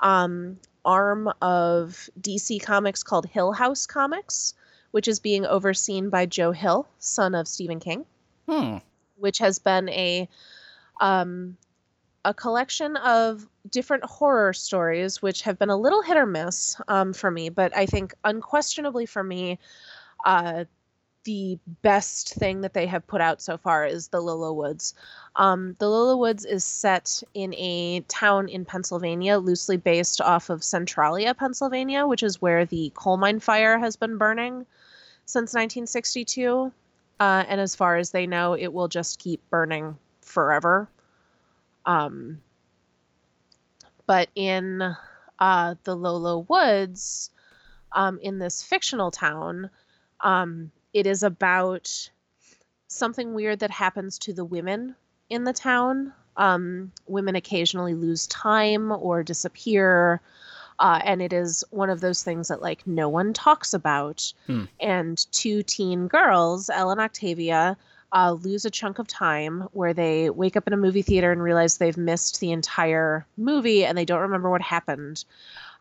um, 0.01 0.59
arm 0.83 1.31
of 1.41 2.09
DC 2.19 2.61
Comics 2.61 3.03
called 3.03 3.25
Hill 3.27 3.53
House 3.53 3.85
Comics 3.85 4.53
which 4.93 5.07
is 5.07 5.19
being 5.19 5.43
overseen 5.43 6.11
by 6.11 6.27
Joe 6.27 6.51
Hill, 6.51 6.87
son 6.99 7.33
of 7.33 7.47
Stephen 7.47 7.79
King, 7.79 8.05
Hmm. 8.47 8.77
which 9.15 9.39
has 9.39 9.57
been 9.57 9.89
a 9.89 10.29
um, 11.01 11.57
a 12.25 12.33
collection 12.33 12.95
of 12.97 13.47
different 13.69 14.03
horror 14.03 14.53
stories, 14.53 15.21
which 15.21 15.41
have 15.41 15.59
been 15.59 15.69
a 15.69 15.77
little 15.77 16.01
hit 16.01 16.17
or 16.17 16.25
miss 16.25 16.75
um, 16.87 17.13
for 17.13 17.29
me, 17.29 17.49
but 17.49 17.75
I 17.75 17.85
think 17.85 18.13
unquestionably 18.23 19.05
for 19.05 19.23
me, 19.23 19.59
uh, 20.25 20.65
the 21.23 21.57
best 21.81 22.33
thing 22.33 22.61
that 22.61 22.73
they 22.73 22.85
have 22.85 23.07
put 23.07 23.21
out 23.21 23.41
so 23.41 23.57
far 23.57 23.85
is 23.85 24.09
the 24.09 24.19
Low, 24.19 24.35
Low 24.35 24.53
Woods. 24.53 24.93
Um, 25.35 25.75
the 25.79 25.89
Low, 25.89 26.05
Low 26.07 26.17
Woods 26.17 26.45
is 26.45 26.63
set 26.63 27.23
in 27.33 27.53
a 27.55 28.01
town 28.07 28.49
in 28.49 28.65
Pennsylvania, 28.65 29.37
loosely 29.37 29.77
based 29.77 30.19
off 30.19 30.49
of 30.49 30.63
Centralia, 30.63 31.33
Pennsylvania, 31.33 32.05
which 32.07 32.23
is 32.23 32.41
where 32.41 32.65
the 32.65 32.91
coal 32.95 33.17
mine 33.17 33.39
fire 33.39 33.79
has 33.79 33.95
been 33.95 34.17
burning 34.17 34.65
since 35.25 35.53
1962. 35.53 36.71
Uh, 37.19 37.43
and 37.47 37.61
as 37.61 37.75
far 37.75 37.95
as 37.95 38.11
they 38.11 38.27
know, 38.27 38.53
it 38.53 38.73
will 38.73 38.87
just 38.87 39.19
keep 39.19 39.41
burning 39.49 39.97
forever. 40.21 40.89
Um, 41.85 42.41
but 44.05 44.29
in 44.35 44.95
uh, 45.39 45.75
the 45.83 45.95
Low, 45.95 46.17
Low 46.17 46.45
Woods, 46.49 47.29
um, 47.91 48.19
in 48.19 48.39
this 48.39 48.63
fictional 48.63 49.11
town, 49.11 49.69
um, 50.21 50.71
it 50.93 51.07
is 51.07 51.23
about 51.23 52.09
something 52.87 53.33
weird 53.33 53.59
that 53.59 53.71
happens 53.71 54.19
to 54.19 54.33
the 54.33 54.45
women 54.45 54.95
in 55.29 55.43
the 55.43 55.53
town. 55.53 56.13
Um, 56.37 56.91
women 57.07 57.35
occasionally 57.35 57.93
lose 57.93 58.27
time 58.27 58.91
or 58.91 59.23
disappear. 59.23 60.21
Uh, 60.79 60.99
and 61.03 61.21
it 61.21 61.33
is 61.33 61.63
one 61.69 61.89
of 61.89 62.01
those 62.01 62.23
things 62.23 62.47
that 62.47 62.61
like 62.61 62.85
no 62.87 63.07
one 63.07 63.33
talks 63.33 63.73
about. 63.73 64.33
Hmm. 64.47 64.63
And 64.79 65.25
two 65.31 65.63
teen 65.63 66.07
girls, 66.07 66.69
Elle 66.69 66.91
and 66.91 67.01
Octavia, 67.01 67.77
uh, 68.13 68.31
lose 68.31 68.63
a 68.63 68.69
chunk 68.69 68.99
of 68.99 69.07
time 69.07 69.67
where 69.71 69.93
they 69.93 70.29
wake 70.29 70.55
up 70.55 70.67
in 70.67 70.73
a 70.73 70.77
movie 70.77 71.01
theater 71.01 71.31
and 71.31 71.41
realize 71.41 71.77
they've 71.77 71.97
missed 71.97 72.39
the 72.39 72.51
entire 72.51 73.25
movie 73.37 73.83
and 73.83 73.97
they 73.97 74.05
don't 74.05 74.21
remember 74.21 74.49
what 74.49 74.61
happened. 74.61 75.25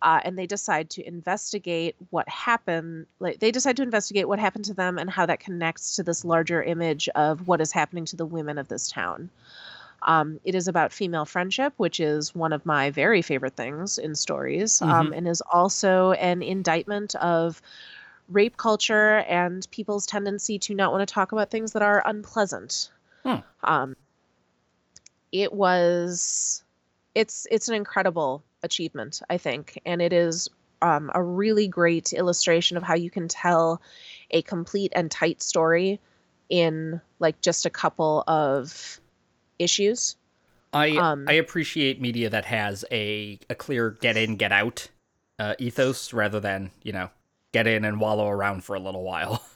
Uh, 0.01 0.21
and 0.25 0.37
they 0.37 0.47
decide 0.47 0.91
to 0.91 1.07
investigate 1.07 1.95
what 2.11 2.29
happened. 2.29 3.07
Like 3.21 3.39
they 3.39 3.53
decide 3.53 3.77
to 3.77 3.83
investigate 3.83 4.27
what 4.27 4.39
happened 4.39 4.65
to 4.65 4.75
them 4.75 4.99
and 4.99 5.11
how 5.11 5.27
that 5.27 5.41
connects 5.41 5.95
to 5.97 6.03
this 6.03 6.25
larger 6.25 6.63
image 6.63 7.09
of 7.11 7.47
what 7.47 7.61
is 7.61 7.71
happening 7.71 8.07
to 8.07 8.17
the 8.17 8.27
women 8.27 8.59
of 8.59 8.67
this 8.67 8.91
town. 8.91 9.31
Um, 10.05 10.41
it 10.43 10.55
is 10.55 10.67
about 10.67 10.93
female 10.93 11.25
friendship, 11.25 11.75
which 11.77 12.01
is 12.01 12.35
one 12.35 12.53
of 12.53 12.67
my 12.67 12.91
very 12.91 13.23
favorite 13.23 13.55
things 13.55 13.99
in 13.99 14.17
stories, 14.17 14.83
um, 14.83 15.13
and 15.13 15.29
is 15.29 15.41
also 15.53 16.13
an 16.13 16.43
indictment 16.43 17.15
of 17.17 17.63
rape 18.29 18.57
culture 18.57 19.19
and 19.19 19.67
people's 19.71 20.07
tendency 20.07 20.59
to 20.59 20.75
not 20.75 20.93
want 20.93 21.07
to 21.07 21.13
talk 21.13 21.33
about 21.33 21.51
things 21.51 21.73
that 21.73 21.83
are 21.83 22.03
unpleasant. 22.07 22.91
Hmm. 23.25 23.37
Um, 23.63 23.97
it 25.31 25.53
was, 25.53 26.63
it's 27.15 27.47
it's 27.51 27.69
an 27.69 27.75
incredible 27.75 28.43
achievement, 28.63 29.23
I 29.31 29.39
think, 29.39 29.81
and 29.85 30.03
it 30.03 30.13
is 30.13 30.49
um, 30.83 31.11
a 31.15 31.23
really 31.23 31.69
great 31.69 32.13
illustration 32.13 32.77
of 32.77 32.83
how 32.83 32.95
you 32.95 33.11
can 33.11 33.29
tell 33.29 33.81
a 34.31 34.43
complete 34.43 34.93
and 34.95 35.11
tight 35.11 35.43
story 35.43 36.01
in 36.49 37.01
like 37.19 37.41
just 37.41 37.65
a 37.65 37.71
couple 37.71 38.25
of 38.27 39.01
issues. 39.59 40.17
I 40.73 40.91
Um, 40.97 41.27
I 41.29 41.35
appreciate 41.35 42.01
media 42.01 42.31
that 42.31 42.47
has 42.47 42.85
a 42.91 43.39
a 43.49 43.55
clear 43.55 43.91
get 43.91 44.17
in 44.17 44.37
get 44.37 44.53
out 44.53 44.89
uh, 45.39 45.55
ethos 45.59 46.13
rather 46.13 46.41
than 46.41 46.71
you 46.83 46.93
know 46.93 47.11
get 47.53 47.67
in 47.67 47.85
and 47.85 48.01
wallow 48.01 48.29
around 48.29 48.65
for 48.65 48.75
a 48.77 48.81
little 48.81 49.03
while. 49.05 49.43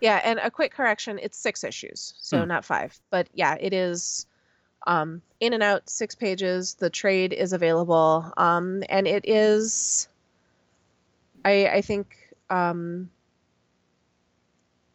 Yeah, 0.00 0.20
and 0.24 0.38
a 0.38 0.50
quick 0.50 0.72
correction, 0.72 1.18
it's 1.20 1.38
six 1.38 1.64
issues, 1.64 2.14
so 2.18 2.44
Hmm. 2.44 2.46
not 2.46 2.64
five. 2.64 2.98
But 3.10 3.28
yeah, 3.34 3.56
it 3.60 3.72
is 3.72 4.26
um 4.86 5.22
in 5.40 5.52
and 5.54 5.62
out, 5.62 5.90
six 5.90 6.14
pages. 6.14 6.74
The 6.76 6.90
trade 6.90 7.32
is 7.34 7.52
available. 7.54 8.32
Um 8.36 8.84
and 8.90 9.06
it 9.08 9.24
is 9.28 10.08
I 11.44 11.68
I 11.68 11.80
think 11.82 12.16
um 12.50 13.10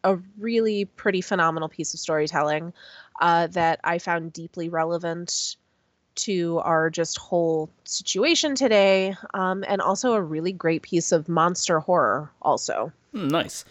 a 0.04 0.16
really 0.38 0.86
pretty 0.86 1.22
phenomenal 1.22 1.70
piece 1.70 1.94
of 1.94 2.00
storytelling 2.00 2.74
uh, 3.20 3.48
that 3.48 3.80
I 3.84 4.00
found 4.00 4.34
deeply 4.34 4.70
relevant 4.70 5.58
to 6.16 6.59
our 6.59 6.89
just 6.89 7.18
whole 7.18 7.70
situation 7.84 8.55
today, 8.55 9.16
um, 9.34 9.64
and 9.68 9.82
also 9.82 10.14
a 10.14 10.22
really 10.22 10.51
great 10.51 10.82
piece 10.82 11.12
of 11.12 11.30
monster 11.30 11.80
horror. 11.80 12.32
Also, 12.41 12.91
Hmm, 13.14 13.28
nice. 13.28 13.66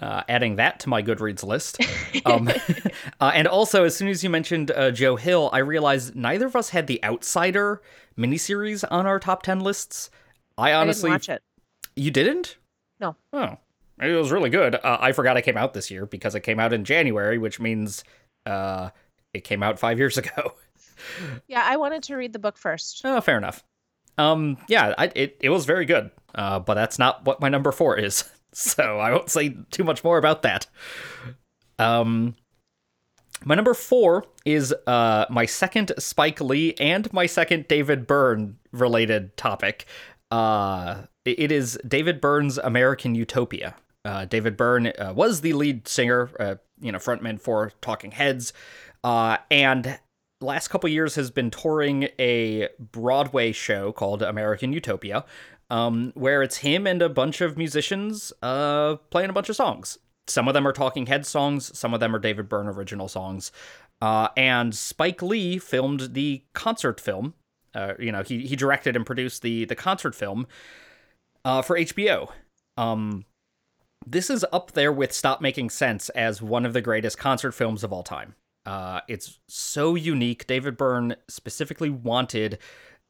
Uh, 0.00 0.22
adding 0.28 0.56
that 0.56 0.78
to 0.80 0.88
my 0.88 1.02
Goodreads 1.02 1.42
list. 1.42 1.80
Um, 2.24 2.48
uh, 3.20 3.30
and 3.34 3.46
also, 3.46 3.84
as 3.84 3.94
soon 3.94 4.08
as 4.08 4.24
you 4.24 4.30
mentioned 4.30 4.70
uh, 4.70 4.90
Joe 4.90 5.16
Hill, 5.16 5.50
I 5.52 5.58
realized 5.58 6.16
neither 6.16 6.46
of 6.46 6.56
us 6.56 6.70
had 6.70 6.86
the 6.86 7.02
Outsider 7.04 7.82
miniseries 8.18 8.84
on 8.90 9.06
our 9.06 9.20
top 9.20 9.42
10 9.42 9.60
lists. 9.60 10.10
I 10.56 10.72
honestly. 10.72 11.10
I 11.10 11.18
didn't 11.18 11.28
watch 11.28 11.36
it. 11.36 11.42
You 11.94 12.10
didn't? 12.10 12.56
No. 12.98 13.14
Oh. 13.34 13.58
It 14.00 14.16
was 14.16 14.30
really 14.32 14.50
good. 14.50 14.74
Uh, 14.76 14.98
I 15.00 15.12
forgot 15.12 15.36
it 15.36 15.42
came 15.42 15.56
out 15.56 15.74
this 15.74 15.90
year 15.90 16.06
because 16.06 16.34
it 16.34 16.40
came 16.40 16.58
out 16.58 16.72
in 16.72 16.84
January, 16.84 17.38
which 17.38 17.60
means 17.60 18.02
uh, 18.44 18.90
it 19.32 19.44
came 19.44 19.62
out 19.62 19.78
five 19.78 19.98
years 19.98 20.18
ago. 20.18 20.54
Yeah, 21.48 21.62
I 21.64 21.76
wanted 21.76 22.02
to 22.04 22.16
read 22.16 22.32
the 22.32 22.38
book 22.38 22.58
first. 22.58 23.02
Oh, 23.04 23.20
fair 23.20 23.36
enough. 23.38 23.62
Um, 24.18 24.56
yeah, 24.68 24.94
I, 24.96 25.12
it 25.14 25.36
it 25.40 25.50
was 25.50 25.66
very 25.66 25.84
good. 25.84 26.10
Uh, 26.34 26.58
but 26.58 26.74
that's 26.74 26.98
not 26.98 27.24
what 27.24 27.40
my 27.40 27.48
number 27.48 27.72
four 27.72 27.98
is, 27.98 28.24
so 28.52 28.98
I 28.98 29.10
won't 29.12 29.30
say 29.30 29.56
too 29.70 29.84
much 29.84 30.02
more 30.04 30.18
about 30.18 30.42
that. 30.42 30.66
Um, 31.78 32.34
my 33.44 33.54
number 33.54 33.74
four 33.74 34.24
is 34.44 34.74
uh 34.86 35.26
my 35.30 35.44
second 35.46 35.92
Spike 35.98 36.40
Lee 36.40 36.74
and 36.80 37.12
my 37.12 37.26
second 37.26 37.68
David 37.68 38.06
Byrne 38.06 38.56
related 38.72 39.36
topic. 39.36 39.86
Uh, 40.30 41.02
it- 41.24 41.52
is 41.52 41.78
David 41.86 42.20
Byrne's 42.20 42.58
American 42.58 43.14
Utopia. 43.14 43.74
Uh, 44.04 44.24
David 44.24 44.56
Byrne 44.56 44.88
uh, 44.98 45.12
was 45.14 45.40
the 45.40 45.52
lead 45.52 45.86
singer, 45.88 46.30
uh, 46.38 46.54
you 46.80 46.92
know, 46.92 46.98
frontman 46.98 47.40
for 47.40 47.72
Talking 47.80 48.12
Heads, 48.12 48.52
uh, 49.04 49.36
and 49.50 49.98
last 50.40 50.68
couple 50.68 50.88
years 50.88 51.14
has 51.14 51.30
been 51.30 51.50
touring 51.50 52.08
a 52.18 52.68
Broadway 52.78 53.52
show 53.52 53.92
called 53.92 54.22
American 54.22 54.72
Utopia, 54.72 55.24
um, 55.70 56.12
where 56.14 56.42
it's 56.42 56.58
him 56.58 56.86
and 56.86 57.02
a 57.02 57.08
bunch 57.08 57.40
of 57.40 57.56
musicians 57.56 58.32
uh, 58.42 58.96
playing 59.10 59.30
a 59.30 59.32
bunch 59.32 59.48
of 59.48 59.56
songs. 59.56 59.98
Some 60.28 60.48
of 60.48 60.54
them 60.54 60.66
are 60.66 60.72
Talking 60.72 61.06
Head 61.06 61.24
songs, 61.24 61.76
some 61.76 61.94
of 61.94 62.00
them 62.00 62.14
are 62.14 62.18
David 62.18 62.48
Byrne 62.48 62.66
original 62.66 63.08
songs. 63.08 63.52
Uh, 64.02 64.28
and 64.36 64.74
Spike 64.74 65.22
Lee 65.22 65.58
filmed 65.58 66.14
the 66.14 66.42
concert 66.52 67.00
film. 67.00 67.34
Uh, 67.74 67.94
you 67.98 68.12
know, 68.12 68.22
he, 68.22 68.46
he 68.46 68.56
directed 68.56 68.96
and 68.96 69.06
produced 69.06 69.42
the, 69.42 69.64
the 69.64 69.74
concert 69.74 70.14
film 70.14 70.46
uh, 71.44 71.62
for 71.62 71.78
HBO. 71.78 72.30
Um, 72.76 73.24
this 74.06 74.30
is 74.30 74.44
up 74.52 74.72
there 74.72 74.92
with 74.92 75.12
Stop 75.12 75.40
Making 75.40 75.70
Sense 75.70 76.08
as 76.10 76.42
one 76.42 76.66
of 76.66 76.72
the 76.72 76.80
greatest 76.80 77.18
concert 77.18 77.52
films 77.52 77.84
of 77.84 77.92
all 77.92 78.02
time. 78.02 78.34
Uh, 78.66 79.00
it's 79.08 79.38
so 79.46 79.94
unique. 79.94 80.46
David 80.46 80.76
Byrne 80.76 81.16
specifically 81.28 81.90
wanted 81.90 82.58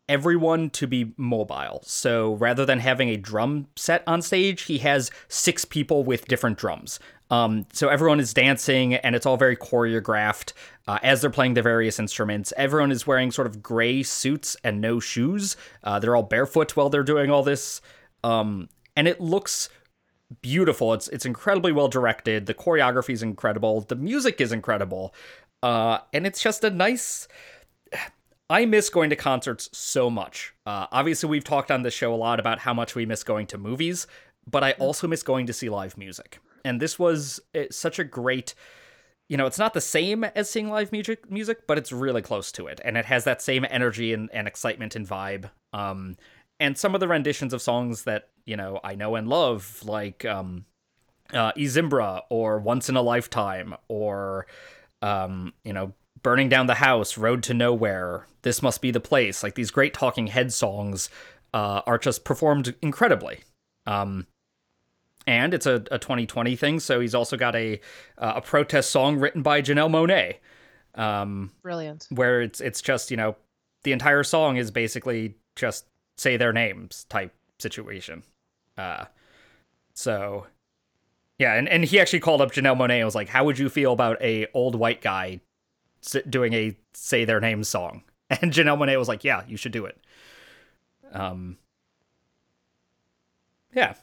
everyone 0.09 0.71
to 0.71 0.87
be 0.87 1.13
mobile. 1.17 1.83
So 1.85 2.35
rather 2.35 2.65
than 2.65 2.79
having 2.79 3.09
a 3.09 3.17
drum 3.17 3.67
set 3.75 4.05
on 4.07 4.23
stage, 4.23 4.63
he 4.63 4.79
has 4.79 5.11
six 5.29 5.65
people 5.65 6.05
with 6.05 6.29
different 6.29 6.59
drums. 6.59 7.01
Um, 7.29 7.67
so 7.73 7.89
everyone 7.89 8.21
is 8.21 8.33
dancing 8.33 8.95
and 8.95 9.17
it's 9.17 9.27
all 9.27 9.37
very 9.37 9.57
choreographed 9.57 10.53
uh, 10.87 11.01
as 11.03 11.21
they're 11.21 11.31
playing 11.31 11.55
the 11.55 11.63
various 11.63 11.99
instruments. 11.99 12.53
Everyone 12.57 12.93
is 12.93 13.07
wearing 13.07 13.33
sort 13.33 13.49
of 13.49 13.63
gray 13.63 14.05
suits 14.05 14.57
and 14.63 14.81
no 14.81 15.01
shoes. 15.01 15.57
Uh, 15.83 15.99
they're 15.99 16.15
all 16.15 16.23
barefoot 16.23 16.77
while 16.77 16.89
they're 16.89 17.03
doing 17.03 17.31
all 17.31 17.43
this. 17.43 17.81
Um, 18.23 18.69
and 18.95 19.09
it 19.09 19.21
looks 19.21 19.69
beautiful. 20.43 20.93
It's 20.93 21.09
it's 21.09 21.27
incredibly 21.27 21.73
well 21.73 21.89
directed. 21.89 22.47
The 22.47 22.55
choreography 22.55 23.11
is 23.11 23.23
incredible. 23.23 23.83
The 23.83 23.97
music 23.97 24.41
is 24.41 24.53
incredible. 24.53 25.15
Uh, 25.67 25.99
and 26.13 26.29
it's 26.29 26.41
just 26.41 26.63
a 26.63 26.71
nice. 26.71 27.27
I 28.49 28.67
miss 28.67 28.89
going 28.89 29.11
to 29.11 29.17
concerts 29.17 29.69
so 29.73 30.09
much. 30.09 30.55
Uh, 30.65 30.87
obviously, 30.93 31.29
we've 31.29 31.43
talked 31.43 31.73
on 31.73 31.83
this 31.83 31.93
show 31.93 32.15
a 32.15 32.17
lot 32.17 32.39
about 32.39 32.61
how 32.61 32.73
much 32.73 32.95
we 32.95 33.05
miss 33.05 33.25
going 33.25 33.49
to 33.49 33.59
movies, 33.59 34.07
but 34.49 34.63
I 34.63 34.73
also 34.73 35.09
miss 35.09 35.25
going 35.25 35.47
to 35.47 35.53
see 35.53 35.69
live 35.69 35.99
music. 35.99 36.39
And 36.65 36.81
this 36.81 37.01
was 37.01 37.41
eh, 37.53 37.67
such 37.73 37.99
a 37.99 38.05
great. 38.05 38.55
You 39.29 39.37
know, 39.37 39.47
it's 39.47 39.59
not 39.59 39.75
the 39.75 39.81
same 39.81 40.23
as 40.23 40.49
seeing 40.49 40.71
live 40.71 40.93
music, 40.93 41.29
music, 41.29 41.67
but 41.67 41.79
it's 41.79 41.91
really 41.91 42.23
close 42.23 42.53
to 42.53 42.69
it, 42.69 42.81
and 42.85 42.97
it 42.97 43.07
has 43.07 43.25
that 43.25 43.43
same 43.43 43.67
energy 43.69 44.13
and, 44.13 44.31
and 44.33 44.47
excitement 44.47 44.95
and 44.95 45.05
vibe. 45.05 45.51
Um, 45.73 46.17
and 46.61 46.79
some 46.79 46.95
of 46.95 47.01
the 47.01 47.09
renditions 47.09 47.53
of 47.53 47.61
songs 47.61 48.05
that 48.05 48.29
you 48.45 48.57
know 48.57 48.79
I 48.85 48.95
know 48.95 49.17
and 49.17 49.27
love, 49.29 49.81
like 49.85 50.25
um, 50.25 50.65
uh, 51.35 51.51
I 51.57 51.65
Zimbra 51.65 52.23
or 52.31 52.61
Once 52.61 52.89
in 52.89 52.95
a 52.95 53.03
Lifetime 53.03 53.75
or 53.89 54.47
um, 55.03 55.53
you 55.65 55.73
know 55.73 55.93
Burning 56.23 56.49
Down 56.49 56.67
the 56.67 56.75
House, 56.75 57.17
Road 57.17 57.43
to 57.45 57.55
Nowhere, 57.55 58.27
This 58.43 58.63
Must 58.63 58.81
Be 58.81 58.91
the 58.91 59.01
Place. 59.01 59.43
Like 59.43 59.55
these 59.55 59.71
great 59.71 59.95
Talking 59.95 60.27
Head 60.29 60.53
songs 60.53 61.09
uh, 61.55 61.83
are 61.87 61.99
just 61.99 62.25
performed 62.25 62.75
incredibly. 62.83 63.41
Um, 63.87 64.27
and 65.27 65.55
it's 65.55 65.67
a, 65.67 65.85
a 65.91 65.99
2020 65.99 66.57
thing, 66.57 66.81
so 66.81 67.01
he's 67.01 67.15
also 67.15 67.37
got 67.37 67.55
a 67.55 67.81
uh, 68.19 68.35
a 68.37 68.41
protest 68.41 68.91
song 68.91 69.19
written 69.19 69.43
by 69.43 69.63
Janelle 69.63 69.91
Monáe. 69.91 70.37
Um, 71.01 71.53
Brilliant. 71.63 72.07
Where 72.11 72.43
it's 72.43 72.61
it's 72.61 72.81
just 72.81 73.11
you 73.11 73.17
know 73.17 73.37
the 73.83 73.93
entire 73.93 74.23
song 74.23 74.57
is 74.57 74.71
basically 74.71 75.35
just 75.55 75.87
say 76.17 76.37
their 76.37 76.53
names 76.53 77.05
type 77.09 77.33
situation. 77.59 78.23
Uh, 78.79 79.05
so 79.95 80.47
yeah, 81.39 81.55
and, 81.55 81.69
and 81.69 81.85
he 81.85 82.01
actually 82.01 82.21
called 82.21 82.41
up 82.41 82.53
Janelle 82.53 82.77
Monáe 82.77 82.97
and 82.97 83.05
was 83.05 83.15
like, 83.15 83.29
"How 83.29 83.45
would 83.45 83.59
you 83.59 83.69
feel 83.69 83.93
about 83.93 84.21
a 84.23 84.47
old 84.55 84.75
white 84.75 85.03
guy 85.03 85.41
doing 86.29 86.53
a 86.55 86.77
say 86.95 87.25
their 87.25 87.41
names 87.41 87.69
song?" 87.69 88.03
And 88.29 88.53
Janelle 88.53 88.77
Monáe 88.77 88.99
was 88.99 89.09
like, 89.09 89.23
"Yeah, 89.23 89.43
you 89.47 89.57
should 89.57 89.73
do 89.73 89.87
it." 89.87 89.99
Um, 91.13 91.59
yeah. 93.73 93.95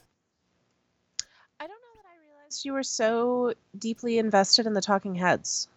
I 1.60 1.66
don't 1.66 1.70
know 1.70 2.02
that 2.02 2.08
I 2.08 2.16
realized 2.26 2.64
you 2.64 2.72
were 2.72 2.82
so 2.82 3.52
deeply 3.76 4.18
invested 4.18 4.66
in 4.66 4.72
the 4.72 4.80
Talking 4.80 5.16
Heads. 5.16 5.68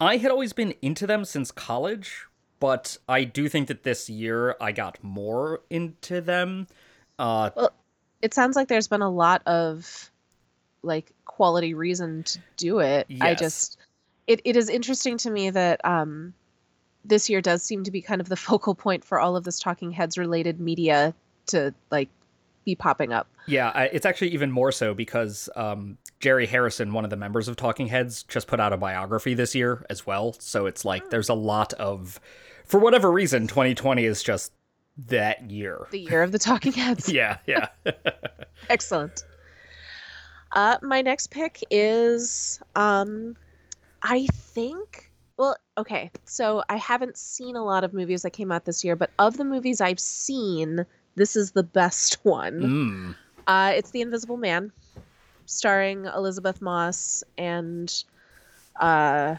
I 0.00 0.16
had 0.16 0.30
always 0.30 0.52
been 0.52 0.74
into 0.80 1.06
them 1.06 1.24
since 1.24 1.50
college, 1.50 2.26
but 2.60 2.96
I 3.08 3.24
do 3.24 3.48
think 3.48 3.68
that 3.68 3.82
this 3.82 4.08
year 4.08 4.56
I 4.60 4.72
got 4.72 5.02
more 5.02 5.60
into 5.68 6.20
them. 6.20 6.68
Uh, 7.18 7.50
well, 7.56 7.72
it 8.22 8.32
sounds 8.32 8.54
like 8.54 8.68
there's 8.68 8.88
been 8.88 9.02
a 9.02 9.10
lot 9.10 9.42
of 9.46 10.10
like 10.88 11.12
quality 11.24 11.74
reason 11.74 12.24
to 12.24 12.40
do 12.56 12.80
it. 12.80 13.06
Yes. 13.08 13.22
I 13.22 13.34
just 13.34 13.78
it, 14.26 14.40
it 14.44 14.56
is 14.56 14.68
interesting 14.68 15.16
to 15.18 15.30
me 15.30 15.50
that 15.50 15.84
um 15.84 16.34
this 17.04 17.30
year 17.30 17.40
does 17.40 17.62
seem 17.62 17.84
to 17.84 17.90
be 17.90 18.02
kind 18.02 18.20
of 18.20 18.28
the 18.28 18.36
focal 18.48 18.74
point 18.74 19.04
for 19.04 19.20
all 19.20 19.36
of 19.36 19.44
this 19.44 19.60
talking 19.60 19.92
heads 19.92 20.18
related 20.18 20.58
media 20.60 21.14
to 21.46 21.74
like 21.90 22.08
be 22.64 22.74
popping 22.74 23.12
up. 23.12 23.28
Yeah, 23.46 23.84
it's 23.84 24.04
actually 24.04 24.28
even 24.28 24.50
more 24.50 24.70
so 24.70 24.92
because 24.92 25.48
um, 25.56 25.96
Jerry 26.20 26.46
Harrison, 26.46 26.92
one 26.92 27.04
of 27.04 27.10
the 27.10 27.16
members 27.16 27.48
of 27.48 27.56
Talking 27.56 27.86
Heads, 27.86 28.24
just 28.24 28.46
put 28.46 28.60
out 28.60 28.74
a 28.74 28.76
biography 28.76 29.32
this 29.32 29.54
year 29.54 29.86
as 29.88 30.06
well. 30.06 30.34
So 30.38 30.66
it's 30.66 30.84
like 30.84 31.02
oh. 31.06 31.08
there's 31.08 31.30
a 31.30 31.34
lot 31.34 31.72
of, 31.74 32.20
for 32.66 32.78
whatever 32.78 33.10
reason, 33.10 33.46
2020 33.46 34.04
is 34.04 34.22
just 34.22 34.52
that 35.06 35.50
year. 35.50 35.86
The 35.90 36.00
year 36.00 36.22
of 36.22 36.32
the 36.32 36.38
Talking 36.38 36.72
Heads. 36.74 37.10
yeah, 37.10 37.38
yeah. 37.46 37.68
Excellent. 38.68 39.24
Uh, 40.52 40.78
my 40.82 41.02
next 41.02 41.30
pick 41.30 41.62
is, 41.70 42.60
um, 42.74 43.36
I 44.02 44.26
think. 44.26 45.10
Well, 45.36 45.56
okay. 45.76 46.10
So 46.24 46.62
I 46.68 46.76
haven't 46.76 47.16
seen 47.16 47.56
a 47.56 47.64
lot 47.64 47.84
of 47.84 47.92
movies 47.92 48.22
that 48.22 48.30
came 48.30 48.50
out 48.50 48.64
this 48.64 48.84
year, 48.84 48.96
but 48.96 49.10
of 49.18 49.36
the 49.36 49.44
movies 49.44 49.80
I've 49.80 50.00
seen, 50.00 50.86
this 51.14 51.36
is 51.36 51.52
the 51.52 51.62
best 51.62 52.18
one. 52.24 52.60
Mm. 52.60 53.14
Uh, 53.46 53.72
it's 53.74 53.90
The 53.90 54.02
Invisible 54.02 54.36
Man, 54.36 54.72
starring 55.46 56.04
Elisabeth 56.04 56.60
Moss 56.60 57.24
and 57.38 57.92
uh, 58.78 59.36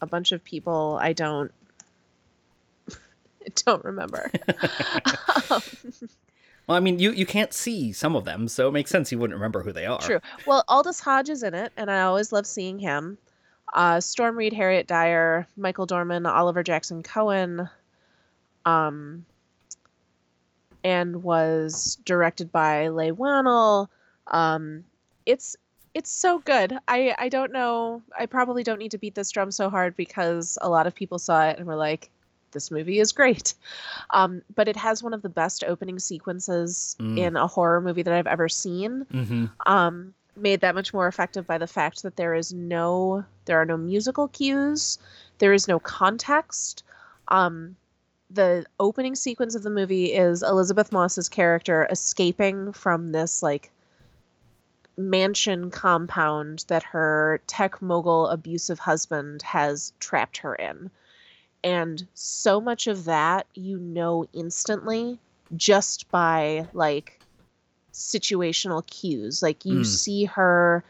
a 0.00 0.06
bunch 0.06 0.32
of 0.32 0.44
people 0.44 0.98
I 1.00 1.12
don't 1.12 1.52
don't 3.66 3.84
remember. 3.84 4.30
um, 5.50 5.62
well, 6.70 6.76
I 6.76 6.80
mean, 6.80 7.00
you 7.00 7.10
you 7.10 7.26
can't 7.26 7.52
see 7.52 7.92
some 7.92 8.14
of 8.14 8.24
them, 8.24 8.46
so 8.46 8.68
it 8.68 8.70
makes 8.70 8.92
sense 8.92 9.10
you 9.10 9.18
wouldn't 9.18 9.36
remember 9.36 9.60
who 9.60 9.72
they 9.72 9.86
are. 9.86 9.98
True. 9.98 10.20
Well, 10.46 10.62
Aldis 10.68 11.00
Hodge 11.00 11.28
is 11.28 11.42
in 11.42 11.52
it, 11.52 11.72
and 11.76 11.90
I 11.90 12.02
always 12.02 12.30
love 12.30 12.46
seeing 12.46 12.78
him. 12.78 13.18
Uh, 13.74 14.00
Storm 14.00 14.38
Reid, 14.38 14.52
Harriet 14.52 14.86
Dyer, 14.86 15.48
Michael 15.56 15.84
Dorman, 15.84 16.26
Oliver 16.26 16.62
Jackson 16.62 17.02
Cohen, 17.02 17.68
um, 18.66 19.26
and 20.84 21.24
was 21.24 21.98
directed 22.04 22.52
by 22.52 22.86
Leigh 22.86 23.10
Whannell. 23.10 23.88
Um, 24.28 24.84
it's 25.26 25.56
it's 25.94 26.12
so 26.12 26.38
good. 26.38 26.78
I 26.86 27.16
I 27.18 27.28
don't 27.28 27.50
know. 27.50 28.00
I 28.16 28.26
probably 28.26 28.62
don't 28.62 28.78
need 28.78 28.92
to 28.92 28.98
beat 28.98 29.16
this 29.16 29.32
drum 29.32 29.50
so 29.50 29.70
hard 29.70 29.96
because 29.96 30.56
a 30.60 30.68
lot 30.68 30.86
of 30.86 30.94
people 30.94 31.18
saw 31.18 31.48
it 31.48 31.58
and 31.58 31.66
were 31.66 31.74
like, 31.74 32.12
"This 32.52 32.70
movie 32.70 33.00
is 33.00 33.12
great." 33.12 33.54
Um, 34.10 34.42
but 34.54 34.68
it 34.68 34.76
has 34.76 35.02
one 35.02 35.14
of 35.14 35.22
the 35.22 35.28
best 35.28 35.64
opening 35.64 35.98
sequences 35.98 36.96
mm. 36.98 37.18
in 37.18 37.36
a 37.36 37.46
horror 37.46 37.80
movie 37.80 38.02
that 38.02 38.14
I've 38.14 38.26
ever 38.26 38.48
seen. 38.48 39.06
Mm-hmm. 39.12 39.46
Um, 39.66 40.14
made 40.36 40.60
that 40.60 40.74
much 40.74 40.94
more 40.94 41.08
effective 41.08 41.46
by 41.46 41.58
the 41.58 41.66
fact 41.66 42.02
that 42.02 42.16
there 42.16 42.34
is 42.34 42.52
no 42.52 43.24
there 43.44 43.60
are 43.60 43.66
no 43.66 43.76
musical 43.76 44.28
cues, 44.28 44.98
there 45.38 45.52
is 45.52 45.68
no 45.68 45.78
context. 45.78 46.82
Um, 47.28 47.76
the 48.30 48.64
opening 48.78 49.16
sequence 49.16 49.54
of 49.54 49.62
the 49.62 49.70
movie 49.70 50.12
is 50.12 50.42
Elisabeth 50.42 50.92
Moss's 50.92 51.28
character 51.28 51.86
escaping 51.90 52.72
from 52.72 53.12
this 53.12 53.42
like 53.42 53.72
mansion 54.96 55.70
compound 55.70 56.64
that 56.68 56.82
her 56.82 57.40
tech 57.46 57.80
mogul 57.82 58.28
abusive 58.28 58.78
husband 58.78 59.42
has 59.42 59.92
trapped 59.98 60.38
her 60.38 60.54
in. 60.54 60.90
And 61.62 62.06
so 62.14 62.60
much 62.60 62.86
of 62.86 63.04
that 63.04 63.46
you 63.54 63.78
know 63.78 64.26
instantly 64.32 65.18
just 65.56 66.10
by 66.10 66.66
like 66.72 67.20
situational 67.92 68.86
cues. 68.86 69.42
Like 69.42 69.64
you 69.64 69.80
mm. 69.80 69.86
see 69.86 70.24
her 70.26 70.84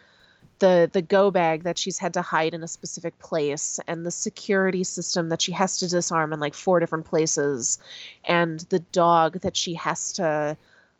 the 0.61 0.89
the 0.93 1.03
go 1.03 1.31
bag 1.31 1.64
that 1.64 1.79
she's 1.79 1.99
had 1.99 2.14
to 2.14 2.23
hide 2.23 2.55
in 2.55 2.62
a 2.62 2.68
specific 2.68 3.18
place 3.18 3.81
and 3.89 4.07
the 4.07 4.11
security 4.11 4.85
system 4.85 5.31
that 5.31 5.43
she 5.43 5.53
has 5.53 5.79
to 5.79 5.89
disarm 5.89 6.33
in 6.33 6.39
like 6.39 6.55
four 6.55 6.79
different 6.79 7.07
places 7.07 7.79
and 8.25 8.61
the 8.68 8.79
dog 8.79 9.41
that 9.41 9.57
she 9.57 9.75
has 9.75 10.12
to 10.12 10.57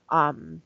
um 0.09 0.63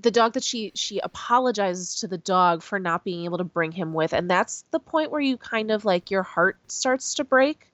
the 0.00 0.10
dog 0.10 0.32
that 0.34 0.44
she 0.44 0.72
she 0.74 0.98
apologizes 1.00 1.96
to 1.96 2.06
the 2.06 2.18
dog 2.18 2.62
for 2.62 2.78
not 2.78 3.04
being 3.04 3.24
able 3.24 3.38
to 3.38 3.44
bring 3.44 3.72
him 3.72 3.92
with. 3.92 4.12
And 4.12 4.30
that's 4.30 4.64
the 4.70 4.78
point 4.78 5.10
where 5.10 5.20
you 5.20 5.36
kind 5.36 5.70
of 5.70 5.84
like 5.84 6.10
your 6.10 6.22
heart 6.22 6.58
starts 6.68 7.14
to 7.14 7.24
break 7.24 7.72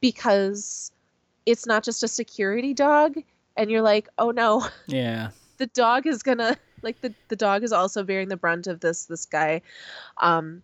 because 0.00 0.92
it's 1.46 1.66
not 1.66 1.82
just 1.82 2.02
a 2.02 2.08
security 2.08 2.74
dog 2.74 3.16
and 3.56 3.70
you're 3.70 3.82
like 3.82 4.08
oh 4.18 4.30
no. 4.30 4.66
Yeah. 4.86 5.30
The 5.56 5.66
dog 5.66 6.06
is 6.06 6.22
gonna 6.22 6.56
like 6.82 7.00
the 7.00 7.14
the 7.28 7.36
dog 7.36 7.64
is 7.64 7.72
also 7.72 8.02
bearing 8.04 8.28
the 8.28 8.36
brunt 8.36 8.66
of 8.66 8.80
this 8.80 9.06
this 9.06 9.24
guy. 9.24 9.62
Um 10.18 10.62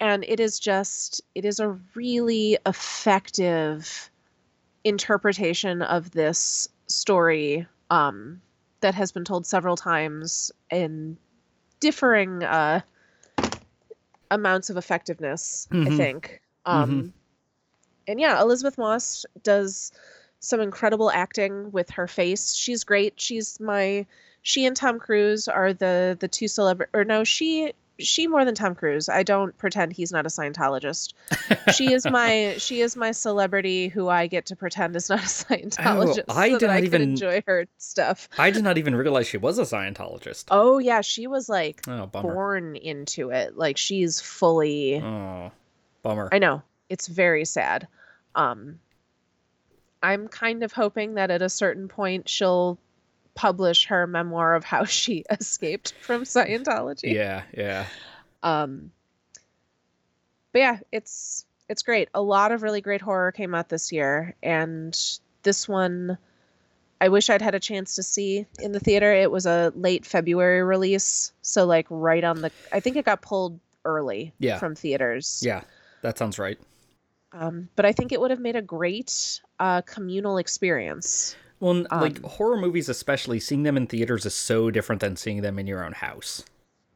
and 0.00 0.24
it 0.24 0.40
is 0.40 0.58
just 0.58 1.20
it 1.34 1.44
is 1.44 1.60
a 1.60 1.78
really 1.94 2.56
effective 2.64 4.10
interpretation 4.84 5.82
of 5.82 6.10
this 6.12 6.68
story 6.88 7.66
um 7.90 8.40
that 8.82 8.94
has 8.94 9.12
been 9.12 9.24
told 9.24 9.46
several 9.46 9.76
times 9.76 10.52
in 10.70 11.16
differing 11.80 12.44
uh 12.44 12.80
amounts 14.30 14.70
of 14.70 14.76
effectiveness 14.76 15.66
mm-hmm. 15.70 15.92
i 15.92 15.96
think 15.96 16.40
um 16.66 16.90
mm-hmm. 16.90 17.08
and 18.06 18.20
yeah 18.20 18.40
Elisabeth 18.40 18.78
Moss 18.78 19.26
does 19.42 19.92
some 20.40 20.60
incredible 20.60 21.10
acting 21.10 21.72
with 21.72 21.90
her 21.90 22.06
face 22.06 22.54
she's 22.54 22.84
great 22.84 23.20
she's 23.20 23.58
my 23.58 24.06
she 24.42 24.66
and 24.66 24.76
Tom 24.76 24.98
Cruise 24.98 25.48
are 25.48 25.72
the 25.72 26.16
the 26.20 26.28
two 26.28 26.48
celebrity 26.48 26.90
or 26.92 27.04
no 27.04 27.24
she 27.24 27.72
she 28.02 28.26
more 28.26 28.44
than 28.44 28.54
Tom 28.54 28.74
Cruise. 28.74 29.08
I 29.08 29.22
don't 29.22 29.56
pretend 29.58 29.92
he's 29.92 30.12
not 30.12 30.26
a 30.26 30.28
Scientologist. 30.28 31.14
she 31.74 31.92
is 31.92 32.04
my 32.08 32.54
she 32.58 32.80
is 32.80 32.96
my 32.96 33.10
celebrity 33.12 33.88
who 33.88 34.08
I 34.08 34.26
get 34.26 34.46
to 34.46 34.56
pretend 34.56 34.94
is 34.96 35.08
not 35.08 35.20
a 35.20 35.22
Scientologist. 35.26 36.24
Oh, 36.28 36.34
I 36.36 36.50
so 36.50 36.58
did 36.58 36.68
I 36.70 36.74
not 36.74 36.76
can 36.78 36.84
even- 36.86 37.02
enjoy 37.02 37.42
her 37.46 37.66
stuff. 37.78 38.28
I 38.38 38.50
did 38.50 38.64
not 38.64 38.78
even 38.78 38.94
realize 38.94 39.26
she 39.26 39.38
was 39.38 39.58
a 39.58 39.62
Scientologist. 39.62 40.44
Oh 40.50 40.78
yeah, 40.78 41.00
she 41.00 41.26
was 41.26 41.48
like 41.48 41.82
Oh, 41.88 42.06
born 42.06 42.76
into 42.76 43.30
it. 43.30 43.56
Like 43.56 43.76
she's 43.76 44.20
fully 44.20 45.00
Oh, 45.02 45.50
bummer. 46.02 46.28
I 46.32 46.38
know. 46.38 46.62
It's 46.88 47.06
very 47.08 47.44
sad. 47.44 47.88
Um 48.34 48.78
I'm 50.02 50.26
kind 50.28 50.62
of 50.62 50.72
hoping 50.72 51.14
that 51.14 51.30
at 51.30 51.42
a 51.42 51.48
certain 51.48 51.86
point 51.88 52.28
she'll 52.28 52.78
publish 53.34 53.86
her 53.86 54.06
memoir 54.06 54.54
of 54.54 54.64
how 54.64 54.84
she 54.98 55.24
escaped 55.30 55.94
from 56.00 56.22
Scientology. 56.24 57.14
Yeah, 57.14 57.42
yeah. 57.56 57.86
Um 58.42 58.90
but 60.52 60.58
yeah, 60.58 60.78
it's 60.90 61.46
it's 61.68 61.82
great. 61.82 62.08
A 62.14 62.20
lot 62.20 62.52
of 62.52 62.62
really 62.62 62.80
great 62.80 63.00
horror 63.00 63.32
came 63.32 63.54
out 63.54 63.68
this 63.68 63.92
year 63.92 64.34
and 64.42 64.98
this 65.42 65.68
one 65.68 66.18
I 67.00 67.08
wish 67.08 67.30
I'd 67.30 67.42
had 67.42 67.56
a 67.56 67.60
chance 67.60 67.96
to 67.96 68.02
see 68.04 68.46
in 68.60 68.70
the 68.70 68.78
theater. 68.78 69.12
It 69.12 69.30
was 69.30 69.44
a 69.44 69.72
late 69.74 70.06
February 70.06 70.62
release, 70.62 71.32
so 71.42 71.64
like 71.66 71.86
right 71.90 72.22
on 72.22 72.42
the 72.42 72.52
I 72.72 72.78
think 72.78 72.96
it 72.96 73.04
got 73.04 73.22
pulled 73.22 73.58
early 73.84 74.32
Yeah. 74.38 74.58
from 74.58 74.76
theaters. 74.76 75.42
Yeah, 75.44 75.62
that 76.02 76.16
sounds 76.16 76.38
right. 76.38 76.58
Um, 77.32 77.68
but 77.74 77.84
I 77.86 77.92
think 77.92 78.12
it 78.12 78.20
would 78.20 78.30
have 78.30 78.38
made 78.38 78.54
a 78.56 78.62
great 78.62 79.40
uh, 79.58 79.80
communal 79.82 80.36
experience. 80.38 81.34
Well, 81.62 81.76
n- 81.76 81.86
like 81.92 82.16
Um, 82.24 82.30
horror 82.30 82.56
movies, 82.56 82.88
especially 82.88 83.38
seeing 83.38 83.62
them 83.62 83.76
in 83.76 83.86
theaters 83.86 84.26
is 84.26 84.34
so 84.34 84.68
different 84.70 85.00
than 85.00 85.14
seeing 85.16 85.42
them 85.42 85.58
in 85.60 85.68
your 85.68 85.84
own 85.84 85.92
house. 85.92 86.44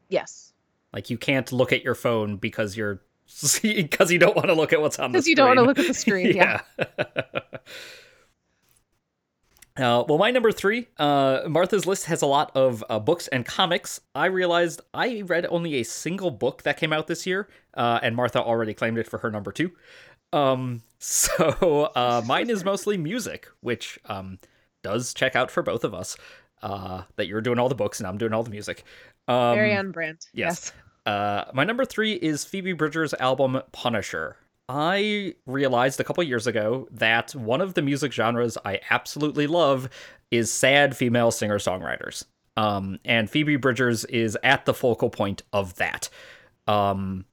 Yes, 0.08 0.52
Like 0.92 1.08
you 1.08 1.16
can't 1.18 1.50
look 1.52 1.72
at 1.72 1.84
your 1.84 1.94
phone 1.94 2.36
because 2.36 2.76
you're 2.76 3.00
because 3.62 4.10
you 4.10 4.18
don't 4.18 4.34
want 4.34 4.48
to 4.48 4.54
look 4.54 4.72
at 4.72 4.80
what's 4.80 4.98
on 4.98 5.12
the 5.12 5.18
because 5.18 5.24
screen. 5.24 5.30
you 5.30 5.36
don't 5.36 5.46
want 5.48 5.58
to 5.58 5.62
look 5.62 5.78
at 5.78 5.86
the 5.86 5.94
screen. 5.94 6.36
yeah. 6.36 6.60
Uh, 9.76 10.02
well, 10.08 10.16
my 10.16 10.30
number 10.30 10.50
three, 10.52 10.88
uh, 10.98 11.42
Martha's 11.48 11.84
list 11.84 12.06
has 12.06 12.22
a 12.22 12.26
lot 12.26 12.50
of 12.56 12.82
uh, 12.88 12.98
books 12.98 13.28
and 13.28 13.44
comics. 13.44 14.00
I 14.14 14.26
realized 14.26 14.80
I 14.94 15.20
read 15.26 15.46
only 15.50 15.74
a 15.74 15.82
single 15.82 16.30
book 16.30 16.62
that 16.62 16.78
came 16.78 16.94
out 16.94 17.08
this 17.08 17.26
year, 17.26 17.46
uh, 17.74 18.00
and 18.02 18.16
Martha 18.16 18.42
already 18.42 18.72
claimed 18.72 18.96
it 18.96 19.06
for 19.06 19.18
her 19.18 19.30
number 19.30 19.52
two. 19.52 19.72
Um, 20.32 20.82
so 20.98 21.90
uh, 21.94 22.22
mine 22.26 22.48
is 22.48 22.64
mostly 22.64 22.96
music, 22.96 23.48
which 23.60 23.98
um, 24.06 24.38
does 24.86 25.12
check 25.12 25.34
out 25.34 25.50
for 25.50 25.62
both 25.62 25.82
of 25.84 25.92
us. 25.94 26.16
Uh, 26.62 27.02
that 27.16 27.26
you're 27.26 27.42
doing 27.42 27.58
all 27.58 27.68
the 27.68 27.74
books 27.74 28.00
and 28.00 28.06
I'm 28.06 28.16
doing 28.16 28.32
all 28.32 28.42
the 28.42 28.50
music. 28.50 28.82
Um, 29.28 29.54
Very 29.54 29.76
on 29.76 29.90
brand. 29.90 30.26
yes. 30.32 30.72
Uh, 31.04 31.44
my 31.52 31.64
number 31.64 31.84
three 31.84 32.14
is 32.14 32.44
Phoebe 32.44 32.72
Bridgers' 32.72 33.12
album 33.14 33.60
Punisher. 33.72 34.36
I 34.68 35.34
realized 35.46 36.00
a 36.00 36.04
couple 36.04 36.24
years 36.24 36.46
ago 36.46 36.88
that 36.90 37.34
one 37.34 37.60
of 37.60 37.74
the 37.74 37.82
music 37.82 38.12
genres 38.12 38.56
I 38.64 38.80
absolutely 38.90 39.46
love 39.46 39.88
is 40.30 40.50
sad 40.50 40.96
female 40.96 41.30
singer 41.30 41.58
songwriters. 41.58 42.24
Um, 42.56 42.98
and 43.04 43.28
Phoebe 43.30 43.56
Bridgers 43.56 44.04
is 44.06 44.36
at 44.42 44.64
the 44.64 44.74
focal 44.74 45.10
point 45.10 45.42
of 45.52 45.74
that. 45.76 46.08
Um, 46.66 47.26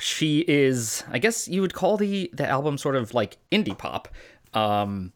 she 0.00 0.44
is, 0.48 1.04
I 1.10 1.18
guess 1.18 1.46
you 1.46 1.60
would 1.60 1.74
call 1.74 1.96
the 1.96 2.30
the 2.32 2.48
album 2.48 2.78
sort 2.78 2.96
of 2.96 3.14
like 3.14 3.36
indie 3.52 3.76
pop. 3.76 4.08
Um, 4.54 5.12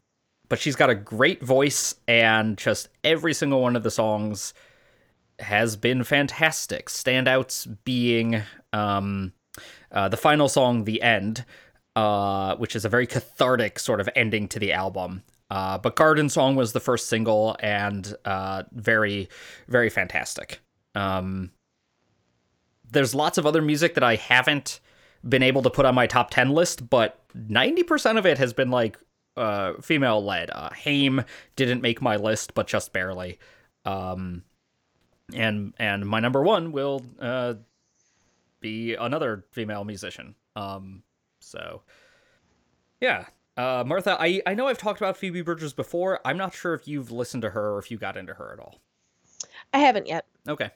but 0.50 0.58
she's 0.58 0.76
got 0.76 0.90
a 0.90 0.94
great 0.94 1.42
voice, 1.42 1.94
and 2.06 2.58
just 2.58 2.90
every 3.02 3.32
single 3.32 3.62
one 3.62 3.76
of 3.76 3.82
the 3.82 3.90
songs 3.90 4.52
has 5.38 5.76
been 5.76 6.04
fantastic. 6.04 6.88
Standouts 6.90 7.78
being 7.84 8.42
um, 8.74 9.32
uh, 9.90 10.10
the 10.10 10.18
final 10.18 10.48
song, 10.48 10.84
"The 10.84 11.00
End," 11.00 11.46
uh, 11.96 12.56
which 12.56 12.76
is 12.76 12.84
a 12.84 12.90
very 12.90 13.06
cathartic 13.06 13.78
sort 13.78 14.00
of 14.00 14.10
ending 14.14 14.48
to 14.48 14.58
the 14.58 14.72
album. 14.72 15.22
Uh, 15.50 15.78
but 15.78 15.96
Garden 15.96 16.28
Song 16.28 16.56
was 16.56 16.72
the 16.72 16.80
first 16.80 17.08
single, 17.08 17.56
and 17.60 18.14
uh, 18.24 18.64
very, 18.72 19.28
very 19.68 19.88
fantastic. 19.88 20.60
Um, 20.94 21.52
there's 22.90 23.14
lots 23.14 23.38
of 23.38 23.46
other 23.46 23.62
music 23.62 23.94
that 23.94 24.04
I 24.04 24.16
haven't 24.16 24.80
been 25.28 25.42
able 25.42 25.62
to 25.62 25.70
put 25.70 25.86
on 25.86 25.94
my 25.94 26.06
top 26.06 26.30
10 26.30 26.50
list, 26.50 26.88
but 26.88 27.20
90% 27.36 28.18
of 28.18 28.26
it 28.26 28.38
has 28.38 28.52
been 28.52 28.70
like 28.70 28.98
uh, 29.40 29.80
female 29.80 30.22
led. 30.24 30.50
Uh, 30.50 30.70
Haim 30.70 31.24
didn't 31.56 31.80
make 31.80 32.02
my 32.02 32.16
list, 32.16 32.54
but 32.54 32.66
just 32.66 32.92
barely. 32.92 33.38
Um, 33.84 34.42
and 35.34 35.72
and 35.78 36.06
my 36.06 36.20
number 36.20 36.42
one 36.42 36.72
will 36.72 37.02
uh, 37.20 37.54
be 38.60 38.94
another 38.94 39.44
female 39.50 39.84
musician. 39.84 40.34
Um, 40.56 41.02
so 41.40 41.82
yeah, 43.00 43.26
uh, 43.56 43.84
Martha, 43.86 44.16
I 44.20 44.42
I 44.46 44.54
know 44.54 44.68
I've 44.68 44.78
talked 44.78 45.00
about 45.00 45.16
Phoebe 45.16 45.42
Bridgers 45.42 45.72
before. 45.72 46.20
I'm 46.24 46.36
not 46.36 46.54
sure 46.54 46.74
if 46.74 46.86
you've 46.86 47.10
listened 47.10 47.42
to 47.42 47.50
her 47.50 47.72
or 47.74 47.78
if 47.78 47.90
you 47.90 47.96
got 47.98 48.16
into 48.16 48.34
her 48.34 48.52
at 48.52 48.58
all. 48.58 48.80
I 49.72 49.78
haven't 49.78 50.06
yet. 50.06 50.26
Okay, 50.48 50.70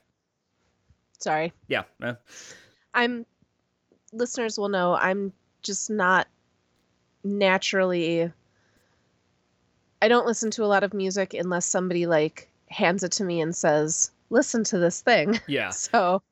Sorry. 1.18 1.52
yeah, 1.68 1.82
eh, 2.02 2.14
I'm 2.94 3.26
listeners 4.12 4.58
will 4.58 4.68
know 4.68 4.94
I'm 4.94 5.32
just 5.62 5.90
not 5.90 6.28
naturally 7.24 8.32
I 10.02 10.08
don't 10.08 10.26
listen 10.26 10.50
to 10.52 10.64
a 10.64 10.66
lot 10.66 10.84
of 10.84 10.94
music 10.94 11.34
unless 11.34 11.66
somebody 11.66 12.06
like 12.06 12.50
hands 12.68 13.02
it 13.02 13.12
to 13.12 13.24
me 13.24 13.40
and 13.40 13.54
says, 13.54 14.10
"Listen 14.30 14.64
to 14.64 14.78
this 14.78 15.00
thing." 15.00 15.40
yeah. 15.46 15.70
So, 15.70 16.22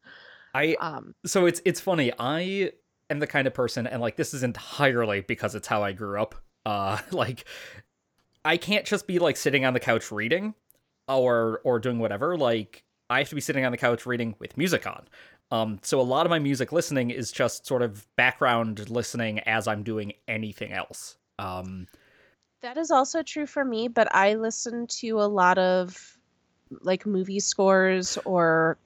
I 0.54 0.74
um 0.80 1.14
so 1.24 1.46
it's 1.46 1.60
it's 1.64 1.80
funny. 1.80 2.12
I 2.18 2.72
am 3.10 3.18
the 3.18 3.26
kind 3.26 3.46
of 3.46 3.54
person, 3.54 3.86
and 3.86 4.00
like 4.00 4.16
this 4.16 4.34
is 4.34 4.42
entirely 4.42 5.20
because 5.20 5.54
it's 5.54 5.68
how 5.68 5.82
I 5.82 5.92
grew 5.92 6.20
up. 6.20 6.34
Uh, 6.66 6.98
like 7.10 7.44
I 8.44 8.56
can't 8.56 8.84
just 8.84 9.06
be 9.06 9.18
like 9.18 9.36
sitting 9.36 9.64
on 9.64 9.74
the 9.74 9.80
couch 9.80 10.10
reading, 10.12 10.54
or 11.08 11.60
or 11.64 11.78
doing 11.78 11.98
whatever. 11.98 12.36
Like 12.36 12.84
I 13.08 13.18
have 13.18 13.28
to 13.28 13.34
be 13.34 13.40
sitting 13.40 13.64
on 13.64 13.72
the 13.72 13.78
couch 13.78 14.06
reading 14.06 14.34
with 14.38 14.56
music 14.56 14.86
on. 14.86 15.06
Um, 15.50 15.80
so 15.82 16.00
a 16.00 16.02
lot 16.02 16.24
of 16.24 16.30
my 16.30 16.38
music 16.38 16.72
listening 16.72 17.10
is 17.10 17.30
just 17.30 17.66
sort 17.66 17.82
of 17.82 18.06
background 18.16 18.88
listening 18.88 19.40
as 19.40 19.68
I'm 19.68 19.82
doing 19.82 20.14
anything 20.26 20.72
else. 20.72 21.18
Um, 21.38 21.88
That 22.62 22.78
is 22.78 22.90
also 22.90 23.22
true 23.22 23.46
for 23.46 23.64
me, 23.64 23.88
but 23.88 24.14
I 24.14 24.34
listen 24.34 24.86
to 24.86 25.20
a 25.20 25.26
lot 25.26 25.58
of 25.58 26.16
like 26.80 27.04
movie 27.04 27.40
scores 27.40 28.16
or 28.24 28.78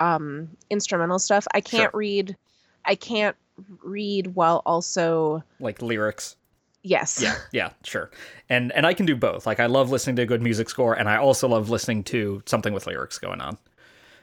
um 0.00 0.48
instrumental 0.70 1.18
stuff. 1.18 1.46
I 1.54 1.60
can't 1.60 1.92
Sure. 1.92 1.98
read 1.98 2.36
I 2.84 2.94
can't 2.94 3.36
read 3.82 4.34
while 4.34 4.62
also 4.64 5.44
like 5.60 5.82
lyrics. 5.82 6.36
yes. 6.82 7.20
Yeah, 7.22 7.36
yeah, 7.52 7.70
sure. 7.84 8.10
And 8.48 8.72
and 8.72 8.86
I 8.86 8.94
can 8.94 9.04
do 9.06 9.14
both. 9.14 9.46
Like 9.46 9.60
I 9.60 9.66
love 9.66 9.90
listening 9.90 10.16
to 10.16 10.22
a 10.22 10.26
good 10.26 10.42
music 10.42 10.70
score, 10.70 10.94
and 10.94 11.08
I 11.08 11.16
also 11.16 11.46
love 11.46 11.68
listening 11.68 12.04
to 12.04 12.42
something 12.46 12.72
with 12.72 12.86
lyrics 12.86 13.18
going 13.18 13.40
on. 13.42 13.58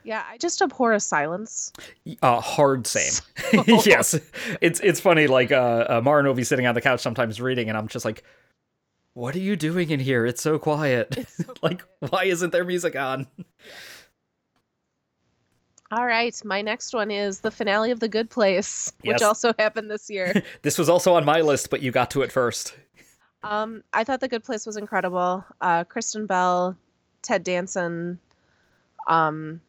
Yeah, 0.04 0.24
I 0.28 0.38
just 0.38 0.62
abhor 0.62 0.94
a 0.94 1.00
silence. 1.00 1.74
Uh, 2.22 2.40
hard 2.40 2.88
same. 2.88 3.12
yes, 3.68 4.18
it's 4.62 4.80
it's 4.80 5.00
funny. 5.00 5.28
Like 5.28 5.52
uh, 5.52 5.86
uh, 5.88 6.02
will 6.04 6.34
be 6.34 6.46
sitting 6.46 6.66
on 6.66 6.76
the 6.76 6.82
couch 6.82 7.02
sometimes 7.02 7.40
reading, 7.42 7.68
and 7.68 7.78
I'm 7.78 7.90
just 7.90 8.06
like, 8.06 8.24
"What 9.18 9.36
are 9.36 9.40
you 9.40 9.56
doing 9.56 9.90
in 9.90 10.00
here? 10.00 10.28
It's 10.28 10.44
so 10.44 10.60
quiet. 10.60 11.28
like, 11.64 11.82
why 12.00 12.26
isn't 12.26 12.52
there 12.52 12.64
music 12.64 12.96
on?" 12.96 13.26
All 15.92 16.06
right, 16.06 16.40
my 16.46 16.62
next 16.62 16.94
one 16.94 17.10
is 17.10 17.40
the 17.40 17.50
finale 17.50 17.90
of 17.90 18.00
The 18.00 18.10
Good 18.10 18.30
Place, 18.30 18.94
which 19.02 19.24
also 19.24 19.54
happened 19.60 19.90
this 19.90 20.08
year. 20.10 20.44
This 20.62 20.78
was 20.78 20.88
also 20.88 21.16
on 21.16 21.26
my 21.26 21.42
list, 21.42 21.72
but 21.72 21.82
you 21.82 21.92
got 21.92 22.12
to 22.12 22.22
it 22.22 22.32
first. 22.32 22.76
um, 23.42 23.84
I 23.92 24.04
thought 24.04 24.20
The 24.20 24.28
Good 24.28 24.44
Place 24.44 24.68
was 24.68 24.78
incredible. 24.78 25.44
Uh, 25.62 25.84
Kristen 25.86 26.28
Bell, 26.28 26.78
Ted 27.24 27.44
Danson, 27.44 28.20
um, 29.08 29.62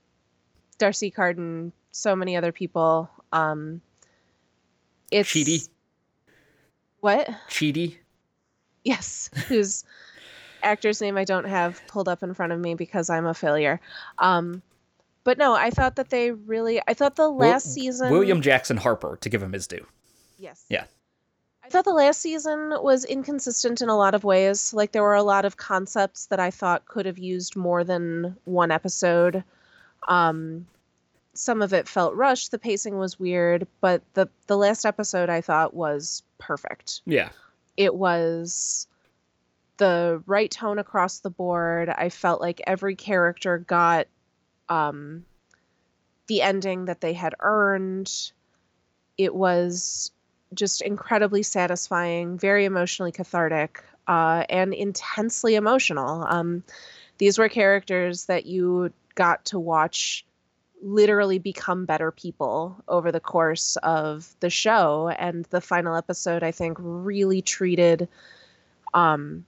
D'Arcy 0.78 1.10
Carden, 1.10 1.72
so 1.90 2.14
many 2.14 2.36
other 2.36 2.52
people. 2.52 3.08
Um, 3.32 3.80
it's 5.10 5.30
Chidi, 5.30 5.68
What? 7.00 7.30
Chidi. 7.48 7.96
Yes, 8.88 9.28
whose 9.48 9.84
actor's 10.62 11.02
name 11.02 11.18
I 11.18 11.24
don't 11.24 11.44
have 11.44 11.80
pulled 11.88 12.08
up 12.08 12.22
in 12.22 12.32
front 12.32 12.52
of 12.52 12.58
me 12.58 12.74
because 12.74 13.10
I'm 13.10 13.26
a 13.26 13.34
failure. 13.34 13.80
Um, 14.18 14.62
but 15.24 15.36
no, 15.36 15.54
I 15.54 15.68
thought 15.68 15.96
that 15.96 16.08
they 16.08 16.30
really. 16.30 16.80
I 16.88 16.94
thought 16.94 17.16
the 17.16 17.28
last 17.28 17.74
season. 17.74 18.10
William 18.10 18.40
Jackson 18.40 18.78
Harper, 18.78 19.18
to 19.20 19.28
give 19.28 19.42
him 19.42 19.52
his 19.52 19.66
due. 19.66 19.86
Yes. 20.38 20.64
Yeah. 20.70 20.84
I 21.62 21.68
thought 21.68 21.84
the 21.84 21.92
last 21.92 22.22
season 22.22 22.72
was 22.80 23.04
inconsistent 23.04 23.82
in 23.82 23.90
a 23.90 23.96
lot 23.96 24.14
of 24.14 24.24
ways. 24.24 24.72
Like 24.72 24.92
there 24.92 25.02
were 25.02 25.14
a 25.14 25.22
lot 25.22 25.44
of 25.44 25.58
concepts 25.58 26.24
that 26.26 26.40
I 26.40 26.50
thought 26.50 26.86
could 26.86 27.04
have 27.04 27.18
used 27.18 27.56
more 27.56 27.84
than 27.84 28.34
one 28.46 28.70
episode. 28.70 29.44
Um, 30.08 30.66
some 31.34 31.60
of 31.60 31.74
it 31.74 31.86
felt 31.86 32.14
rushed. 32.14 32.52
The 32.52 32.58
pacing 32.58 32.96
was 32.96 33.20
weird, 33.20 33.66
but 33.82 34.00
the 34.14 34.30
the 34.46 34.56
last 34.56 34.86
episode 34.86 35.28
I 35.28 35.42
thought 35.42 35.74
was 35.74 36.22
perfect. 36.38 37.02
Yeah, 37.04 37.28
It 37.78 37.94
was 37.94 38.88
the 39.76 40.20
right 40.26 40.50
tone 40.50 40.80
across 40.80 41.20
the 41.20 41.30
board. 41.30 41.88
I 41.88 42.08
felt 42.08 42.40
like 42.40 42.60
every 42.66 42.96
character 42.96 43.58
got 43.58 44.08
um 44.68 45.24
the 46.26 46.42
ending 46.42 46.86
that 46.86 47.00
they 47.00 47.12
had 47.14 47.34
earned. 47.40 48.32
It 49.16 49.32
was 49.34 50.10
just 50.52 50.82
incredibly 50.82 51.44
satisfying, 51.44 52.36
very 52.36 52.64
emotionally 52.64 53.12
cathartic, 53.12 53.82
uh, 54.08 54.44
and 54.50 54.74
intensely 54.74 55.54
emotional. 55.54 56.24
Um, 56.24 56.64
these 57.18 57.38
were 57.38 57.48
characters 57.48 58.26
that 58.26 58.44
you 58.44 58.92
got 59.14 59.44
to 59.46 59.58
watch 59.60 60.24
literally 60.82 61.38
become 61.38 61.84
better 61.84 62.10
people 62.10 62.82
over 62.88 63.10
the 63.10 63.20
course 63.20 63.76
of 63.82 64.34
the 64.40 64.50
show. 64.50 65.08
And 65.18 65.44
the 65.46 65.60
final 65.60 65.96
episode 65.96 66.42
i 66.42 66.50
think 66.50 66.76
really 66.80 67.42
treated 67.42 68.08
um 68.94 69.44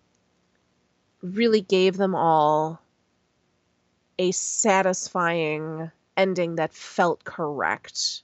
really 1.23 1.61
gave 1.61 1.97
them 1.97 2.15
all 2.15 2.81
a 4.19 4.31
satisfying 4.33 5.91
ending 6.17 6.57
that 6.57 6.75
felt 6.75 7.25
correct. 7.25 8.23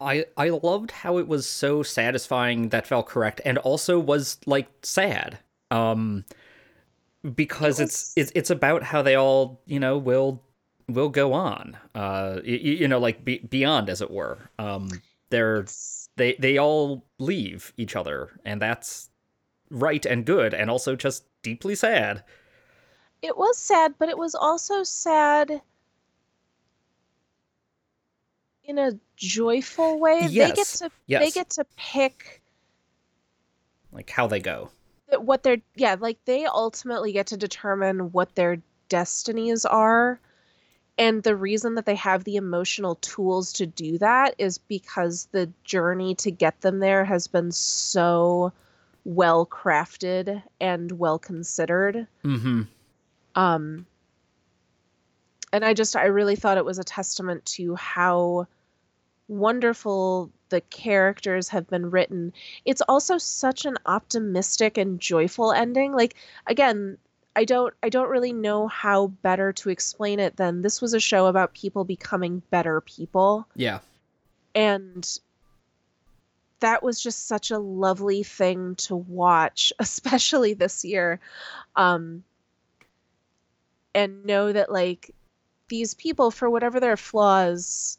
I 0.00 0.26
I 0.36 0.50
loved 0.50 0.90
how 0.90 1.18
it 1.18 1.28
was 1.28 1.46
so 1.46 1.82
satisfying 1.82 2.68
that 2.70 2.86
felt 2.86 3.06
correct 3.06 3.40
and 3.44 3.58
also 3.58 3.98
was 3.98 4.38
like 4.46 4.68
sad. 4.82 5.38
Um 5.70 6.24
because 7.34 7.80
it 7.80 7.84
was... 7.84 7.90
it's 7.90 8.12
it's 8.16 8.32
it's 8.34 8.50
about 8.50 8.82
how 8.82 9.00
they 9.02 9.14
all, 9.14 9.60
you 9.66 9.80
know, 9.80 9.96
will 9.96 10.42
will 10.88 11.08
go 11.08 11.32
on. 11.32 11.76
Uh 11.94 12.40
you, 12.44 12.56
you 12.56 12.88
know 12.88 12.98
like 12.98 13.24
be, 13.24 13.38
beyond 13.38 13.88
as 13.88 14.00
it 14.00 14.10
were. 14.10 14.38
Um 14.58 14.90
they're 15.30 15.66
they 16.16 16.34
they 16.38 16.58
all 16.58 17.04
leave 17.18 17.72
each 17.76 17.96
other 17.96 18.30
and 18.44 18.60
that's 18.60 19.10
right 19.70 20.04
and 20.04 20.24
good 20.24 20.54
and 20.54 20.70
also 20.70 20.96
just 20.96 21.24
deeply 21.42 21.74
sad. 21.74 22.22
It 23.22 23.36
was 23.36 23.56
sad, 23.56 23.94
but 23.98 24.08
it 24.08 24.18
was 24.18 24.34
also 24.34 24.82
sad 24.82 25.62
in 28.64 28.78
a 28.78 28.92
joyful 29.16 29.98
way. 29.98 30.26
Yes. 30.28 30.50
They 30.50 30.56
get 30.56 30.66
to 30.66 30.90
yes. 31.06 31.22
they 31.22 31.30
get 31.30 31.50
to 31.50 31.66
pick 31.76 32.42
like 33.92 34.10
how 34.10 34.26
they 34.26 34.40
go. 34.40 34.70
What 35.18 35.42
they're 35.42 35.60
yeah, 35.74 35.96
like 35.98 36.18
they 36.24 36.46
ultimately 36.46 37.12
get 37.12 37.26
to 37.28 37.36
determine 37.36 38.12
what 38.12 38.34
their 38.34 38.58
destinies 38.88 39.64
are. 39.64 40.18
And 41.02 41.20
the 41.24 41.34
reason 41.34 41.74
that 41.74 41.84
they 41.84 41.96
have 41.96 42.22
the 42.22 42.36
emotional 42.36 42.94
tools 42.94 43.54
to 43.54 43.66
do 43.66 43.98
that 43.98 44.36
is 44.38 44.58
because 44.58 45.26
the 45.32 45.50
journey 45.64 46.14
to 46.14 46.30
get 46.30 46.60
them 46.60 46.78
there 46.78 47.04
has 47.04 47.26
been 47.26 47.50
so 47.50 48.52
well 49.04 49.44
crafted 49.44 50.44
and 50.60 50.92
well 50.92 51.18
considered. 51.18 52.06
Mm-hmm. 52.24 52.62
Um, 53.34 53.84
and 55.52 55.64
I 55.64 55.74
just 55.74 55.96
I 55.96 56.04
really 56.04 56.36
thought 56.36 56.56
it 56.56 56.64
was 56.64 56.78
a 56.78 56.84
testament 56.84 57.46
to 57.46 57.74
how 57.74 58.46
wonderful 59.26 60.30
the 60.50 60.60
characters 60.60 61.48
have 61.48 61.66
been 61.66 61.90
written. 61.90 62.32
It's 62.64 62.82
also 62.82 63.18
such 63.18 63.64
an 63.64 63.76
optimistic 63.86 64.78
and 64.78 65.00
joyful 65.00 65.50
ending. 65.50 65.94
Like 65.94 66.14
again, 66.46 66.98
I 67.34 67.44
don't 67.44 67.72
I 67.82 67.88
don't 67.88 68.10
really 68.10 68.32
know 68.32 68.68
how 68.68 69.08
better 69.08 69.52
to 69.54 69.70
explain 69.70 70.20
it 70.20 70.36
than 70.36 70.62
this 70.62 70.80
was 70.80 70.92
a 70.92 71.00
show 71.00 71.26
about 71.26 71.54
people 71.54 71.84
becoming 71.84 72.42
better 72.50 72.80
people. 72.80 73.48
Yeah. 73.54 73.78
And 74.54 75.08
that 76.60 76.82
was 76.82 77.02
just 77.02 77.26
such 77.26 77.50
a 77.50 77.58
lovely 77.58 78.22
thing 78.22 78.74
to 78.76 78.94
watch, 78.94 79.72
especially 79.78 80.54
this 80.54 80.84
year. 80.84 81.20
Um 81.74 82.24
and 83.94 84.24
know 84.24 84.52
that 84.52 84.70
like 84.70 85.14
these 85.68 85.94
people, 85.94 86.30
for 86.30 86.50
whatever 86.50 86.80
their 86.80 86.96
flaws, 86.96 87.98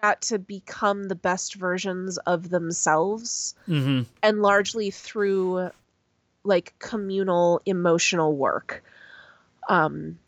got 0.00 0.22
to 0.22 0.38
become 0.38 1.04
the 1.04 1.14
best 1.14 1.54
versions 1.54 2.18
of 2.18 2.48
themselves, 2.50 3.54
mm-hmm. 3.68 4.02
and 4.22 4.42
largely 4.42 4.90
through 4.90 5.70
like 6.44 6.74
communal 6.78 7.60
emotional 7.66 8.36
work. 8.36 8.84
Um, 9.68 10.18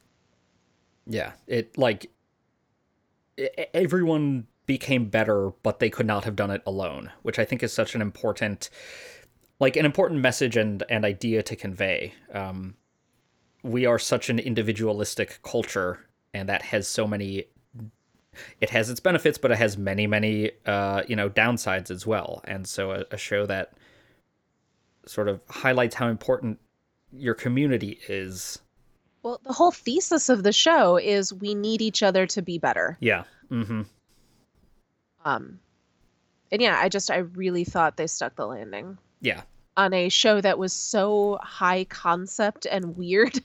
yeah, 1.06 1.32
it 1.46 1.76
like 1.78 2.10
everyone 3.74 4.46
became 4.66 5.08
better, 5.08 5.52
but 5.62 5.78
they 5.78 5.90
could 5.90 6.06
not 6.06 6.24
have 6.24 6.34
done 6.34 6.50
it 6.50 6.62
alone, 6.66 7.12
which 7.22 7.38
I 7.38 7.44
think 7.44 7.62
is 7.62 7.72
such 7.72 7.94
an 7.94 8.02
important, 8.02 8.70
like 9.60 9.76
an 9.76 9.84
important 9.84 10.20
message 10.20 10.56
and 10.56 10.82
and 10.88 11.04
idea 11.04 11.42
to 11.44 11.56
convey. 11.56 12.14
Um, 12.32 12.74
we 13.62 13.84
are 13.84 13.98
such 13.98 14.30
an 14.30 14.38
individualistic 14.38 15.40
culture 15.42 16.06
and 16.32 16.48
that 16.48 16.62
has 16.62 16.86
so 16.86 17.06
many 17.06 17.44
it 18.60 18.70
has 18.70 18.90
its 18.90 19.00
benefits 19.00 19.38
but 19.38 19.50
it 19.50 19.58
has 19.58 19.76
many 19.76 20.06
many 20.06 20.50
uh 20.66 21.02
you 21.08 21.16
know 21.16 21.28
downsides 21.28 21.90
as 21.90 22.06
well 22.06 22.40
and 22.44 22.66
so 22.66 22.92
a, 22.92 23.04
a 23.10 23.16
show 23.16 23.44
that 23.46 23.72
sort 25.06 25.28
of 25.28 25.40
highlights 25.48 25.94
how 25.94 26.08
important 26.08 26.58
your 27.12 27.34
community 27.34 27.98
is. 28.08 28.58
Well 29.22 29.40
the 29.44 29.52
whole 29.52 29.72
thesis 29.72 30.28
of 30.28 30.42
the 30.42 30.52
show 30.52 30.96
is 30.96 31.32
we 31.32 31.54
need 31.54 31.80
each 31.82 32.02
other 32.02 32.26
to 32.28 32.42
be 32.42 32.58
better. 32.58 32.96
Yeah. 33.00 33.24
Mm-hmm. 33.50 33.82
Um 35.24 35.60
and 36.52 36.62
yeah 36.62 36.78
i 36.80 36.88
just 36.88 37.10
i 37.10 37.18
really 37.18 37.64
thought 37.64 37.96
they 37.96 38.06
stuck 38.06 38.36
the 38.36 38.46
landing. 38.46 38.98
Yeah. 39.20 39.42
On 39.76 39.92
a 39.92 40.08
show 40.08 40.40
that 40.40 40.58
was 40.58 40.72
so 40.72 41.38
high 41.42 41.84
concept 41.84 42.66
and 42.70 42.96
weird. 42.96 43.40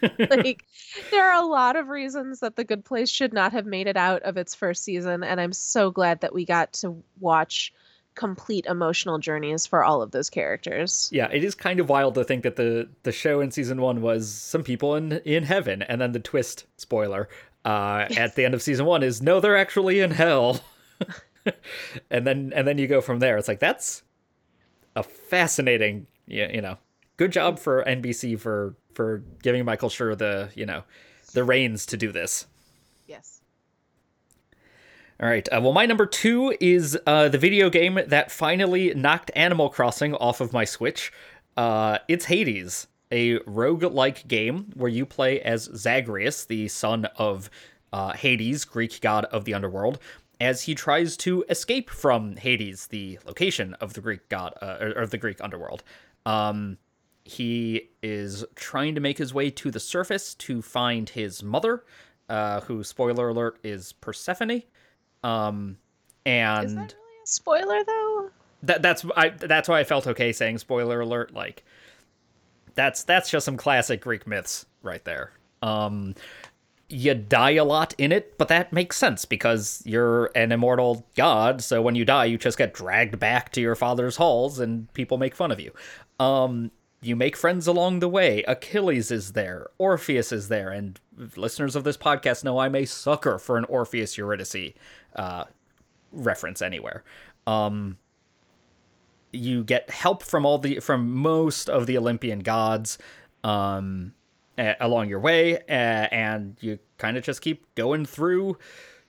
like 0.18 0.64
there 1.10 1.30
are 1.30 1.42
a 1.42 1.46
lot 1.46 1.76
of 1.76 1.88
reasons 1.88 2.40
that 2.40 2.56
The 2.56 2.64
Good 2.64 2.86
Place 2.86 3.10
should 3.10 3.34
not 3.34 3.52
have 3.52 3.66
made 3.66 3.86
it 3.86 3.96
out 3.96 4.22
of 4.22 4.38
its 4.38 4.54
first 4.54 4.82
season 4.82 5.22
and 5.22 5.40
I'm 5.40 5.52
so 5.52 5.90
glad 5.90 6.20
that 6.22 6.34
we 6.34 6.46
got 6.46 6.72
to 6.74 7.02
watch 7.20 7.72
complete 8.14 8.66
emotional 8.66 9.18
journeys 9.18 9.66
for 9.66 9.84
all 9.84 10.02
of 10.02 10.10
those 10.10 10.30
characters. 10.30 11.08
Yeah, 11.12 11.28
it 11.32 11.44
is 11.44 11.54
kind 11.54 11.80
of 11.80 11.88
wild 11.88 12.14
to 12.14 12.24
think 12.24 12.42
that 12.42 12.56
the 12.56 12.88
the 13.02 13.12
show 13.12 13.40
in 13.40 13.50
season 13.50 13.80
1 13.80 14.00
was 14.00 14.30
some 14.30 14.62
people 14.62 14.94
in 14.94 15.12
in 15.24 15.44
heaven 15.44 15.82
and 15.82 16.00
then 16.00 16.12
the 16.12 16.20
twist 16.20 16.66
spoiler 16.76 17.28
uh 17.64 18.06
at 18.16 18.34
the 18.34 18.44
end 18.44 18.54
of 18.54 18.62
season 18.62 18.86
1 18.86 19.02
is 19.02 19.22
no 19.22 19.40
they're 19.40 19.56
actually 19.56 20.00
in 20.00 20.10
hell. 20.10 20.60
and 22.10 22.26
then 22.26 22.52
and 22.54 22.66
then 22.66 22.78
you 22.78 22.86
go 22.86 23.00
from 23.00 23.18
there. 23.18 23.36
It's 23.36 23.48
like 23.48 23.60
that's 23.60 24.02
a 24.96 25.02
fascinating, 25.02 26.06
you 26.26 26.60
know, 26.60 26.78
good 27.16 27.32
job 27.32 27.58
for 27.58 27.84
NBC 27.84 28.38
for 28.38 28.74
for 28.94 29.22
giving 29.42 29.64
Michael 29.64 29.88
Schur 29.88 30.16
the 30.16 30.50
you 30.54 30.66
know 30.66 30.84
the 31.32 31.44
reins 31.44 31.86
to 31.86 31.96
do 31.96 32.12
this. 32.12 32.46
Yes. 33.06 33.40
All 35.20 35.28
right. 35.28 35.48
Uh, 35.52 35.60
well, 35.62 35.72
my 35.72 35.86
number 35.86 36.06
two 36.06 36.56
is 36.60 36.98
uh, 37.06 37.28
the 37.28 37.38
video 37.38 37.70
game 37.70 38.00
that 38.08 38.32
finally 38.32 38.92
knocked 38.94 39.30
Animal 39.36 39.68
Crossing 39.68 40.12
off 40.14 40.40
of 40.40 40.52
my 40.52 40.64
Switch. 40.64 41.12
Uh, 41.56 41.98
it's 42.08 42.24
Hades, 42.24 42.88
a 43.12 43.38
rogue-like 43.46 44.26
game 44.26 44.72
where 44.74 44.90
you 44.90 45.06
play 45.06 45.40
as 45.40 45.70
Zagreus, 45.74 46.44
the 46.44 46.66
son 46.66 47.04
of 47.16 47.48
uh, 47.92 48.12
Hades, 48.14 48.64
Greek 48.64 49.00
god 49.00 49.26
of 49.26 49.44
the 49.44 49.54
underworld, 49.54 50.00
as 50.40 50.62
he 50.62 50.74
tries 50.74 51.16
to 51.18 51.44
escape 51.48 51.90
from 51.90 52.34
Hades, 52.34 52.88
the 52.88 53.20
location 53.24 53.74
of 53.74 53.92
the 53.92 54.00
Greek 54.00 54.28
god 54.28 54.54
uh, 54.60 54.92
or 54.96 55.06
the 55.06 55.16
Greek 55.16 55.40
underworld. 55.40 55.84
Um, 56.26 56.78
he 57.24 57.90
is 58.02 58.44
trying 58.56 58.96
to 58.96 59.00
make 59.00 59.18
his 59.18 59.32
way 59.32 59.48
to 59.50 59.70
the 59.70 59.78
surface 59.78 60.34
to 60.34 60.60
find 60.60 61.08
his 61.08 61.40
mother, 61.40 61.84
uh, 62.28 62.62
who, 62.62 62.82
spoiler 62.82 63.28
alert, 63.28 63.60
is 63.62 63.92
Persephone. 63.92 64.64
Um, 65.24 65.78
and 66.26 66.66
is 66.66 66.74
that 66.74 66.94
really 66.94 67.22
a 67.22 67.26
spoiler 67.26 67.84
though? 67.84 68.30
That 68.62 68.82
that's 68.82 69.04
I 69.16 69.30
that's 69.30 69.68
why 69.68 69.80
I 69.80 69.84
felt 69.84 70.06
okay 70.06 70.32
saying 70.32 70.58
spoiler 70.58 71.00
alert. 71.00 71.34
Like 71.34 71.64
that's 72.74 73.02
that's 73.02 73.30
just 73.30 73.44
some 73.44 73.56
classic 73.56 74.00
Greek 74.00 74.26
myths 74.26 74.66
right 74.82 75.04
there. 75.04 75.32
Um, 75.62 76.14
you 76.88 77.14
die 77.14 77.52
a 77.52 77.64
lot 77.64 77.94
in 77.96 78.12
it, 78.12 78.36
but 78.36 78.48
that 78.48 78.72
makes 78.72 78.96
sense 78.96 79.24
because 79.24 79.82
you're 79.86 80.30
an 80.34 80.52
immortal 80.52 81.06
god. 81.16 81.62
So 81.62 81.80
when 81.80 81.94
you 81.94 82.04
die, 82.04 82.26
you 82.26 82.36
just 82.36 82.58
get 82.58 82.74
dragged 82.74 83.18
back 83.18 83.50
to 83.52 83.60
your 83.60 83.74
father's 83.74 84.16
halls 84.16 84.58
and 84.58 84.92
people 84.92 85.16
make 85.16 85.34
fun 85.34 85.50
of 85.50 85.58
you. 85.58 85.72
Um, 86.20 86.70
you 87.04 87.16
make 87.16 87.36
friends 87.36 87.66
along 87.66 88.00
the 88.00 88.08
way. 88.08 88.42
Achilles 88.44 89.10
is 89.10 89.32
there, 89.32 89.68
Orpheus 89.78 90.32
is 90.32 90.48
there, 90.48 90.70
and 90.70 90.98
listeners 91.36 91.76
of 91.76 91.84
this 91.84 91.96
podcast 91.96 92.44
know 92.44 92.58
I'm 92.58 92.74
a 92.74 92.86
sucker 92.86 93.38
for 93.38 93.58
an 93.58 93.64
Orpheus 93.66 94.16
Eurydice 94.16 94.72
uh, 95.16 95.44
reference 96.12 96.62
anywhere. 96.62 97.04
Um, 97.46 97.98
you 99.32 99.64
get 99.64 99.90
help 99.90 100.22
from 100.22 100.46
all 100.46 100.58
the 100.58 100.80
from 100.80 101.10
most 101.10 101.68
of 101.68 101.86
the 101.86 101.98
Olympian 101.98 102.40
gods. 102.40 102.98
Um, 103.42 104.14
uh, 104.56 104.74
along 104.80 105.08
your 105.08 105.18
way, 105.18 105.56
uh, 105.58 106.06
and 106.12 106.56
you 106.60 106.78
kind 106.98 107.16
of 107.16 107.24
just 107.24 107.40
keep 107.40 107.74
going 107.74 108.06
through 108.06 108.56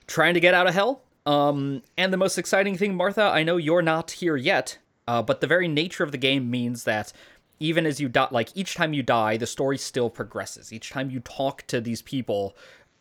trying 0.07 0.33
to 0.33 0.39
get 0.39 0.53
out 0.53 0.67
of 0.67 0.73
hell. 0.73 1.03
Um, 1.25 1.81
and 1.97 2.13
the 2.13 2.17
most 2.17 2.37
exciting 2.37 2.77
thing, 2.77 2.95
Martha, 2.95 3.23
I 3.23 3.43
know 3.43 3.57
you're 3.57 3.81
not 3.81 4.11
here 4.11 4.35
yet, 4.35 4.77
uh, 5.07 5.21
but 5.21 5.41
the 5.41 5.47
very 5.47 5.67
nature 5.67 6.03
of 6.03 6.11
the 6.11 6.17
game 6.17 6.49
means 6.49 6.83
that 6.83 7.13
even 7.59 7.85
as 7.85 7.99
you 7.99 8.09
die, 8.09 8.27
like 8.31 8.49
each 8.55 8.75
time 8.75 8.93
you 8.93 9.01
die, 9.01 9.37
the 9.37 9.47
story 9.47 9.77
still 9.77 10.09
progresses. 10.09 10.73
Each 10.73 10.89
time 10.89 11.09
you 11.09 11.19
talk 11.21 11.65
to 11.67 11.79
these 11.79 12.01
people, 12.01 12.55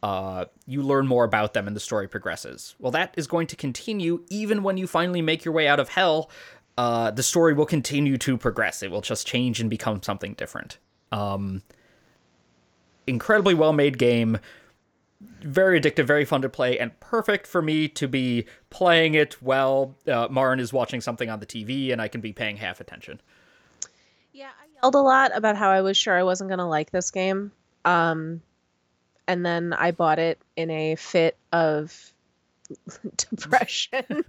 uh, 0.05 0.45
you 0.67 0.83
learn 0.83 1.07
more 1.07 1.25
about 1.25 1.55
them 1.55 1.67
and 1.67 1.75
the 1.75 1.81
story 1.81 2.07
progresses. 2.07 2.75
Well, 2.79 2.93
that 2.93 3.15
is 3.17 3.27
going 3.27 3.47
to 3.47 3.57
continue 3.57 4.23
even 4.29 4.63
when 4.63 4.77
you 4.77 4.87
finally 4.87 5.23
make 5.23 5.47
your 5.47 5.55
way 5.55 5.67
out 5.67 5.81
of 5.81 5.89
hell. 5.89 6.31
Uh, 6.77 7.11
the 7.11 7.23
story 7.23 7.55
will 7.55 7.65
continue 7.65 8.19
to 8.19 8.37
progress. 8.37 8.83
It 8.83 8.91
will 8.91 9.01
just 9.01 9.27
change 9.27 9.61
and 9.61 9.71
become 9.71 10.03
something 10.03 10.35
different. 10.35 10.77
Um, 11.11 11.63
incredibly 13.07 13.55
well 13.55 13.73
made 13.73 13.97
game, 13.97 14.41
very 15.41 15.81
addictive, 15.81 16.05
very 16.05 16.27
fun 16.27 16.43
to 16.43 16.51
play, 16.51 16.79
and 16.79 17.01
perfect 17.01 17.47
for 17.47 17.63
me 17.63 17.89
to 17.89 18.07
be 18.07 18.45
playing 18.69 19.15
it 19.15 19.41
while 19.41 19.97
uh, 20.07 20.29
Marin 20.31 20.61
is 20.61 20.71
watching 20.71 21.01
something 21.01 21.31
on 21.31 21.41
the 21.41 21.47
TV 21.47 21.93
and 21.93 22.03
I 22.03 22.09
can 22.09 22.21
be 22.21 22.35
paying 22.35 22.59
half 22.59 22.79
attention. 22.79 23.23
Yeah, 24.35 24.49
I 24.49 24.67
yelled 24.83 24.97
a 24.97 25.01
lot 25.01 25.35
about 25.35 25.57
how 25.57 25.71
I 25.71 25.81
was 25.81 25.97
sure 25.97 26.15
I 26.15 26.25
wasn't 26.25 26.51
going 26.51 26.59
to 26.59 26.67
like 26.67 26.91
this 26.91 27.11
game. 27.11 27.53
Um, 27.87 28.43
and 29.27 29.45
then 29.45 29.72
I 29.72 29.91
bought 29.91 30.18
it 30.18 30.41
in 30.57 30.70
a 30.70 30.95
fit 30.97 31.37
of 31.53 32.12
depression. 33.16 34.05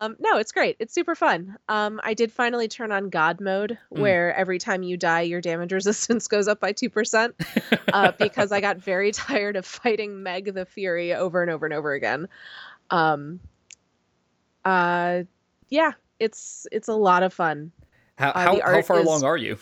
um, 0.00 0.16
no, 0.20 0.38
it's 0.38 0.52
great. 0.52 0.76
It's 0.78 0.94
super 0.94 1.14
fun. 1.14 1.56
Um, 1.68 2.00
I 2.04 2.14
did 2.14 2.30
finally 2.32 2.68
turn 2.68 2.92
on 2.92 3.08
God 3.08 3.40
mode, 3.40 3.78
Mm. 3.92 3.98
where 4.00 4.34
every 4.34 4.58
time 4.58 4.82
you 4.82 4.96
die, 4.96 5.22
your 5.22 5.40
damage 5.40 5.72
resistance 5.80 6.28
goes 6.28 6.48
up 6.48 6.60
by 6.60 6.72
2%, 6.72 7.32
uh, 7.92 8.12
because 8.18 8.52
I 8.52 8.60
got 8.60 8.78
very 8.78 9.12
tired 9.12 9.56
of 9.56 9.66
fighting 9.66 10.22
Meg 10.22 10.54
the 10.54 10.64
Fury 10.66 11.14
over 11.14 11.42
and 11.42 11.50
over 11.50 11.66
and 11.66 11.74
over 11.74 11.92
again. 11.92 12.28
Um, 12.90 13.40
uh, 14.64 15.22
yeah, 15.68 15.92
it's 16.20 16.66
it's 16.70 16.88
a 16.88 16.94
lot 16.94 17.22
of 17.24 17.32
fun. 17.32 17.72
How, 18.16 18.30
Uh, 18.30 18.38
how, 18.38 18.60
how 18.74 18.82
far 18.82 19.00
is- 19.00 19.06
along 19.06 19.24
are 19.24 19.36
you? 19.36 19.58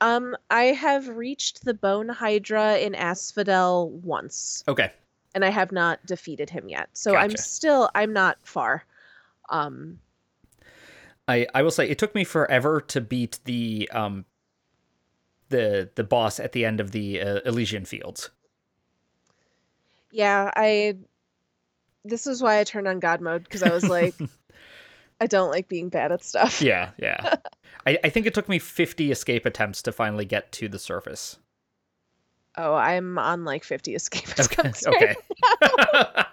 Um, 0.00 0.36
I 0.50 0.64
have 0.64 1.08
reached 1.08 1.64
the 1.64 1.74
Bone 1.74 2.08
Hydra 2.08 2.78
in 2.78 2.94
Asphodel 2.94 3.90
once, 3.90 4.64
Okay. 4.66 4.90
and 5.34 5.44
I 5.44 5.50
have 5.50 5.72
not 5.72 6.04
defeated 6.06 6.48
him 6.50 6.68
yet. 6.68 6.88
So 6.94 7.16
I'm 7.16 7.36
still 7.36 7.90
I'm 7.94 8.12
not 8.12 8.38
far. 8.42 8.84
Um, 9.50 9.98
I, 11.28 11.46
I 11.54 11.62
will 11.62 11.70
say 11.70 11.88
it 11.88 11.98
took 11.98 12.14
me 12.14 12.24
forever 12.24 12.80
to 12.80 13.00
beat 13.00 13.40
the 13.44 13.88
um 13.92 14.24
the 15.50 15.90
the 15.94 16.04
boss 16.04 16.40
at 16.40 16.52
the 16.52 16.64
end 16.64 16.80
of 16.80 16.92
the 16.92 17.20
uh, 17.20 17.40
Elysian 17.44 17.84
Fields. 17.84 18.30
yeah, 20.10 20.50
I. 20.56 20.96
This 22.04 22.26
is 22.26 22.42
why 22.42 22.58
I 22.58 22.64
turned 22.64 22.88
on 22.88 22.98
God 22.98 23.20
mode 23.20 23.44
because 23.44 23.62
I 23.62 23.70
was 23.70 23.86
like, 23.88 24.14
I 25.20 25.26
don't 25.26 25.50
like 25.50 25.68
being 25.68 25.88
bad 25.90 26.12
at 26.12 26.24
stuff. 26.24 26.62
Yeah, 26.70 26.90
yeah. 26.98 27.36
I, 27.86 27.98
I 28.04 28.08
think 28.10 28.26
it 28.26 28.34
took 28.34 28.48
me 28.48 28.58
50 28.58 29.10
escape 29.10 29.46
attempts 29.46 29.82
to 29.82 29.92
finally 29.92 30.24
get 30.24 30.50
to 30.52 30.68
the 30.68 30.78
surface. 30.78 31.38
Oh, 32.56 32.74
I'm 32.74 33.18
on 33.18 33.44
like 33.44 33.64
50 33.64 33.94
escape 33.94 34.28
Okay. 34.38 34.42
attempts. 34.44 34.86
right 34.86 35.16
okay. 35.56 36.24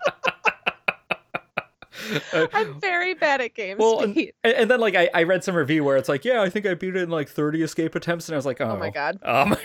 I'm 2.54 2.80
very 2.80 3.14
bad 3.16 3.42
at 3.42 3.54
game 3.54 3.78
well, 3.78 4.02
and, 4.02 4.18
and 4.44 4.70
then 4.72 4.80
like 4.80 4.96
I, 4.96 5.10
I 5.14 5.24
read 5.24 5.44
some 5.44 5.56
review 5.56 5.84
where 5.84 5.98
it's 5.98 6.08
like, 6.08 6.24
yeah, 6.24 6.42
I 6.42 6.50
think 6.50 6.66
I 6.66 6.74
beat 6.74 6.96
it 6.96 7.02
in 7.04 7.10
like 7.10 7.28
30 7.28 7.62
escape 7.64 7.96
attempts, 7.96 8.30
and 8.30 8.36
I 8.36 8.38
was 8.38 8.46
like, 8.46 8.62
oh, 8.62 8.72
Oh 8.72 8.78
my 8.78 8.90
god. 8.90 9.20
Um, 9.24 9.56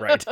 right. 0.00 0.24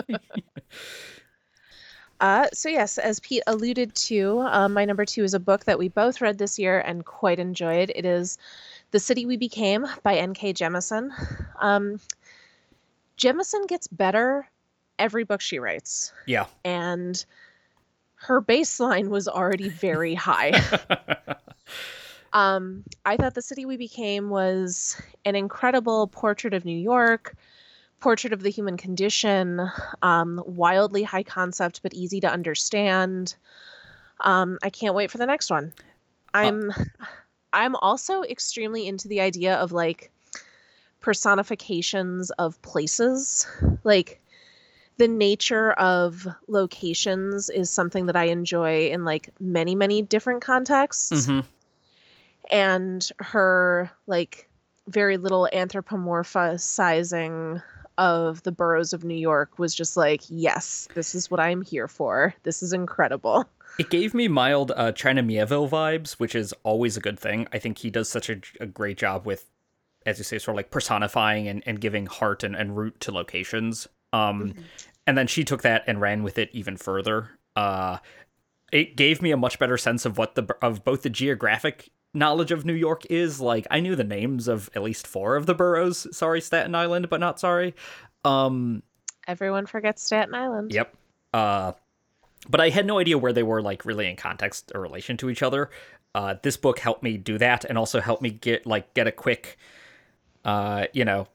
Uh, 2.20 2.46
so 2.52 2.68
yes, 2.68 2.98
as 2.98 3.20
Pete 3.20 3.42
alluded 3.46 3.94
to, 3.94 4.40
um, 4.40 4.72
my 4.72 4.84
number 4.84 5.04
two 5.04 5.24
is 5.24 5.34
a 5.34 5.40
book 5.40 5.64
that 5.64 5.78
we 5.78 5.88
both 5.88 6.20
read 6.20 6.38
this 6.38 6.58
year 6.58 6.78
and 6.80 7.04
quite 7.04 7.38
enjoyed. 7.38 7.92
It 7.94 8.04
is 8.04 8.38
"The 8.92 9.00
City 9.00 9.26
We 9.26 9.36
Became" 9.36 9.86
by 10.02 10.16
N.K. 10.16 10.54
Jemisin. 10.54 11.10
Um, 11.60 12.00
Jemisin 13.18 13.66
gets 13.68 13.88
better 13.88 14.48
every 14.98 15.24
book 15.24 15.40
she 15.40 15.58
writes, 15.58 16.12
yeah. 16.26 16.46
and 16.64 17.24
her 18.14 18.40
baseline 18.40 19.08
was 19.08 19.28
already 19.28 19.68
very 19.68 20.14
high. 20.14 20.52
Um, 22.34 22.82
I 23.06 23.16
thought 23.16 23.34
The 23.34 23.42
City 23.42 23.64
We 23.64 23.76
Became 23.76 24.28
was 24.28 25.00
an 25.24 25.36
incredible 25.36 26.08
portrait 26.08 26.52
of 26.52 26.64
New 26.64 26.76
York, 26.76 27.36
portrait 28.04 28.32
of 28.34 28.42
the 28.42 28.50
human 28.50 28.76
condition, 28.76 29.66
um, 30.02 30.42
wildly 30.44 31.02
high 31.02 31.22
concept 31.22 31.80
but 31.82 31.94
easy 31.94 32.20
to 32.20 32.30
understand. 32.30 33.34
Um, 34.20 34.58
I 34.62 34.68
can't 34.68 34.94
wait 34.94 35.10
for 35.10 35.16
the 35.16 35.24
next 35.24 35.48
one. 35.48 35.72
I'm 36.34 36.70
I'm 37.54 37.74
also 37.76 38.22
extremely 38.22 38.86
into 38.86 39.08
the 39.08 39.22
idea 39.22 39.56
of 39.56 39.72
like 39.72 40.12
personifications 41.00 42.30
of 42.32 42.60
places. 42.60 43.46
Like 43.84 44.20
the 44.98 45.08
nature 45.08 45.72
of 45.72 46.28
locations 46.46 47.48
is 47.48 47.70
something 47.70 48.04
that 48.04 48.16
I 48.16 48.24
enjoy 48.24 48.88
in 48.88 49.06
like 49.06 49.30
many, 49.40 49.74
many 49.74 50.02
different 50.02 50.42
contexts 50.42 51.24
hmm 51.24 51.40
and 52.50 53.10
her 53.20 53.90
like 54.06 54.50
very 54.86 55.16
little 55.16 55.48
anthropomorphizing 55.54 57.62
of 57.98 58.42
the 58.42 58.52
boroughs 58.52 58.92
of 58.92 59.04
New 59.04 59.14
York 59.14 59.58
was 59.58 59.74
just 59.74 59.96
like, 59.96 60.22
yes, 60.28 60.88
this 60.94 61.14
is 61.14 61.30
what 61.30 61.40
I'm 61.40 61.62
here 61.62 61.88
for. 61.88 62.34
This 62.42 62.62
is 62.62 62.72
incredible. 62.72 63.48
It 63.76 63.90
gave 63.90 64.14
me 64.14 64.28
mild 64.28 64.70
uh, 64.76 64.92
China 64.92 65.20
Mieville 65.20 65.68
vibes, 65.68 66.12
which 66.12 66.36
is 66.36 66.54
always 66.62 66.96
a 66.96 67.00
good 67.00 67.18
thing. 67.18 67.48
I 67.52 67.58
think 67.58 67.78
he 67.78 67.90
does 67.90 68.08
such 68.08 68.30
a, 68.30 68.40
a 68.60 68.66
great 68.66 68.96
job 68.96 69.26
with, 69.26 69.50
as 70.06 70.18
you 70.18 70.22
say, 70.22 70.38
sort 70.38 70.54
of 70.54 70.58
like 70.58 70.70
personifying 70.70 71.48
and, 71.48 71.60
and 71.66 71.80
giving 71.80 72.06
heart 72.06 72.44
and, 72.44 72.54
and 72.54 72.76
root 72.76 73.00
to 73.00 73.10
locations. 73.10 73.88
Um, 74.12 74.54
And 75.08 75.18
then 75.18 75.26
she 75.26 75.42
took 75.42 75.62
that 75.62 75.82
and 75.88 76.00
ran 76.00 76.22
with 76.22 76.38
it 76.38 76.50
even 76.52 76.76
further. 76.76 77.30
Uh, 77.56 77.98
it 78.70 78.96
gave 78.96 79.20
me 79.20 79.32
a 79.32 79.36
much 79.36 79.58
better 79.58 79.76
sense 79.76 80.04
of 80.06 80.18
what 80.18 80.34
the 80.34 80.56
of 80.62 80.84
both 80.84 81.02
the 81.02 81.10
geographic 81.10 81.90
knowledge 82.14 82.52
of 82.52 82.64
New 82.64 82.74
York 82.74 83.04
is. 83.10 83.40
Like 83.40 83.66
I 83.70 83.80
knew 83.80 83.96
the 83.96 84.04
names 84.04 84.48
of 84.48 84.70
at 84.74 84.82
least 84.82 85.06
four 85.06 85.36
of 85.36 85.46
the 85.46 85.54
boroughs. 85.54 86.06
Sorry, 86.16 86.40
Staten 86.40 86.74
Island, 86.74 87.10
but 87.10 87.20
not 87.20 87.38
sorry. 87.38 87.74
Um, 88.24 88.82
Everyone 89.26 89.66
forgets 89.66 90.02
Staten 90.02 90.34
Island. 90.34 90.72
Yep. 90.72 90.94
Uh, 91.32 91.72
but 92.48 92.60
I 92.60 92.68
had 92.68 92.86
no 92.86 92.98
idea 92.98 93.18
where 93.18 93.32
they 93.32 93.42
were 93.42 93.60
like 93.60 93.84
really 93.84 94.08
in 94.08 94.16
context 94.16 94.70
or 94.74 94.80
relation 94.80 95.16
to 95.18 95.30
each 95.30 95.42
other. 95.42 95.70
Uh, 96.14 96.36
this 96.42 96.56
book 96.56 96.78
helped 96.78 97.02
me 97.02 97.16
do 97.16 97.38
that, 97.38 97.64
and 97.64 97.76
also 97.76 98.00
helped 98.00 98.22
me 98.22 98.30
get 98.30 98.66
like 98.66 98.94
get 98.94 99.06
a 99.06 99.12
quick, 99.12 99.58
uh, 100.44 100.86
you 100.92 101.04
know, 101.04 101.26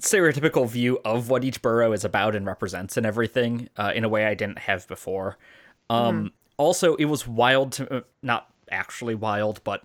stereotypical 0.00 0.68
view 0.68 0.98
of 1.04 1.30
what 1.30 1.44
each 1.44 1.62
borough 1.62 1.92
is 1.92 2.04
about 2.04 2.34
and 2.34 2.44
represents 2.44 2.96
and 2.96 3.06
everything 3.06 3.68
uh, 3.76 3.92
in 3.94 4.02
a 4.02 4.08
way 4.08 4.26
I 4.26 4.34
didn't 4.34 4.58
have 4.58 4.88
before. 4.88 5.38
Um, 5.88 6.32
Also, 6.58 6.94
it 6.96 7.04
was 7.04 7.28
wild 7.28 7.72
to 7.72 7.98
uh, 7.98 8.00
not 8.22 8.50
actually 8.70 9.14
wild, 9.14 9.62
but 9.64 9.82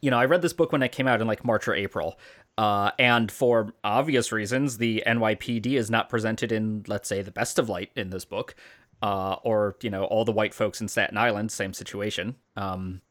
you 0.00 0.10
know, 0.10 0.18
I 0.18 0.26
read 0.26 0.42
this 0.42 0.52
book 0.52 0.72
when 0.72 0.82
it 0.82 0.92
came 0.92 1.08
out 1.08 1.20
in 1.20 1.26
like 1.26 1.44
March 1.44 1.66
or 1.68 1.74
April. 1.74 2.18
Uh, 2.58 2.90
and 2.98 3.30
for 3.30 3.74
obvious 3.84 4.32
reasons, 4.32 4.78
the 4.78 5.02
NYPD 5.06 5.72
is 5.72 5.90
not 5.90 6.08
presented 6.08 6.52
in, 6.52 6.84
let's 6.86 7.08
say, 7.08 7.22
the 7.22 7.30
best 7.30 7.58
of 7.58 7.68
light 7.68 7.90
in 7.96 8.10
this 8.10 8.24
book. 8.24 8.54
Uh, 9.02 9.34
or, 9.42 9.76
you 9.82 9.90
know, 9.90 10.04
all 10.04 10.24
the 10.24 10.32
white 10.32 10.54
folks 10.54 10.80
in 10.80 10.88
Staten 10.88 11.18
Island, 11.18 11.52
same 11.52 11.74
situation. 11.74 12.36
Um, 12.56 13.02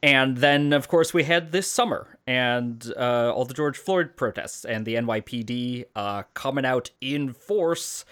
and 0.00 0.36
then, 0.36 0.72
of 0.72 0.86
course, 0.88 1.12
we 1.12 1.24
had 1.24 1.50
this 1.50 1.66
summer 1.66 2.18
and 2.26 2.92
uh, 2.96 3.32
all 3.32 3.44
the 3.44 3.54
George 3.54 3.78
Floyd 3.78 4.16
protests 4.16 4.64
and 4.64 4.86
the 4.86 4.94
NYPD 4.94 5.86
uh, 5.96 6.22
coming 6.34 6.64
out 6.64 6.90
in 7.00 7.32
force. 7.32 8.04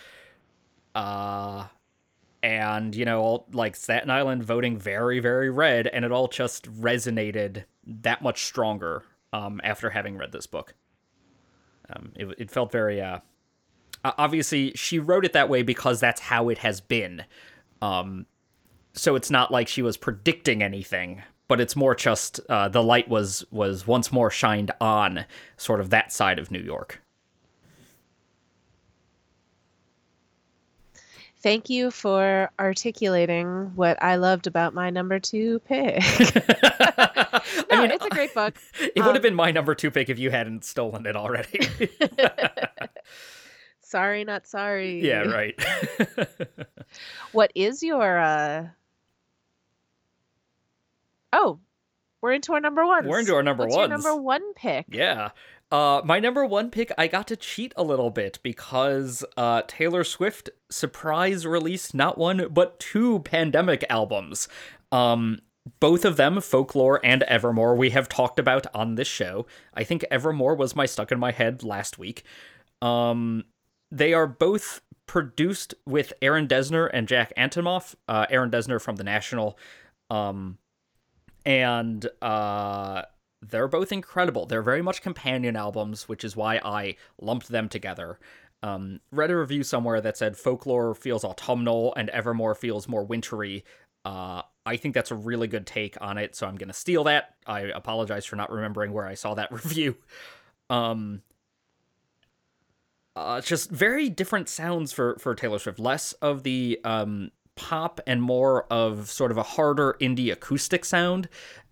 Uh, 0.94 1.66
and, 2.42 2.94
you 2.94 3.04
know, 3.04 3.20
all, 3.20 3.46
like 3.52 3.76
Staten 3.76 4.10
Island 4.10 4.44
voting 4.44 4.78
very, 4.78 5.20
very 5.20 5.50
red. 5.50 5.86
And 5.86 6.04
it 6.04 6.12
all 6.12 6.28
just 6.28 6.72
resonated 6.72 7.64
that 7.86 8.22
much 8.22 8.44
stronger 8.44 9.02
um, 9.32 9.60
after 9.64 9.90
having 9.90 10.16
read 10.16 10.32
this 10.32 10.46
book. 10.46 10.74
Um, 11.94 12.12
it, 12.16 12.26
it 12.38 12.50
felt 12.50 12.72
very. 12.72 13.00
Uh, 13.00 13.18
obviously, 14.04 14.72
she 14.74 14.98
wrote 14.98 15.24
it 15.24 15.32
that 15.32 15.48
way 15.48 15.62
because 15.62 16.00
that's 16.00 16.20
how 16.20 16.48
it 16.48 16.58
has 16.58 16.80
been. 16.80 17.24
Um, 17.82 18.26
so 18.92 19.14
it's 19.14 19.30
not 19.30 19.50
like 19.50 19.68
she 19.68 19.82
was 19.82 19.96
predicting 19.96 20.62
anything, 20.62 21.22
but 21.48 21.60
it's 21.60 21.76
more 21.76 21.94
just 21.94 22.40
uh, 22.48 22.68
the 22.68 22.82
light 22.82 23.08
was 23.08 23.44
was 23.50 23.86
once 23.86 24.12
more 24.12 24.30
shined 24.30 24.70
on 24.80 25.24
sort 25.56 25.80
of 25.80 25.90
that 25.90 26.12
side 26.12 26.38
of 26.38 26.50
New 26.50 26.60
York. 26.60 26.99
Thank 31.42 31.70
you 31.70 31.90
for 31.90 32.50
articulating 32.58 33.72
what 33.74 34.02
I 34.02 34.16
loved 34.16 34.46
about 34.46 34.74
my 34.74 34.90
number 34.90 35.18
two 35.18 35.60
pick. 35.60 35.96
I 36.02 37.40
mean, 37.70 37.90
it's 37.90 38.04
a 38.04 38.10
great 38.10 38.34
book. 38.34 38.54
it 38.80 38.96
would 38.96 39.06
have 39.06 39.16
um, 39.16 39.22
been 39.22 39.34
my 39.34 39.50
number 39.50 39.74
two 39.74 39.90
pick 39.90 40.10
if 40.10 40.18
you 40.18 40.30
hadn't 40.30 40.64
stolen 40.64 41.06
it 41.06 41.16
already. 41.16 41.68
sorry, 43.80 44.24
not 44.24 44.46
sorry. 44.46 45.06
yeah, 45.06 45.22
right. 45.22 45.58
What 47.32 47.52
is 47.54 47.82
your 47.82 48.18
uh 48.18 48.66
Oh, 51.32 51.60
we're 52.20 52.32
into 52.32 52.52
our 52.52 52.60
number 52.60 52.84
one. 52.84 53.06
We're 53.06 53.20
into 53.20 53.34
our 53.34 53.42
number 53.42 53.64
What's 53.64 53.76
your 53.76 53.88
number 53.88 54.14
one 54.14 54.52
pick? 54.54 54.86
Yeah. 54.90 55.30
Uh, 55.70 56.02
my 56.04 56.18
number 56.18 56.44
one 56.44 56.70
pick, 56.70 56.90
I 56.98 57.06
got 57.06 57.28
to 57.28 57.36
cheat 57.36 57.72
a 57.76 57.84
little 57.84 58.10
bit 58.10 58.40
because 58.42 59.24
uh, 59.36 59.62
Taylor 59.68 60.02
Swift 60.02 60.50
surprise 60.68 61.46
released 61.46 61.94
not 61.94 62.18
one 62.18 62.48
but 62.50 62.80
two 62.80 63.20
pandemic 63.20 63.84
albums. 63.88 64.48
Um, 64.90 65.40
both 65.78 66.04
of 66.04 66.16
them, 66.16 66.40
Folklore 66.40 67.00
and 67.04 67.22
Evermore, 67.24 67.76
we 67.76 67.90
have 67.90 68.08
talked 68.08 68.38
about 68.38 68.66
on 68.74 68.96
this 68.96 69.06
show. 69.06 69.46
I 69.74 69.84
think 69.84 70.04
Evermore 70.10 70.56
was 70.56 70.74
my 70.74 70.86
stuck 70.86 71.12
in 71.12 71.20
my 71.20 71.30
head 71.30 71.62
last 71.62 71.98
week. 71.98 72.24
Um, 72.82 73.44
they 73.92 74.12
are 74.12 74.26
both 74.26 74.80
produced 75.06 75.74
with 75.86 76.12
Aaron 76.22 76.48
Dessner 76.48 76.90
and 76.92 77.06
Jack 77.06 77.32
Antonoff. 77.36 77.94
Uh, 78.08 78.26
Aaron 78.30 78.50
Dessner 78.50 78.80
from 78.80 78.96
The 78.96 79.04
National. 79.04 79.58
Um, 80.08 80.58
and 81.44 82.06
uh, 82.22 83.02
they're 83.42 83.68
both 83.68 83.92
incredible. 83.92 84.46
They're 84.46 84.62
very 84.62 84.82
much 84.82 85.02
companion 85.02 85.56
albums, 85.56 86.08
which 86.08 86.24
is 86.24 86.36
why 86.36 86.60
I 86.62 86.96
lumped 87.20 87.48
them 87.48 87.68
together. 87.68 88.18
Um, 88.62 89.00
read 89.10 89.30
a 89.30 89.36
review 89.36 89.62
somewhere 89.62 90.00
that 90.02 90.18
said 90.18 90.36
Folklore 90.36 90.94
feels 90.94 91.24
autumnal 91.24 91.94
and 91.96 92.10
Evermore 92.10 92.54
feels 92.54 92.88
more 92.88 93.04
wintry. 93.04 93.64
Uh, 94.04 94.42
I 94.66 94.76
think 94.76 94.94
that's 94.94 95.10
a 95.10 95.14
really 95.14 95.48
good 95.48 95.66
take 95.66 95.96
on 96.00 96.18
it, 96.18 96.36
so 96.36 96.46
I'm 96.46 96.56
gonna 96.56 96.74
steal 96.74 97.04
that. 97.04 97.34
I 97.46 97.60
apologize 97.60 98.26
for 98.26 98.36
not 98.36 98.52
remembering 98.52 98.92
where 98.92 99.06
I 99.06 99.14
saw 99.14 99.34
that 99.34 99.50
review. 99.64 99.96
Um, 100.68 101.22
uh, 103.16 103.40
just 103.40 103.70
very 103.70 104.08
different 104.10 104.48
sounds 104.48 104.92
for 104.92 105.16
for 105.18 105.34
Taylor 105.34 105.58
Swift. 105.58 105.78
Less 105.78 106.12
of 106.14 106.42
the 106.42 106.78
um 106.84 107.30
pop 107.56 108.00
and 108.06 108.22
more 108.22 108.64
of 108.72 109.10
sort 109.10 109.30
of 109.30 109.36
a 109.36 109.42
harder 109.42 109.96
indie 110.00 110.32
acoustic 110.32 110.84
sound. 110.84 111.28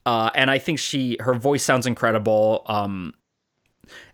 Uh, 0.08 0.30
and 0.34 0.50
I 0.50 0.58
think 0.58 0.78
she 0.78 1.18
her 1.20 1.34
voice 1.34 1.62
sounds 1.62 1.86
incredible. 1.86 2.62
Um, 2.64 3.12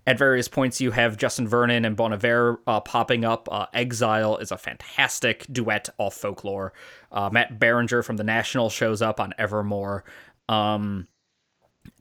at 0.08 0.18
various 0.18 0.48
points, 0.48 0.80
you 0.80 0.90
have 0.90 1.16
Justin 1.16 1.46
Vernon 1.46 1.84
and 1.84 1.94
Bon 1.94 2.12
Iver 2.12 2.60
uh, 2.66 2.80
popping 2.80 3.24
up. 3.24 3.48
Uh, 3.48 3.66
Exile 3.72 4.38
is 4.38 4.50
a 4.50 4.58
fantastic 4.58 5.46
duet 5.52 5.88
off 5.96 6.14
folklore. 6.14 6.72
Uh, 7.12 7.30
Matt 7.30 7.60
Berninger 7.60 8.04
from 8.04 8.16
The 8.16 8.24
National 8.24 8.70
shows 8.70 9.02
up 9.02 9.20
on 9.20 9.34
Evermore. 9.38 10.02
Um, 10.48 11.06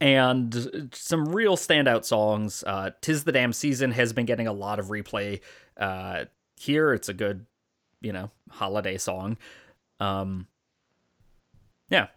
and 0.00 0.90
some 0.92 1.28
real 1.28 1.56
standout 1.56 2.04
songs. 2.04 2.64
Uh, 2.66 2.90
Tis 3.00 3.22
the 3.22 3.30
Damn 3.30 3.52
Season 3.52 3.92
has 3.92 4.12
been 4.12 4.26
getting 4.26 4.48
a 4.48 4.52
lot 4.52 4.80
of 4.80 4.86
replay 4.86 5.40
uh, 5.76 6.24
here. 6.56 6.94
It's 6.94 7.08
a 7.08 7.14
good, 7.14 7.46
you 8.00 8.12
know, 8.12 8.32
holiday 8.50 8.98
song. 8.98 9.38
Um, 10.00 10.48
yeah. 11.90 12.08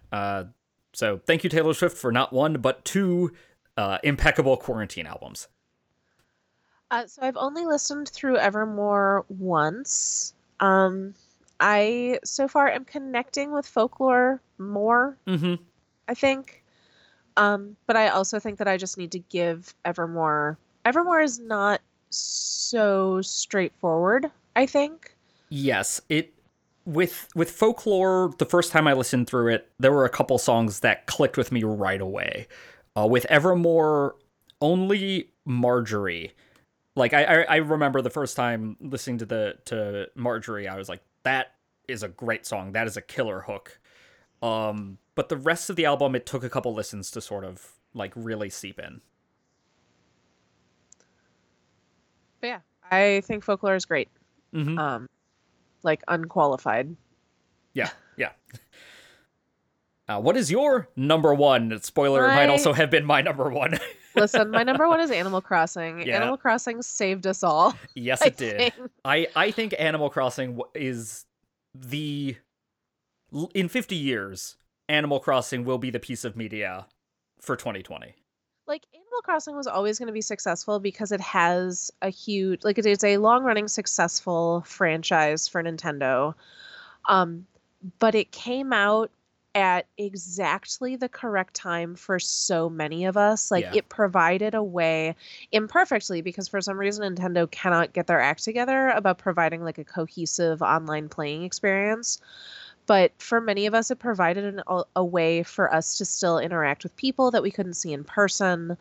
So 0.97 1.21
thank 1.27 1.43
you, 1.43 1.49
Taylor 1.51 1.75
Swift, 1.75 1.95
for 1.95 2.11
not 2.11 2.33
one 2.33 2.53
but 2.53 2.83
two 2.83 3.31
uh, 3.77 3.99
impeccable 4.03 4.57
quarantine 4.57 5.05
albums. 5.05 5.47
Uh, 6.89 7.05
so 7.05 7.21
I've 7.21 7.37
only 7.37 7.67
listened 7.67 8.09
through 8.09 8.37
Evermore 8.37 9.23
once. 9.29 10.33
Um, 10.59 11.13
I 11.59 12.17
so 12.23 12.47
far 12.47 12.71
am 12.71 12.83
connecting 12.83 13.51
with 13.51 13.67
folklore 13.67 14.41
more. 14.57 15.15
Mm-hmm. 15.27 15.61
I 16.07 16.13
think, 16.15 16.63
um, 17.35 17.77
but 17.85 17.95
I 17.95 18.07
also 18.07 18.39
think 18.39 18.57
that 18.57 18.67
I 18.67 18.77
just 18.77 18.97
need 18.97 19.11
to 19.11 19.19
give 19.19 19.75
Evermore. 19.85 20.57
Evermore 20.83 21.21
is 21.21 21.37
not 21.37 21.79
so 22.09 23.21
straightforward. 23.21 24.31
I 24.55 24.65
think. 24.65 25.15
Yes, 25.49 26.01
it 26.09 26.33
with 26.87 27.27
with 27.35 27.51
folklore. 27.51 28.33
The 28.39 28.45
first 28.45 28.71
time 28.71 28.87
I 28.87 28.93
listened 28.93 29.27
through 29.27 29.53
it, 29.53 29.69
there 29.77 29.91
were 29.91 30.05
a 30.05 30.09
couple 30.09 30.37
songs 30.37 30.79
that 30.79 31.05
clicked 31.05 31.37
with 31.37 31.51
me 31.51 31.63
right 31.63 32.01
away. 32.01 32.47
Uh, 32.95 33.05
with 33.05 33.25
Evermore, 33.29 34.15
only 34.59 35.29
Marjorie 35.45 36.33
like 36.97 37.13
I, 37.13 37.43
I 37.43 37.55
remember 37.57 38.01
the 38.01 38.09
first 38.09 38.35
time 38.35 38.75
listening 38.81 39.19
to 39.19 39.25
the 39.25 39.57
to 39.65 40.09
Marjorie, 40.15 40.67
I 40.67 40.75
was 40.75 40.89
like, 40.89 41.01
that 41.23 41.53
is 41.87 42.03
a 42.03 42.09
great 42.09 42.45
song. 42.45 42.71
That 42.73 42.87
is 42.87 42.97
a 42.97 43.01
killer 43.01 43.41
hook. 43.41 43.79
Um, 44.41 44.97
but 45.15 45.29
the 45.29 45.37
rest 45.37 45.69
of 45.69 45.75
the 45.75 45.85
album, 45.85 46.15
it 46.15 46.25
took 46.25 46.43
a 46.43 46.49
couple 46.49 46.73
listens 46.73 47.11
to 47.11 47.21
sort 47.21 47.45
of 47.45 47.73
like 47.93 48.11
really 48.15 48.49
seep 48.49 48.79
in. 48.79 49.01
But 52.41 52.47
yeah, 52.47 52.59
I 52.91 53.21
think 53.25 53.43
folklore 53.43 53.75
is 53.75 53.85
great. 53.85 54.09
Mm-hmm. 54.53 54.77
Um, 54.77 55.07
like 55.87 56.03
unqualified. 56.07 56.95
Yeah, 57.73 57.89
yeah. 58.17 58.31
Uh, 60.07 60.19
what 60.19 60.37
is 60.37 60.51
your 60.51 60.87
number 60.95 61.33
one? 61.33 61.81
Spoiler, 61.81 62.27
my... 62.27 62.35
might 62.35 62.49
also 62.49 62.73
have 62.73 62.91
been 62.91 63.05
my 63.05 63.21
number 63.21 63.49
one. 63.49 63.79
Listen, 64.15 64.51
my 64.51 64.63
number 64.63 64.87
one 64.87 64.99
is 64.99 65.11
Animal 65.11 65.41
Crossing. 65.41 66.01
Yeah. 66.01 66.17
Animal 66.17 66.37
Crossing 66.37 66.81
saved 66.81 67.25
us 67.25 67.43
all. 67.43 67.75
Yes, 67.95 68.21
it 68.25 68.25
I 68.25 68.29
did. 68.29 68.57
Think. 68.57 68.73
I 69.03 69.27
I 69.35 69.51
think 69.51 69.73
Animal 69.79 70.09
Crossing 70.09 70.59
is 70.75 71.25
the 71.73 72.37
in 73.53 73.67
50 73.67 73.95
years, 73.95 74.57
Animal 74.87 75.19
Crossing 75.19 75.65
will 75.65 75.77
be 75.77 75.89
the 75.89 75.99
piece 75.99 76.23
of 76.23 76.35
media 76.35 76.87
for 77.41 77.55
2020. 77.55 78.15
Like 78.67 78.85
Animal 78.93 79.21
Crossing 79.23 79.55
was 79.55 79.67
always 79.67 79.97
going 79.99 80.07
to 80.07 80.13
be 80.13 80.21
successful 80.21 80.79
because 80.79 81.11
it 81.11 81.21
has 81.21 81.91
a 82.01 82.09
huge 82.09 82.63
like 82.63 82.77
it's 82.77 83.03
a 83.03 83.17
long-running 83.17 83.67
successful 83.67 84.63
franchise 84.65 85.47
for 85.47 85.63
Nintendo. 85.63 86.33
Um 87.07 87.45
but 87.99 88.15
it 88.15 88.31
came 88.31 88.73
out 88.73 89.11
at 89.57 89.87
exactly 89.97 90.95
the 90.95 91.09
correct 91.09 91.55
time 91.55 91.95
for 91.95 92.19
so 92.19 92.69
many 92.69 93.05
of 93.05 93.17
us. 93.17 93.49
Like 93.49 93.63
yeah. 93.63 93.77
it 93.77 93.89
provided 93.89 94.53
a 94.53 94.61
way 94.61 95.15
imperfectly 95.51 96.21
because 96.21 96.47
for 96.47 96.61
some 96.61 96.77
reason 96.77 97.15
Nintendo 97.15 97.49
cannot 97.49 97.91
get 97.91 98.05
their 98.05 98.21
act 98.21 98.43
together 98.43 98.89
about 98.89 99.17
providing 99.17 99.63
like 99.63 99.79
a 99.79 99.83
cohesive 99.83 100.61
online 100.61 101.09
playing 101.09 101.41
experience. 101.41 102.19
But 102.87 103.11
for 103.19 103.39
many 103.39 103.67
of 103.67 103.73
us, 103.73 103.91
it 103.91 103.99
provided 103.99 104.45
an, 104.45 104.63
a, 104.67 104.83
a 104.95 105.05
way 105.05 105.43
for 105.43 105.71
us 105.71 105.97
to 105.99 106.05
still 106.05 106.39
interact 106.39 106.83
with 106.83 106.95
people 106.95 107.31
that 107.31 107.43
we 107.43 107.51
couldn't 107.51 107.75
see 107.75 107.93
in 107.93 108.03
person. 108.03 108.77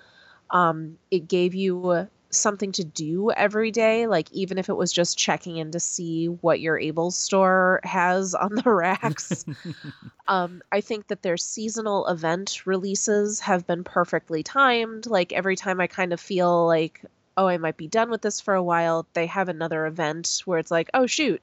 Um, 0.51 0.97
it 1.11 1.29
gave 1.29 1.55
you 1.55 2.09
something 2.31 2.73
to 2.73 2.85
do 2.85 3.31
every 3.31 3.71
day 3.71 4.07
like 4.07 4.31
even 4.33 4.59
if 4.59 4.69
it 4.69 4.77
was 4.77 4.93
just 4.93 5.17
checking 5.17 5.57
in 5.57 5.71
to 5.71 5.81
see 5.81 6.27
what 6.27 6.61
your 6.61 6.79
able 6.79 7.11
store 7.11 7.81
has 7.85 8.35
on 8.35 8.55
the 8.55 8.71
racks 8.71 9.45
um, 10.29 10.61
i 10.73 10.81
think 10.81 11.07
that 11.07 11.23
their 11.23 11.37
seasonal 11.37 12.07
event 12.09 12.67
releases 12.67 13.41
have 13.41 13.67
been 13.67 13.85
perfectly 13.85 14.43
timed 14.43 15.07
like 15.07 15.33
every 15.33 15.57
time 15.57 15.81
i 15.81 15.87
kind 15.87 16.13
of 16.13 16.21
feel 16.21 16.67
like 16.67 17.05
oh 17.37 17.47
i 17.47 17.57
might 17.57 17.77
be 17.77 17.89
done 17.89 18.11
with 18.11 18.23
this 18.23 18.41
for 18.41 18.55
a 18.55 18.63
while 18.63 19.07
they 19.13 19.27
have 19.27 19.49
another 19.49 19.87
event 19.87 20.43
where 20.45 20.59
it's 20.59 20.71
like 20.71 20.91
oh 20.95 21.07
shoot 21.07 21.41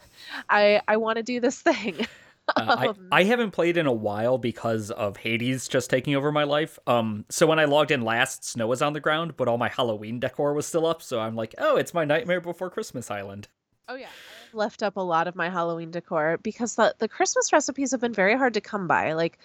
i 0.50 0.80
i 0.88 0.96
want 0.96 1.16
to 1.16 1.22
do 1.22 1.40
this 1.40 1.60
thing 1.60 1.94
uh, 2.56 2.76
I, 2.78 2.86
um, 2.88 3.08
I 3.12 3.24
haven't 3.24 3.52
played 3.52 3.76
in 3.76 3.86
a 3.86 3.92
while 3.92 4.38
because 4.38 4.90
of 4.90 5.16
Hades 5.16 5.68
just 5.68 5.90
taking 5.90 6.14
over 6.16 6.32
my 6.32 6.44
life. 6.44 6.78
Um, 6.86 7.24
so 7.28 7.46
when 7.46 7.58
I 7.58 7.64
logged 7.64 7.90
in 7.90 8.02
last, 8.02 8.44
snow 8.44 8.66
was 8.66 8.82
on 8.82 8.92
the 8.92 9.00
ground, 9.00 9.36
but 9.36 9.48
all 9.48 9.58
my 9.58 9.68
Halloween 9.68 10.20
decor 10.20 10.52
was 10.52 10.66
still 10.66 10.86
up. 10.86 11.02
So 11.02 11.20
I'm 11.20 11.36
like, 11.36 11.54
oh, 11.58 11.76
it's 11.76 11.94
my 11.94 12.04
Nightmare 12.04 12.40
Before 12.40 12.70
Christmas 12.70 13.10
Island. 13.10 13.48
Oh 13.88 13.96
yeah, 13.96 14.08
I've 14.48 14.54
left 14.54 14.82
up 14.82 14.96
a 14.96 15.00
lot 15.00 15.26
of 15.26 15.34
my 15.34 15.48
Halloween 15.48 15.90
decor 15.90 16.38
because 16.42 16.76
the 16.76 16.94
the 16.98 17.08
Christmas 17.08 17.52
recipes 17.52 17.90
have 17.90 18.00
been 18.00 18.14
very 18.14 18.36
hard 18.36 18.54
to 18.54 18.60
come 18.60 18.86
by. 18.86 19.14
Like, 19.14 19.38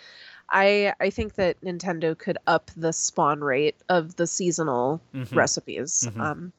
I 0.49 0.93
I 0.99 1.09
think 1.09 1.35
that 1.35 1.59
Nintendo 1.61 2.17
could 2.17 2.37
up 2.47 2.71
the 2.77 2.93
spawn 2.93 3.41
rate 3.41 3.75
of 3.89 4.15
the 4.15 4.27
seasonal 4.27 5.01
mm-hmm. 5.13 5.35
recipes. 5.35 6.05
Mm-hmm. 6.07 6.21
Um, 6.21 6.53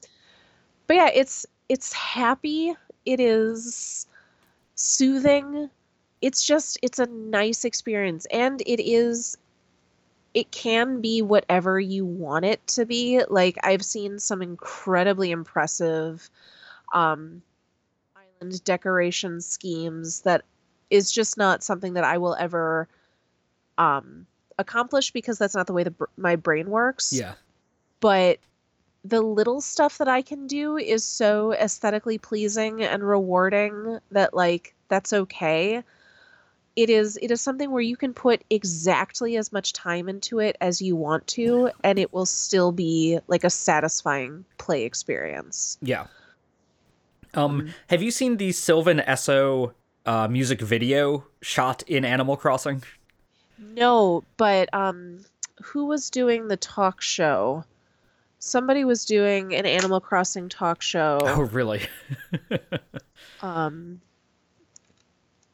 but 0.87 0.97
yeah, 0.97 1.11
it's 1.13 1.47
it's 1.69 1.93
happy. 1.93 2.75
It 3.05 3.21
is 3.21 4.07
soothing 4.75 5.71
it's 6.23 6.45
just 6.45 6.79
it's 6.83 6.99
a 6.99 7.07
nice 7.07 7.65
experience 7.65 8.27
and 8.27 8.63
it 8.67 8.81
is 8.81 9.37
it 10.35 10.51
can 10.51 11.01
be 11.01 11.23
whatever 11.23 11.81
you 11.81 12.05
want 12.05 12.45
it 12.45 12.65
to 12.67 12.85
be 12.85 13.23
like 13.29 13.57
i've 13.63 13.85
seen 13.85 14.19
some 14.19 14.43
incredibly 14.43 15.31
impressive 15.31 16.29
um 16.93 17.43
island 18.17 18.63
decoration 18.65 19.41
schemes 19.41 20.21
that 20.23 20.43
is 20.91 21.11
just 21.11 21.39
not 21.39 21.63
something 21.63 21.95
that 21.95 22.05
i 22.05 22.19
will 22.19 22.35
ever 22.39 22.89
um 23.79 24.27
accomplish 24.59 25.11
because 25.11 25.39
that's 25.39 25.55
not 25.55 25.67
the 25.67 25.73
way 25.73 25.85
the 25.85 25.95
my 26.17 26.37
brain 26.37 26.71
works. 26.71 27.13
Yeah. 27.13 27.35
But 28.01 28.39
the 29.05 29.21
little 29.21 29.61
stuff 29.61 29.99
that 29.99 30.09
i 30.09 30.21
can 30.21 30.49
do 30.49 30.77
is 30.77 31.05
so 31.05 31.53
aesthetically 31.53 32.19
pleasing 32.19 32.83
and 32.83 33.07
rewarding 33.07 33.99
that 34.11 34.35
like 34.35 34.75
that's 34.89 35.13
okay. 35.13 35.83
It 36.75 36.91
is 36.91 37.19
it 37.23 37.31
is 37.31 37.41
something 37.41 37.71
where 37.71 37.83
you 37.83 37.97
can 37.97 38.13
put 38.13 38.43
exactly 38.51 39.37
as 39.37 39.53
much 39.53 39.73
time 39.73 40.09
into 40.09 40.41
it 40.41 40.57
as 40.61 40.83
you 40.83 40.95
want 40.95 41.27
to 41.29 41.71
and 41.85 41.99
it 41.99 42.13
will 42.13 42.27
still 42.27 42.73
be 42.73 43.19
like 43.29 43.45
a 43.45 43.51
satisfying 43.51 44.45
play 44.59 44.85
experience. 44.85 45.79
Yeah. 45.81 46.07
Um 47.35 47.61
mm-hmm. 47.61 47.69
have 47.89 48.03
you 48.03 48.11
seen 48.11 48.37
the 48.37 48.53
sylvan 48.53 48.99
esso 49.01 49.73
uh, 50.05 50.29
music 50.29 50.61
video 50.61 51.27
shot 51.43 51.83
in 51.87 52.05
animal 52.05 52.37
crossing 52.37 52.83
no 53.59 54.23
but 54.37 54.73
um 54.75 55.19
who 55.63 55.87
was 55.87 56.11
doing 56.11 56.49
the 56.49 56.57
talk 56.57 57.01
show 57.01 57.65
somebody 58.47 58.85
was 58.85 59.05
doing 59.05 59.55
an 59.55 59.67
Animal 59.67 60.01
Crossing 60.01 60.49
talk 60.49 60.81
show. 60.81 61.19
Oh, 61.23 61.43
really? 61.43 61.83
um, 63.43 64.01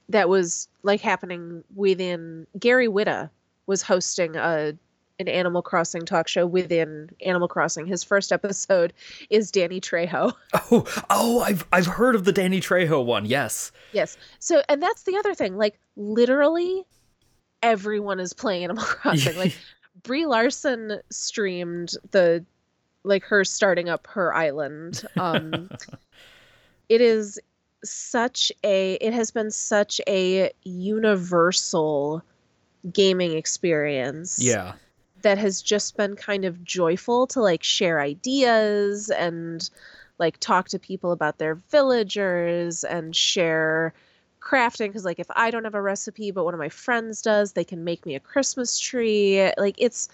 that 0.08 0.28
was 0.28 0.68
like 0.82 1.00
happening 1.00 1.64
within 1.74 2.46
Gary 2.58 2.88
Whitta 2.88 3.30
was 3.66 3.82
hosting 3.82 4.36
a 4.36 4.74
an 5.18 5.28
Animal 5.28 5.62
Crossing 5.62 6.04
talk 6.04 6.26
show 6.26 6.46
within 6.46 7.10
Animal 7.24 7.46
Crossing. 7.46 7.86
His 7.86 8.02
first 8.02 8.32
episode 8.32 8.92
is 9.30 9.50
Danny 9.50 9.80
Trejo. 9.80 10.32
Oh, 10.70 11.04
oh, 11.10 11.40
I've 11.40 11.66
I've 11.72 11.86
heard 11.86 12.14
of 12.14 12.24
the 12.24 12.32
Danny 12.32 12.60
Trejo 12.60 13.04
one. 13.04 13.26
Yes. 13.26 13.72
Yes. 13.92 14.16
So, 14.38 14.62
and 14.68 14.82
that's 14.82 15.02
the 15.02 15.16
other 15.16 15.34
thing. 15.34 15.56
Like, 15.56 15.78
literally, 15.96 16.86
everyone 17.62 18.20
is 18.20 18.32
playing 18.32 18.64
Animal 18.64 18.84
Crossing. 18.86 19.36
like, 19.36 19.56
Brie 20.02 20.26
Larson 20.26 21.00
streamed 21.10 21.94
the, 22.10 22.44
like, 23.04 23.24
her 23.24 23.44
starting 23.44 23.88
up 23.88 24.06
her 24.08 24.34
island. 24.34 25.04
Um, 25.18 25.70
it 26.88 27.00
is 27.00 27.38
such 27.84 28.52
a. 28.64 28.94
It 28.94 29.12
has 29.12 29.30
been 29.30 29.50
such 29.50 30.00
a 30.08 30.50
universal 30.62 32.22
gaming 32.92 33.36
experience. 33.36 34.38
Yeah 34.40 34.74
that 35.22 35.38
has 35.38 35.62
just 35.62 35.96
been 35.96 36.16
kind 36.16 36.44
of 36.44 36.62
joyful 36.64 37.26
to 37.28 37.40
like 37.40 37.62
share 37.62 38.00
ideas 38.00 39.08
and 39.10 39.70
like 40.18 40.38
talk 40.38 40.68
to 40.68 40.78
people 40.78 41.12
about 41.12 41.38
their 41.38 41.54
villagers 41.70 42.84
and 42.84 43.16
share 43.16 43.94
crafting 44.42 44.88
because 44.88 45.04
like 45.04 45.18
if 45.18 45.26
i 45.30 45.50
don't 45.50 45.64
have 45.64 45.74
a 45.74 45.82
recipe 45.82 46.30
but 46.30 46.44
one 46.44 46.54
of 46.54 46.60
my 46.60 46.68
friends 46.68 47.22
does 47.22 47.52
they 47.52 47.64
can 47.64 47.84
make 47.84 48.04
me 48.04 48.14
a 48.14 48.20
christmas 48.20 48.78
tree 48.78 49.50
like 49.56 49.76
it's 49.78 50.08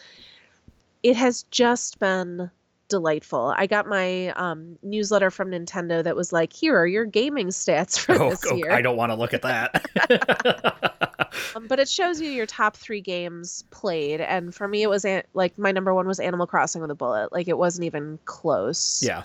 it 1.03 1.16
has 1.16 1.45
just 1.45 1.99
been 1.99 2.51
delightful 2.89 3.55
i 3.57 3.66
got 3.66 3.87
my 3.87 4.29
um, 4.31 4.79
newsletter 4.83 5.31
from 5.31 5.51
nintendo 5.51 6.03
that 6.03 6.16
was 6.16 6.33
like 6.33 6.53
here 6.53 6.76
are 6.76 6.87
your 6.87 7.05
gaming 7.05 7.49
stats 7.49 7.99
for 7.99 8.20
oh, 8.20 8.31
this 8.31 8.45
oh, 8.51 8.55
year 8.55 8.72
i 8.72 8.81
don't 8.81 8.97
want 8.97 9.11
to 9.11 9.16
look 9.16 9.35
at 9.35 9.43
that 9.43 10.89
um, 11.57 11.66
but 11.66 11.79
it 11.79 11.89
shows 11.89 12.20
you 12.20 12.31
your 12.31 12.47
top 12.47 12.76
three 12.76 13.01
games 13.01 13.64
played, 13.70 14.20
and 14.20 14.55
for 14.55 14.68
me, 14.68 14.83
it 14.83 14.89
was 14.89 15.05
an- 15.05 15.24
like 15.35 15.59
my 15.59 15.72
number 15.72 15.95
one 15.95 16.07
was 16.07 16.20
Animal 16.20 16.47
Crossing 16.47 16.81
with 16.81 16.91
a 16.91 16.95
bullet. 16.95 17.33
Like 17.33 17.49
it 17.49 17.59
wasn't 17.59 17.85
even 17.85 18.18
close. 18.24 19.03
Yeah. 19.05 19.22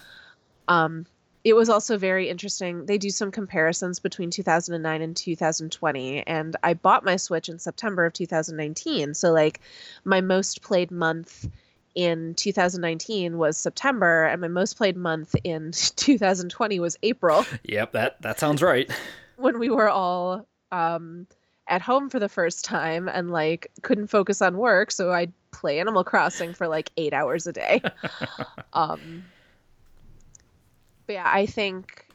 Um, 0.67 1.05
it 1.43 1.53
was 1.53 1.69
also 1.69 1.97
very 1.97 2.29
interesting. 2.29 2.85
They 2.85 2.97
do 2.97 3.09
some 3.09 3.31
comparisons 3.31 3.99
between 3.99 4.29
2009 4.29 5.01
and 5.01 5.15
2020, 5.15 6.25
and 6.25 6.55
I 6.63 6.73
bought 6.73 7.03
my 7.03 7.17
Switch 7.17 7.49
in 7.49 7.59
September 7.59 8.05
of 8.05 8.13
2019. 8.13 9.13
So 9.13 9.31
like, 9.31 9.59
my 10.05 10.21
most 10.21 10.61
played 10.61 10.91
month 10.91 11.49
in 11.95 12.33
2019 12.35 13.37
was 13.37 13.57
September, 13.57 14.25
and 14.25 14.41
my 14.41 14.47
most 14.47 14.77
played 14.77 14.95
month 14.95 15.35
in 15.43 15.71
2020 15.95 16.79
was 16.79 16.97
April. 17.03 17.45
Yep 17.63 17.91
that 17.91 18.21
that 18.21 18.39
sounds 18.39 18.61
right. 18.61 18.89
when 19.35 19.59
we 19.59 19.69
were 19.69 19.89
all 19.89 20.47
um 20.71 21.27
at 21.67 21.81
home 21.81 22.09
for 22.09 22.19
the 22.19 22.29
first 22.29 22.65
time 22.65 23.07
and 23.07 23.31
like 23.31 23.71
couldn't 23.81 24.07
focus 24.07 24.41
on 24.41 24.57
work 24.57 24.91
so 24.91 25.11
i'd 25.11 25.31
play 25.51 25.79
animal 25.79 26.03
crossing 26.03 26.53
for 26.53 26.67
like 26.67 26.91
eight 26.97 27.13
hours 27.13 27.47
a 27.47 27.53
day 27.53 27.81
um 28.73 29.23
but 31.07 31.13
yeah 31.13 31.31
i 31.31 31.45
think 31.45 32.07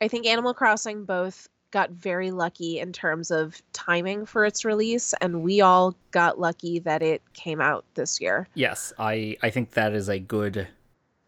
i 0.00 0.08
think 0.08 0.26
animal 0.26 0.54
crossing 0.54 1.04
both 1.04 1.48
got 1.70 1.90
very 1.90 2.30
lucky 2.30 2.78
in 2.78 2.92
terms 2.92 3.30
of 3.30 3.62
timing 3.72 4.26
for 4.26 4.44
its 4.44 4.64
release 4.64 5.14
and 5.22 5.42
we 5.42 5.62
all 5.62 5.96
got 6.10 6.38
lucky 6.38 6.78
that 6.78 7.02
it 7.02 7.22
came 7.32 7.62
out 7.62 7.84
this 7.94 8.20
year. 8.20 8.46
Yes 8.54 8.92
i 8.98 9.36
i 9.42 9.48
think 9.48 9.70
that 9.70 9.94
is 9.94 10.08
a 10.08 10.18
good 10.18 10.68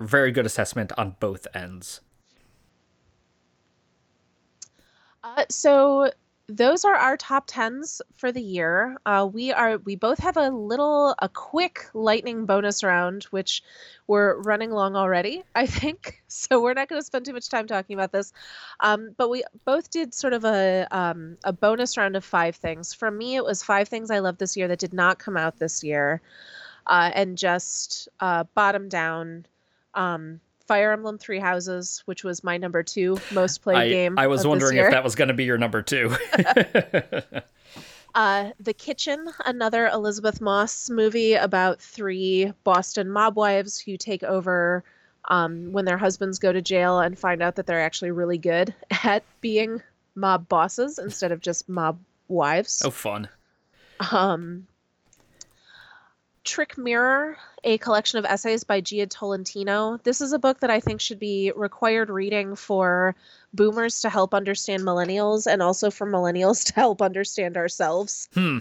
very 0.01 0.33
good 0.33 0.47
assessment 0.47 0.93
on 0.99 1.17
both 1.21 1.47
ends. 1.55 2.01
Uh, 5.23 5.45
so 5.49 6.11
those 6.47 6.85
are 6.85 6.95
our 6.95 7.17
top 7.17 7.45
tens 7.47 8.03
for 8.17 8.31
the 8.31 8.43
year. 8.43 8.97
Uh, 9.07 9.29
we 9.31 9.53
are 9.53 9.79
we 9.79 9.97
both 9.97 10.19
have 10.19 10.37
a 10.37 10.51
little 10.51 11.15
a 11.19 11.29
quick 11.29 11.87
lightning 11.95 12.45
bonus 12.45 12.85
round, 12.85 13.25
which 13.25 13.63
we're 14.07 14.41
running 14.43 14.71
long 14.71 14.95
already, 14.95 15.43
I 15.55 15.67
think. 15.67 16.23
So 16.29 16.61
we're 16.61 16.75
not 16.75 16.89
going 16.89 17.01
to 17.01 17.07
spend 17.07 17.25
too 17.25 17.33
much 17.33 17.49
time 17.49 17.67
talking 17.67 17.95
about 17.95 18.13
this. 18.13 18.33
Um, 18.81 19.15
but 19.17 19.31
we 19.31 19.45
both 19.65 19.91
did 19.91 20.13
sort 20.13 20.33
of 20.33 20.45
a 20.45 20.87
um, 20.91 21.39
a 21.45 21.53
bonus 21.53 21.97
round 21.97 22.17
of 22.17 22.25
five 22.25 22.57
things. 22.57 22.93
For 22.93 23.11
me, 23.11 23.37
it 23.37 23.45
was 23.45 23.63
five 23.63 23.89
things 23.89 24.11
I 24.11 24.19
loved 24.19 24.39
this 24.39 24.57
year 24.57 24.69
that 24.69 24.79
did 24.79 24.93
not 24.93 25.19
come 25.19 25.37
out 25.37 25.59
this 25.59 25.83
year, 25.83 26.21
uh, 26.87 27.11
and 27.15 27.39
just 27.39 28.09
uh, 28.21 28.45
bottom 28.55 28.89
down. 28.89 29.47
Um, 29.95 30.41
Fire 30.67 30.93
Emblem 30.93 31.19
Three 31.19 31.39
Houses, 31.39 32.03
which 32.07 32.25
was 32.25 32.43
my 32.43 32.57
number 32.57 32.83
two 32.83 33.19
most 33.33 33.63
played 33.63 33.77
I, 33.77 33.89
game. 33.89 34.19
I 34.19 34.27
was 34.27 34.47
wondering 34.47 34.79
if 34.79 34.91
that 34.91 35.05
was 35.05 35.15
going 35.15 35.29
to 35.29 35.35
be 35.35 35.45
your 35.45 35.59
number 35.59 35.83
two. 35.83 36.15
uh, 38.15 38.51
the 38.61 38.73
Kitchen, 38.73 39.29
another 39.45 39.89
Elisabeth 39.89 40.41
Moss 40.41 40.89
movie 40.89 41.35
about 41.35 41.81
three 41.81 42.53
Boston 42.65 43.11
mob 43.11 43.37
wives 43.37 43.79
who 43.79 43.97
take 43.97 44.23
over 44.23 44.85
um, 45.29 45.73
when 45.73 45.85
their 45.85 45.99
husbands 45.99 46.39
go 46.39 46.53
to 46.53 46.63
jail 46.63 47.01
and 47.01 47.19
find 47.19 47.43
out 47.43 47.57
that 47.57 47.67
they're 47.67 47.83
actually 47.83 48.11
really 48.11 48.39
good 48.39 48.75
at 49.05 49.23
being 49.41 49.83
mob 50.15 50.49
bosses 50.49 50.99
instead 50.99 51.33
of 51.33 51.41
just 51.41 51.69
mob 51.69 51.99
wives. 52.29 52.83
Oh, 52.85 52.91
fun. 52.91 53.29
Um, 54.11 54.67
Trick 56.45 56.77
Mirror, 56.77 57.37
a 57.65 57.79
collection 57.79 58.19
of 58.19 58.27
essays 58.27 58.65
by 58.65 58.81
Jia 58.81 59.09
Tolentino. 59.09 59.99
This 60.05 60.21
is 60.21 60.33
a 60.33 60.39
book 60.39 60.61
that 60.61 60.71
I 60.71 60.79
think 60.79 61.01
should 61.01 61.19
be 61.19 61.53
required 61.57 62.11
reading 62.11 62.55
for 62.55 63.15
boomers 63.55 64.03
to 64.03 64.11
help 64.11 64.35
understand 64.35 64.83
millennials 64.83 65.51
and 65.51 65.63
also 65.63 65.91
for 65.91 66.07
millennials 66.07 66.65
to 66.67 66.75
help 66.75 67.01
understand 67.01 67.57
ourselves. 67.57 68.29
Hmm. 68.35 68.59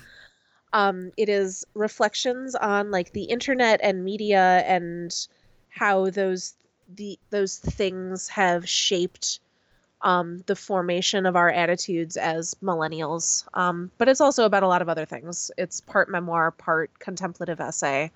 Um, 0.71 1.11
it 1.17 1.29
is 1.29 1.65
reflections 1.75 2.55
on 2.55 2.89
like 2.89 3.11
the 3.11 3.25
internet 3.25 3.79
and 3.83 4.03
media 4.03 4.63
and 4.65 5.13
how 5.69 6.09
those 6.09 6.55
the 6.95 7.19
those 7.29 7.57
things 7.57 8.27
have 8.29 8.67
shaped 8.67 9.39
um, 10.03 10.43
the 10.45 10.55
formation 10.55 11.25
of 11.25 11.35
our 11.35 11.49
attitudes 11.49 12.17
as 12.17 12.55
millennials. 12.61 13.45
Um, 13.53 13.89
but 13.97 14.09
it's 14.09 14.21
also 14.21 14.45
about 14.45 14.63
a 14.63 14.67
lot 14.67 14.81
of 14.81 14.89
other 14.89 15.05
things. 15.05 15.49
It's 15.57 15.81
part 15.81 16.09
memoir, 16.09 16.51
part 16.51 16.91
contemplative 16.99 17.59
essay. 17.59 18.11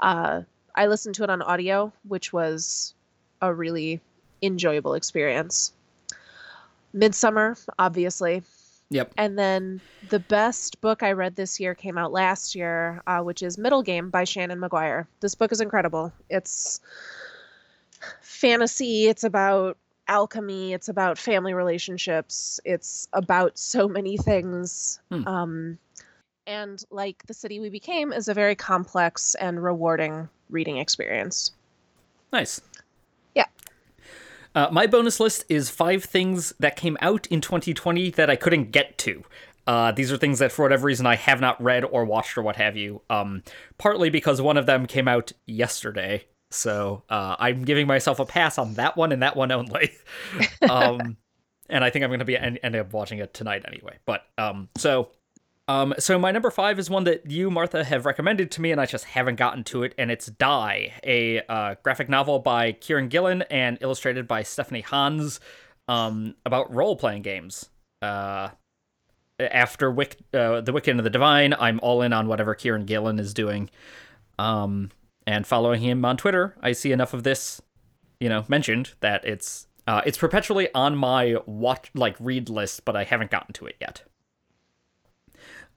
Uh, 0.00 0.42
I 0.74 0.88
listened 0.88 1.14
to 1.16 1.22
it 1.22 1.30
on 1.30 1.40
audio, 1.40 1.92
which 2.06 2.32
was 2.32 2.94
a 3.40 3.54
really 3.54 4.00
enjoyable 4.42 4.94
experience. 4.94 5.72
Midsommar, 6.94 7.64
obviously. 7.78 8.42
Yep. 8.90 9.12
And 9.16 9.38
then 9.38 9.80
the 10.10 10.18
best 10.18 10.80
book 10.80 11.02
I 11.02 11.12
read 11.12 11.36
this 11.36 11.58
year 11.58 11.74
came 11.74 11.96
out 11.96 12.12
last 12.12 12.54
year, 12.54 13.02
uh, 13.06 13.20
which 13.20 13.42
is 13.42 13.56
Middle 13.56 13.82
Game 13.82 14.10
by 14.10 14.24
Seanan 14.24 14.58
McGuire. 14.58 15.06
This 15.20 15.34
book 15.34 15.52
is 15.52 15.60
incredible. 15.60 16.12
It's 16.28 16.80
fantasy. 18.20 19.06
It's 19.06 19.24
about 19.24 19.78
alchemy 20.08 20.72
it's 20.72 20.88
about 20.88 21.16
family 21.18 21.54
relationships 21.54 22.60
it's 22.64 23.08
about 23.12 23.58
so 23.58 23.88
many 23.88 24.16
things. 24.16 25.00
Hmm. 25.10 25.26
um, 25.26 25.78
and 26.46 26.84
like 26.90 27.26
the 27.26 27.34
city 27.34 27.58
we 27.60 27.70
became 27.70 28.12
is 28.12 28.28
a 28.28 28.34
very 28.34 28.54
complex 28.54 29.34
and 29.36 29.62
rewarding 29.62 30.28
reading 30.50 30.76
experience. 30.76 31.52
Nice. 32.32 32.60
Yeah. 33.34 33.46
Uh, 34.54 34.68
my 34.70 34.86
bonus 34.86 35.20
list 35.20 35.44
is 35.48 35.70
five 35.70 36.04
things 36.04 36.52
that 36.60 36.76
came 36.76 36.98
out 37.00 37.26
in 37.28 37.40
2020 37.40 38.10
that 38.10 38.28
i 38.28 38.36
couldn't 38.36 38.72
get 38.72 38.98
to. 38.98 39.24
Uh, 39.66 39.92
these 39.92 40.12
are 40.12 40.18
things 40.18 40.40
that, 40.40 40.52
for 40.52 40.62
whatever 40.62 40.86
reason, 40.86 41.06
I 41.06 41.16
have 41.16 41.40
not 41.40 41.62
read 41.62 41.84
or 41.84 42.04
watched 42.04 42.36
or 42.36 42.42
what 42.42 42.56
have 42.56 42.76
you. 42.76 43.00
Um, 43.08 43.42
partly 43.78 44.10
because 44.10 44.42
one 44.42 44.58
of 44.58 44.66
them 44.66 44.86
came 44.86 45.08
out 45.08 45.32
yesterday, 45.46 46.26
so 46.54 47.02
uh, 47.08 47.36
I'm 47.38 47.64
giving 47.64 47.86
myself 47.86 48.18
a 48.20 48.24
pass 48.24 48.58
on 48.58 48.74
that 48.74 48.96
one 48.96 49.12
and 49.12 49.22
that 49.22 49.36
one 49.36 49.52
only. 49.52 49.92
um, 50.70 51.16
and 51.68 51.84
I 51.84 51.90
think 51.90 52.04
I'm 52.04 52.10
going 52.10 52.20
to 52.20 52.24
be 52.24 52.36
end, 52.36 52.58
end 52.62 52.76
up 52.76 52.92
watching 52.92 53.18
it 53.18 53.34
tonight 53.34 53.64
anyway. 53.66 53.98
But 54.06 54.24
um, 54.38 54.68
so 54.76 55.10
um, 55.66 55.94
so 55.98 56.18
my 56.18 56.30
number 56.30 56.50
five 56.50 56.78
is 56.78 56.90
one 56.90 57.04
that 57.04 57.30
you, 57.30 57.50
Martha, 57.50 57.84
have 57.84 58.04
recommended 58.04 58.50
to 58.52 58.60
me, 58.60 58.70
and 58.70 58.80
I 58.80 58.86
just 58.86 59.04
haven't 59.06 59.36
gotten 59.36 59.64
to 59.64 59.82
it. 59.82 59.94
And 59.96 60.10
it's 60.10 60.26
Die, 60.26 60.92
a 61.02 61.40
uh, 61.48 61.76
graphic 61.82 62.08
novel 62.08 62.38
by 62.38 62.72
Kieron 62.72 63.08
Gillen 63.08 63.42
and 63.42 63.78
illustrated 63.80 64.28
by 64.28 64.42
Stephanie 64.42 64.82
Hans, 64.82 65.40
um, 65.88 66.34
about 66.44 66.72
role 66.72 66.96
playing 66.96 67.22
games. 67.22 67.70
Uh, 68.02 68.50
after 69.40 69.90
Wick, 69.90 70.18
uh, 70.34 70.60
the 70.60 70.72
Wicked 70.72 70.90
and 70.96 71.04
the 71.04 71.10
Divine, 71.10 71.54
I'm 71.58 71.80
all 71.82 72.02
in 72.02 72.12
on 72.12 72.28
whatever 72.28 72.54
Kieron 72.54 72.84
Gillen 72.84 73.18
is 73.18 73.32
doing. 73.32 73.70
Um, 74.38 74.90
and 75.26 75.46
following 75.46 75.80
him 75.80 76.04
on 76.04 76.16
Twitter, 76.16 76.56
I 76.60 76.72
see 76.72 76.92
enough 76.92 77.14
of 77.14 77.22
this, 77.22 77.60
you 78.20 78.28
know, 78.28 78.44
mentioned 78.48 78.92
that 79.00 79.24
it's 79.24 79.66
uh, 79.86 80.02
it's 80.06 80.18
perpetually 80.18 80.68
on 80.74 80.96
my 80.96 81.36
watch 81.46 81.90
like 81.94 82.16
read 82.18 82.48
list, 82.48 82.84
but 82.84 82.96
I 82.96 83.04
haven't 83.04 83.30
gotten 83.30 83.52
to 83.54 83.66
it 83.66 83.76
yet. 83.80 84.02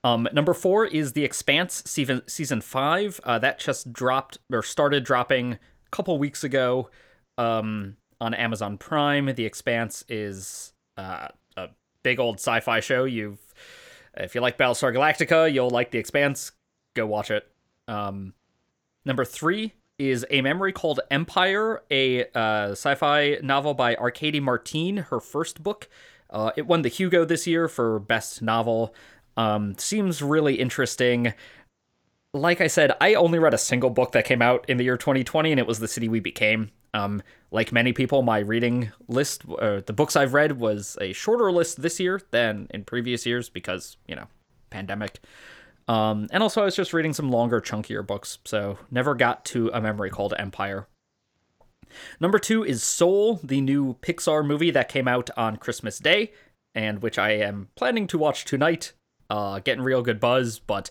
Um, 0.04 0.28
number 0.32 0.54
four 0.54 0.86
is 0.86 1.12
The 1.12 1.24
Expanse 1.24 1.82
season 1.86 2.22
season 2.26 2.60
five. 2.60 3.20
Uh, 3.24 3.38
that 3.38 3.58
just 3.58 3.92
dropped 3.92 4.38
or 4.52 4.62
started 4.62 5.04
dropping 5.04 5.54
a 5.54 5.58
couple 5.90 6.16
weeks 6.18 6.44
ago 6.44 6.90
um, 7.36 7.96
on 8.20 8.34
Amazon 8.34 8.78
Prime. 8.78 9.26
The 9.34 9.44
Expanse 9.44 10.04
is 10.08 10.72
uh, 10.96 11.28
a 11.56 11.68
big 12.02 12.20
old 12.20 12.36
sci-fi 12.36 12.80
show. 12.80 13.04
You've 13.04 13.40
if 14.16 14.34
you 14.34 14.40
like 14.40 14.56
Battlestar 14.56 14.94
Galactica, 14.94 15.52
you'll 15.52 15.70
like 15.70 15.90
The 15.90 15.98
Expanse. 15.98 16.52
Go 16.94 17.06
watch 17.06 17.30
it. 17.30 17.46
Um, 17.86 18.34
number 19.08 19.24
three 19.24 19.72
is 19.98 20.24
A 20.30 20.42
Memory 20.42 20.72
Called 20.72 21.00
Empire, 21.10 21.82
a 21.90 22.24
uh, 22.26 22.70
sci-fi 22.70 23.38
novel 23.42 23.74
by 23.74 23.96
Arkady 23.96 24.38
Martine, 24.38 24.98
her 24.98 25.18
first 25.18 25.60
book. 25.64 25.88
Uh, 26.30 26.52
it 26.56 26.66
won 26.66 26.82
the 26.82 26.88
Hugo 26.88 27.24
this 27.24 27.46
year 27.46 27.66
for 27.66 27.98
best 27.98 28.40
novel. 28.40 28.94
Um, 29.36 29.76
seems 29.78 30.22
really 30.22 30.56
interesting. 30.56 31.32
Like 32.32 32.60
I 32.60 32.68
said, 32.68 32.92
I 33.00 33.14
only 33.14 33.40
read 33.40 33.54
a 33.54 33.58
single 33.58 33.90
book 33.90 34.12
that 34.12 34.26
came 34.26 34.42
out 34.42 34.64
in 34.68 34.76
the 34.76 34.84
year 34.84 34.98
2020, 34.98 35.50
and 35.50 35.58
it 35.58 35.66
was 35.66 35.80
The 35.80 35.88
City 35.88 36.08
We 36.08 36.20
Became. 36.20 36.70
Um, 36.94 37.22
like 37.50 37.72
many 37.72 37.92
people, 37.92 38.22
my 38.22 38.38
reading 38.38 38.92
list, 39.08 39.42
uh, 39.58 39.80
the 39.84 39.92
books 39.92 40.14
I've 40.16 40.34
read, 40.34 40.60
was 40.60 40.96
a 41.00 41.12
shorter 41.12 41.50
list 41.50 41.82
this 41.82 41.98
year 41.98 42.20
than 42.30 42.68
in 42.70 42.84
previous 42.84 43.26
years 43.26 43.48
because, 43.48 43.96
you 44.06 44.14
know, 44.14 44.26
pandemic. 44.70 45.20
Um, 45.88 46.28
and 46.30 46.42
also, 46.42 46.62
I 46.62 46.66
was 46.66 46.76
just 46.76 46.92
reading 46.92 47.14
some 47.14 47.30
longer, 47.30 47.60
chunkier 47.60 48.06
books, 48.06 48.38
so 48.44 48.78
never 48.90 49.14
got 49.14 49.44
to 49.46 49.70
a 49.72 49.80
memory 49.80 50.10
called 50.10 50.34
Empire. 50.38 50.86
Number 52.20 52.38
two 52.38 52.62
is 52.62 52.82
Soul, 52.82 53.40
the 53.42 53.62
new 53.62 53.94
Pixar 54.02 54.46
movie 54.46 54.70
that 54.70 54.90
came 54.90 55.08
out 55.08 55.30
on 55.36 55.56
Christmas 55.56 55.98
Day, 55.98 56.32
and 56.74 57.00
which 57.00 57.18
I 57.18 57.30
am 57.30 57.68
planning 57.74 58.06
to 58.08 58.18
watch 58.18 58.44
tonight. 58.44 58.92
Uh, 59.30 59.60
getting 59.60 59.82
real 59.82 60.02
good 60.02 60.20
buzz, 60.20 60.58
but 60.58 60.90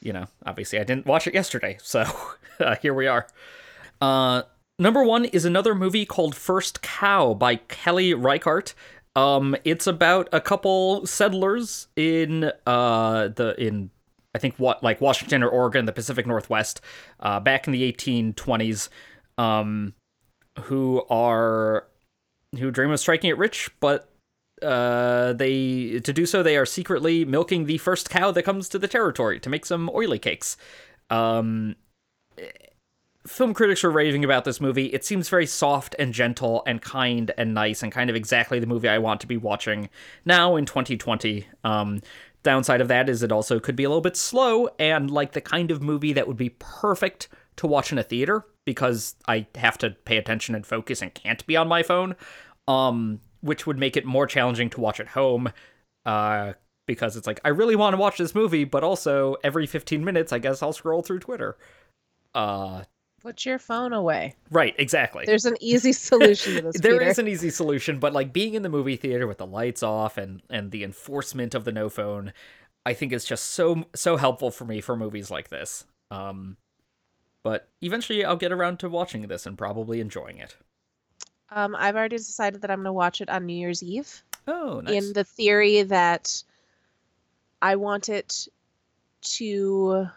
you 0.00 0.12
know, 0.12 0.26
obviously 0.44 0.80
I 0.80 0.84
didn't 0.84 1.06
watch 1.06 1.26
it 1.26 1.34
yesterday, 1.34 1.78
so 1.80 2.04
uh, 2.60 2.76
here 2.82 2.94
we 2.94 3.06
are. 3.06 3.26
Uh, 4.00 4.42
number 4.78 5.04
one 5.04 5.24
is 5.26 5.44
another 5.44 5.74
movie 5.74 6.04
called 6.04 6.34
First 6.34 6.82
Cow 6.82 7.34
by 7.34 7.56
Kelly 7.56 8.12
Reichardt. 8.12 8.74
Um, 9.14 9.54
it's 9.64 9.86
about 9.86 10.28
a 10.32 10.40
couple 10.40 11.06
settlers 11.06 11.88
in 11.96 12.50
uh 12.66 13.28
the 13.28 13.54
in 13.58 13.90
I 14.34 14.38
think 14.38 14.54
what 14.56 14.82
like 14.82 15.00
Washington 15.00 15.42
or 15.42 15.48
Oregon, 15.48 15.84
the 15.84 15.92
Pacific 15.92 16.26
Northwest, 16.26 16.80
uh, 17.20 17.40
back 17.40 17.66
in 17.66 17.72
the 17.72 17.92
1820s, 17.92 18.88
um, 19.38 19.94
who 20.60 21.04
are 21.10 21.86
who 22.58 22.70
dream 22.70 22.90
of 22.90 23.00
striking 23.00 23.30
it 23.30 23.38
rich, 23.38 23.70
but 23.80 24.08
uh, 24.62 25.32
they 25.32 26.00
to 26.00 26.12
do 26.12 26.24
so 26.26 26.42
they 26.42 26.56
are 26.56 26.66
secretly 26.66 27.24
milking 27.24 27.66
the 27.66 27.78
first 27.78 28.10
cow 28.10 28.30
that 28.30 28.42
comes 28.42 28.68
to 28.68 28.78
the 28.78 28.88
territory 28.88 29.40
to 29.40 29.50
make 29.50 29.66
some 29.66 29.90
oily 29.94 30.18
cakes. 30.18 30.56
Um, 31.10 31.76
film 33.26 33.54
critics 33.54 33.84
are 33.84 33.90
raving 33.90 34.24
about 34.24 34.44
this 34.44 34.60
movie. 34.60 34.86
It 34.86 35.04
seems 35.04 35.28
very 35.28 35.46
soft 35.46 35.94
and 35.98 36.12
gentle 36.12 36.62
and 36.66 36.80
kind 36.80 37.30
and 37.36 37.54
nice 37.54 37.82
and 37.82 37.92
kind 37.92 38.10
of 38.10 38.16
exactly 38.16 38.58
the 38.58 38.66
movie 38.66 38.88
I 38.88 38.98
want 38.98 39.20
to 39.20 39.26
be 39.26 39.36
watching 39.36 39.88
now 40.24 40.56
in 40.56 40.66
2020. 40.66 41.46
Um, 41.64 42.00
downside 42.42 42.80
of 42.80 42.88
that 42.88 43.08
is 43.08 43.22
it 43.22 43.32
also 43.32 43.60
could 43.60 43.76
be 43.76 43.84
a 43.84 43.88
little 43.88 44.02
bit 44.02 44.16
slow 44.16 44.68
and 44.78 45.10
like 45.10 45.32
the 45.32 45.40
kind 45.40 45.70
of 45.70 45.82
movie 45.82 46.12
that 46.12 46.26
would 46.26 46.36
be 46.36 46.50
perfect 46.58 47.28
to 47.56 47.66
watch 47.66 47.92
in 47.92 47.98
a 47.98 48.02
theater 48.02 48.44
because 48.64 49.16
I 49.28 49.46
have 49.54 49.78
to 49.78 49.90
pay 49.90 50.16
attention 50.16 50.54
and 50.54 50.66
focus 50.66 51.02
and 51.02 51.12
can't 51.14 51.44
be 51.46 51.56
on 51.56 51.68
my 51.68 51.82
phone. 51.82 52.16
Um, 52.68 53.20
which 53.42 53.66
would 53.66 53.78
make 53.78 53.96
it 53.96 54.06
more 54.06 54.26
challenging 54.26 54.70
to 54.70 54.80
watch 54.80 55.00
at 55.00 55.08
home. 55.08 55.52
Uh, 56.06 56.54
because 56.86 57.16
it's 57.16 57.26
like 57.26 57.40
I 57.44 57.48
really 57.48 57.76
want 57.76 57.94
to 57.94 57.98
watch 57.98 58.18
this 58.18 58.34
movie, 58.34 58.64
but 58.64 58.82
also 58.82 59.36
every 59.44 59.66
15 59.66 60.04
minutes, 60.04 60.32
I 60.32 60.38
guess 60.38 60.62
I'll 60.62 60.72
scroll 60.72 61.02
through 61.02 61.20
Twitter. 61.20 61.56
Uh, 62.34 62.82
Put 63.22 63.46
your 63.46 63.60
phone 63.60 63.92
away. 63.92 64.34
Right, 64.50 64.74
exactly. 64.78 65.24
There's 65.26 65.44
an 65.44 65.56
easy 65.60 65.92
solution 65.92 66.56
to 66.56 66.62
this. 66.62 66.80
There 66.80 66.98
Peter. 66.98 67.10
is 67.10 67.18
an 67.20 67.28
easy 67.28 67.50
solution, 67.50 68.00
but 68.00 68.12
like 68.12 68.32
being 68.32 68.54
in 68.54 68.62
the 68.62 68.68
movie 68.68 68.96
theater 68.96 69.28
with 69.28 69.38
the 69.38 69.46
lights 69.46 69.82
off 69.82 70.18
and 70.18 70.42
and 70.50 70.72
the 70.72 70.82
enforcement 70.82 71.54
of 71.54 71.64
the 71.64 71.70
no 71.70 71.88
phone, 71.88 72.32
I 72.84 72.94
think 72.94 73.12
is 73.12 73.24
just 73.24 73.50
so 73.50 73.84
so 73.94 74.16
helpful 74.16 74.50
for 74.50 74.64
me 74.64 74.80
for 74.80 74.96
movies 74.96 75.30
like 75.30 75.50
this. 75.50 75.84
Um, 76.10 76.56
but 77.44 77.68
eventually 77.80 78.24
I'll 78.24 78.36
get 78.36 78.50
around 78.50 78.80
to 78.80 78.88
watching 78.88 79.28
this 79.28 79.46
and 79.46 79.56
probably 79.56 80.00
enjoying 80.00 80.38
it. 80.38 80.56
Um, 81.50 81.76
I've 81.78 81.96
already 81.96 82.16
decided 82.16 82.62
that 82.62 82.70
I'm 82.70 82.78
going 82.78 82.86
to 82.86 82.92
watch 82.92 83.20
it 83.20 83.28
on 83.28 83.46
New 83.46 83.54
Year's 83.54 83.82
Eve. 83.82 84.22
Oh, 84.48 84.80
nice. 84.80 85.04
In 85.04 85.12
the 85.12 85.24
theory 85.24 85.82
that 85.82 86.42
I 87.60 87.76
want 87.76 88.08
it 88.08 88.48
to 89.22 90.08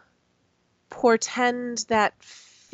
portend 0.89 1.85
that 1.89 2.13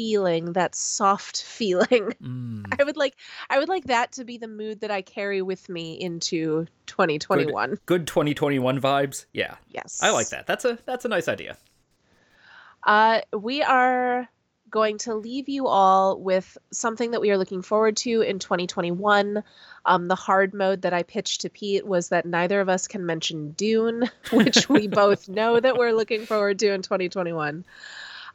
feeling, 0.02 0.53
that 0.53 0.73
soft 0.73 1.44
feeling. 1.57 2.14
Mm. 2.23 2.65
I 2.80 2.84
would 2.84 2.98
like 2.98 3.15
I 3.49 3.60
would 3.60 3.69
like 3.69 3.86
that 3.86 4.14
to 4.14 4.23
be 4.23 4.38
the 4.38 4.48
mood 4.48 4.82
that 4.82 4.90
I 4.90 5.02
carry 5.03 5.41
with 5.41 5.69
me 5.69 5.94
into 5.94 6.65
2021. 6.88 7.78
Good 7.86 8.07
2021 8.07 8.82
vibes. 8.82 9.26
Yeah. 9.34 9.56
Yes. 9.69 9.99
I 10.02 10.10
like 10.10 10.30
that. 10.30 10.48
That's 10.48 10.65
a 10.65 10.80
that's 10.86 11.06
a 11.06 11.10
nice 11.10 11.28
idea. 11.28 11.57
Uh, 12.84 13.22
we 13.32 13.61
are 13.61 14.28
going 14.72 14.98
to 14.98 15.14
leave 15.14 15.49
you 15.49 15.68
all 15.68 16.19
with 16.19 16.57
something 16.72 17.11
that 17.11 17.22
we 17.22 17.30
are 17.30 17.38
looking 17.38 17.61
forward 17.61 17.98
to 17.98 18.22
in 18.22 18.40
2021. 18.40 19.44
Um, 19.86 20.07
the 20.07 20.15
hard 20.15 20.53
mode 20.53 20.82
that 20.82 20.94
I 20.94 21.03
pitched 21.03 21.41
to 21.41 21.49
Pete 21.49 21.86
was 21.86 22.10
that 22.10 22.26
neither 22.26 22.60
of 22.60 22.69
us 22.69 22.88
can 22.88 23.06
mention 23.06 23.52
Dune, 23.52 24.10
which 24.32 24.68
we 24.68 24.88
both 25.03 25.30
know 25.30 25.60
that 25.60 25.78
we're 25.78 25.91
looking 25.91 26.26
forward 26.26 26.57
to 26.60 26.73
in 26.73 26.82
2021. 26.82 27.65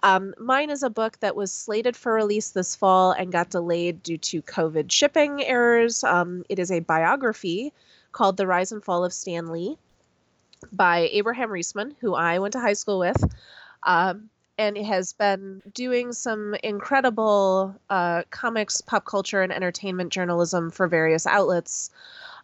Um, 0.03 0.35
mine 0.39 0.71
is 0.71 0.83
a 0.83 0.91
book 0.91 1.19
that 1.21 1.37
was 1.37 1.53
slated 1.53 1.97
for 1.97 2.13
release 2.13 2.51
this 2.51 2.77
fall 2.77 3.13
and 3.13 3.33
got 3.33 3.51
delayed 3.51 4.03
due 4.03 4.19
to 4.19 4.43
COVID 4.43 4.91
shipping 4.91 5.43
errors. 5.45 6.05
Um, 6.05 6.45
it 6.49 6.59
is 6.59 6.71
a 6.71 6.81
biography 6.81 7.73
called 8.13 8.37
The 8.37 8.47
Rise 8.47 8.73
and 8.73 8.85
Fall 8.85 9.05
of 9.05 9.13
Stan 9.13 9.49
Lee 9.49 9.77
by 10.73 11.09
Abraham 11.13 11.51
Riesman, 11.51 11.95
who 12.01 12.15
I 12.15 12.39
went 12.39 12.53
to 12.53 12.61
high 12.61 12.75
school 12.75 12.99
with. 12.99 13.23
Um, 13.83 14.31
and 14.59 14.77
he 14.77 14.85
has 14.85 15.13
been 15.13 15.63
doing 15.75 16.13
some 16.13 16.55
incredible 16.63 17.75
uh, 17.91 18.23
comics, 18.31 18.81
pop 18.81 19.05
culture, 19.05 19.43
and 19.43 19.53
entertainment 19.53 20.13
journalism 20.13 20.71
for 20.71 20.89
various 20.89 21.27
outlets. 21.27 21.91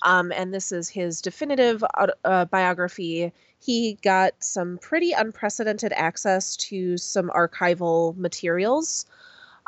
Um, 0.02 0.32
and 0.32 0.52
this 0.52 0.72
is 0.72 0.88
his 0.88 1.20
definitive 1.20 1.82
uh, 2.24 2.44
biography. 2.46 3.32
He 3.60 3.98
got 4.02 4.32
some 4.42 4.78
pretty 4.78 5.12
unprecedented 5.12 5.92
access 5.92 6.56
to 6.56 6.98
some 6.98 7.30
archival 7.30 8.16
materials 8.16 9.06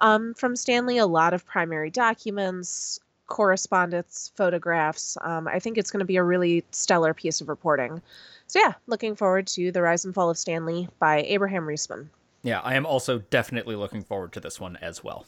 um, 0.00 0.34
from 0.34 0.56
Stan 0.56 0.86
Lee, 0.86 0.98
a 0.98 1.06
lot 1.06 1.34
of 1.34 1.46
primary 1.46 1.90
documents, 1.90 2.98
correspondence, 3.26 4.32
photographs. 4.34 5.16
Um, 5.20 5.48
I 5.48 5.60
think 5.60 5.78
it's 5.78 5.90
going 5.90 6.00
to 6.00 6.04
be 6.04 6.16
a 6.16 6.22
really 6.22 6.64
stellar 6.72 7.14
piece 7.14 7.40
of 7.40 7.48
reporting. 7.48 8.02
So, 8.48 8.58
yeah, 8.58 8.74
looking 8.86 9.16
forward 9.16 9.46
to 9.48 9.72
The 9.72 9.80
Rise 9.80 10.04
and 10.04 10.14
Fall 10.14 10.30
of 10.30 10.36
Stan 10.36 10.66
Lee 10.66 10.88
by 10.98 11.22
Abraham 11.22 11.66
Riesman. 11.66 12.10
Yeah, 12.44 12.60
I 12.60 12.74
am 12.74 12.84
also 12.84 13.18
definitely 13.18 13.74
looking 13.74 14.04
forward 14.04 14.32
to 14.34 14.40
this 14.40 14.60
one 14.60 14.76
as 14.76 15.02
well. 15.02 15.26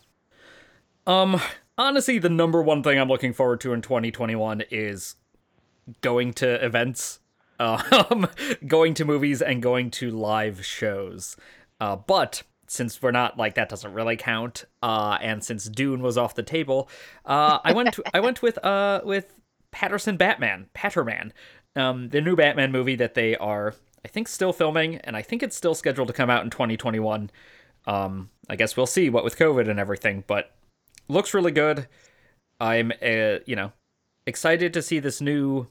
Um, 1.07 1.41
honestly, 1.79 2.19
the 2.19 2.29
number 2.29 2.63
one 2.63 2.83
thing 2.83 3.01
I'm 3.01 3.09
looking 3.09 3.33
forward 3.33 3.61
to 3.63 3.73
in 3.73 3.81
2021 3.81 4.63
is 4.71 5.17
going 6.03 6.35
to 6.35 6.65
events, 6.65 7.21
um, 7.59 8.29
going 8.67 8.93
to 8.95 9.07
movies, 9.07 9.41
and 9.41 9.63
going 9.63 9.91
to 9.93 10.11
live 10.11 10.65
shows. 10.65 11.37
Uh, 11.81 11.97
but 11.97 12.43
since 12.67 13.01
we're 13.01 13.13
not 13.13 13.39
like 13.39 13.55
that 13.55 13.71
doesn't 13.71 13.95
really 13.95 14.17
count, 14.17 14.67
uh, 14.83 15.17
and 15.23 15.43
since 15.43 15.65
Dune 15.65 16.03
was 16.03 16.19
off 16.19 16.35
the 16.35 16.43
table, 16.43 16.87
uh, 17.25 17.61
I 17.65 17.73
went 17.73 17.95
to, 17.95 18.03
I 18.13 18.21
went 18.21 18.43
with 18.43 18.63
uh 18.63 19.01
with 19.05 19.33
Patterson 19.71 20.19
Batman, 20.19 20.67
Patterman, 20.75 21.33
um, 21.77 22.11
the 22.11 22.21
new 22.21 22.37
Batman 22.37 22.73
movie 22.73 22.97
that 22.97 23.15
they 23.15 23.37
are 23.37 23.75
I 24.07 24.09
think 24.09 24.28
still 24.28 24.53
filming, 24.53 24.99
and 24.99 25.16
I 25.16 25.23
think 25.23 25.43
it's 25.43 25.57
still 25.57 25.74
scheduled 25.74 26.07
to 26.07 26.15
come 26.15 26.31
out 26.31 26.45
in 26.45 26.51
2021. 26.51 27.28
Um, 27.89 28.31
I 28.49 28.55
guess 28.55 28.77
we'll 28.77 28.87
see 28.87 29.11
what 29.11 29.24
with 29.24 29.37
COVID 29.37 29.69
and 29.69 29.81
everything, 29.81 30.23
but 30.28 30.55
looks 31.09 31.35
really 31.35 31.51
good. 31.51 31.89
I'm, 32.61 32.93
uh, 33.03 33.39
you 33.47 33.57
know, 33.57 33.73
excited 34.24 34.73
to 34.74 34.81
see 34.81 35.01
this 35.01 35.20
new 35.20 35.66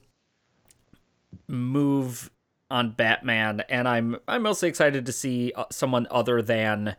move 1.47 2.29
on 2.69 2.91
Batman, 2.91 3.63
and 3.69 3.87
I'm 3.87 4.17
I'm 4.27 4.41
mostly 4.41 4.67
excited 4.67 5.05
to 5.05 5.13
see 5.13 5.53
uh, 5.55 5.63
someone 5.71 6.05
other 6.11 6.41
than, 6.41 6.97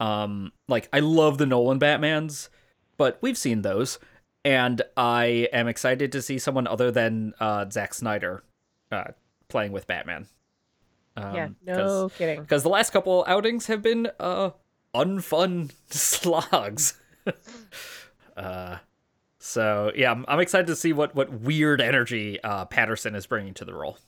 um, 0.00 0.50
like 0.66 0.88
I 0.94 1.00
love 1.00 1.36
the 1.36 1.44
Nolan 1.44 1.78
Batmans, 1.78 2.48
but 2.96 3.18
we've 3.20 3.36
seen 3.36 3.60
those, 3.60 3.98
and 4.46 4.80
I 4.96 5.46
am 5.52 5.68
excited 5.68 6.10
to 6.12 6.22
see 6.22 6.38
someone 6.38 6.66
other 6.66 6.90
than 6.90 7.34
uh, 7.38 7.68
Zack 7.68 7.92
Snyder, 7.92 8.44
uh, 8.90 9.08
playing 9.50 9.72
with 9.72 9.86
Batman. 9.86 10.26
Um, 11.20 11.34
yeah, 11.34 11.48
no 11.64 12.08
kidding. 12.08 12.40
Because 12.40 12.62
the 12.62 12.68
last 12.68 12.90
couple 12.90 13.24
outings 13.26 13.66
have 13.66 13.82
been 13.82 14.08
uh 14.18 14.50
unfun 14.94 15.72
slogs. 15.90 16.94
uh, 18.36 18.76
so 19.38 19.92
yeah, 19.94 20.10
I'm, 20.10 20.24
I'm, 20.28 20.40
excited 20.40 20.66
to 20.68 20.76
see 20.76 20.92
what 20.92 21.14
what 21.14 21.32
weird 21.32 21.80
energy 21.80 22.42
uh, 22.42 22.64
Patterson 22.66 23.14
is 23.14 23.26
bringing 23.26 23.54
to 23.54 23.64
the 23.64 23.74
role. 23.74 23.98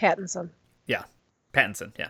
Pattinson. 0.00 0.50
Yeah, 0.86 1.04
Pattinson, 1.52 1.92
yeah. 1.98 2.08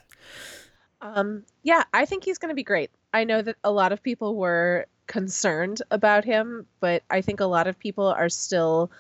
Um, 1.01 1.45
yeah, 1.63 1.85
I 1.93 2.05
think 2.05 2.25
he's 2.25 2.39
going 2.39 2.49
to 2.49 2.55
be 2.55 2.65
great. 2.65 2.91
I 3.13 3.25
know 3.25 3.43
that 3.43 3.57
a 3.63 3.71
lot 3.71 3.93
of 3.93 4.03
people 4.03 4.37
were 4.37 4.87
concerned 5.07 5.83
about 5.91 6.25
him, 6.25 6.67
but 6.81 7.03
I 7.11 7.21
think 7.21 7.41
a 7.41 7.47
lot 7.47 7.67
of 7.67 7.79
people 7.79 8.07
are 8.07 8.29
still 8.29 8.91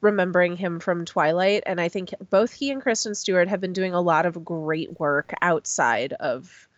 remembering 0.00 0.56
him 0.56 0.80
from 0.80 1.04
Twilight. 1.04 1.62
And 1.66 1.80
I 1.80 1.88
think 1.88 2.14
both 2.30 2.52
he 2.52 2.70
and 2.70 2.80
Kristen 2.80 3.14
Stewart 3.14 3.48
have 3.48 3.60
been 3.60 3.72
doing 3.72 3.94
a 3.94 4.00
lot 4.00 4.26
of 4.26 4.44
great 4.44 4.98
work 5.00 5.32
outside 5.42 6.12
of 6.14 6.68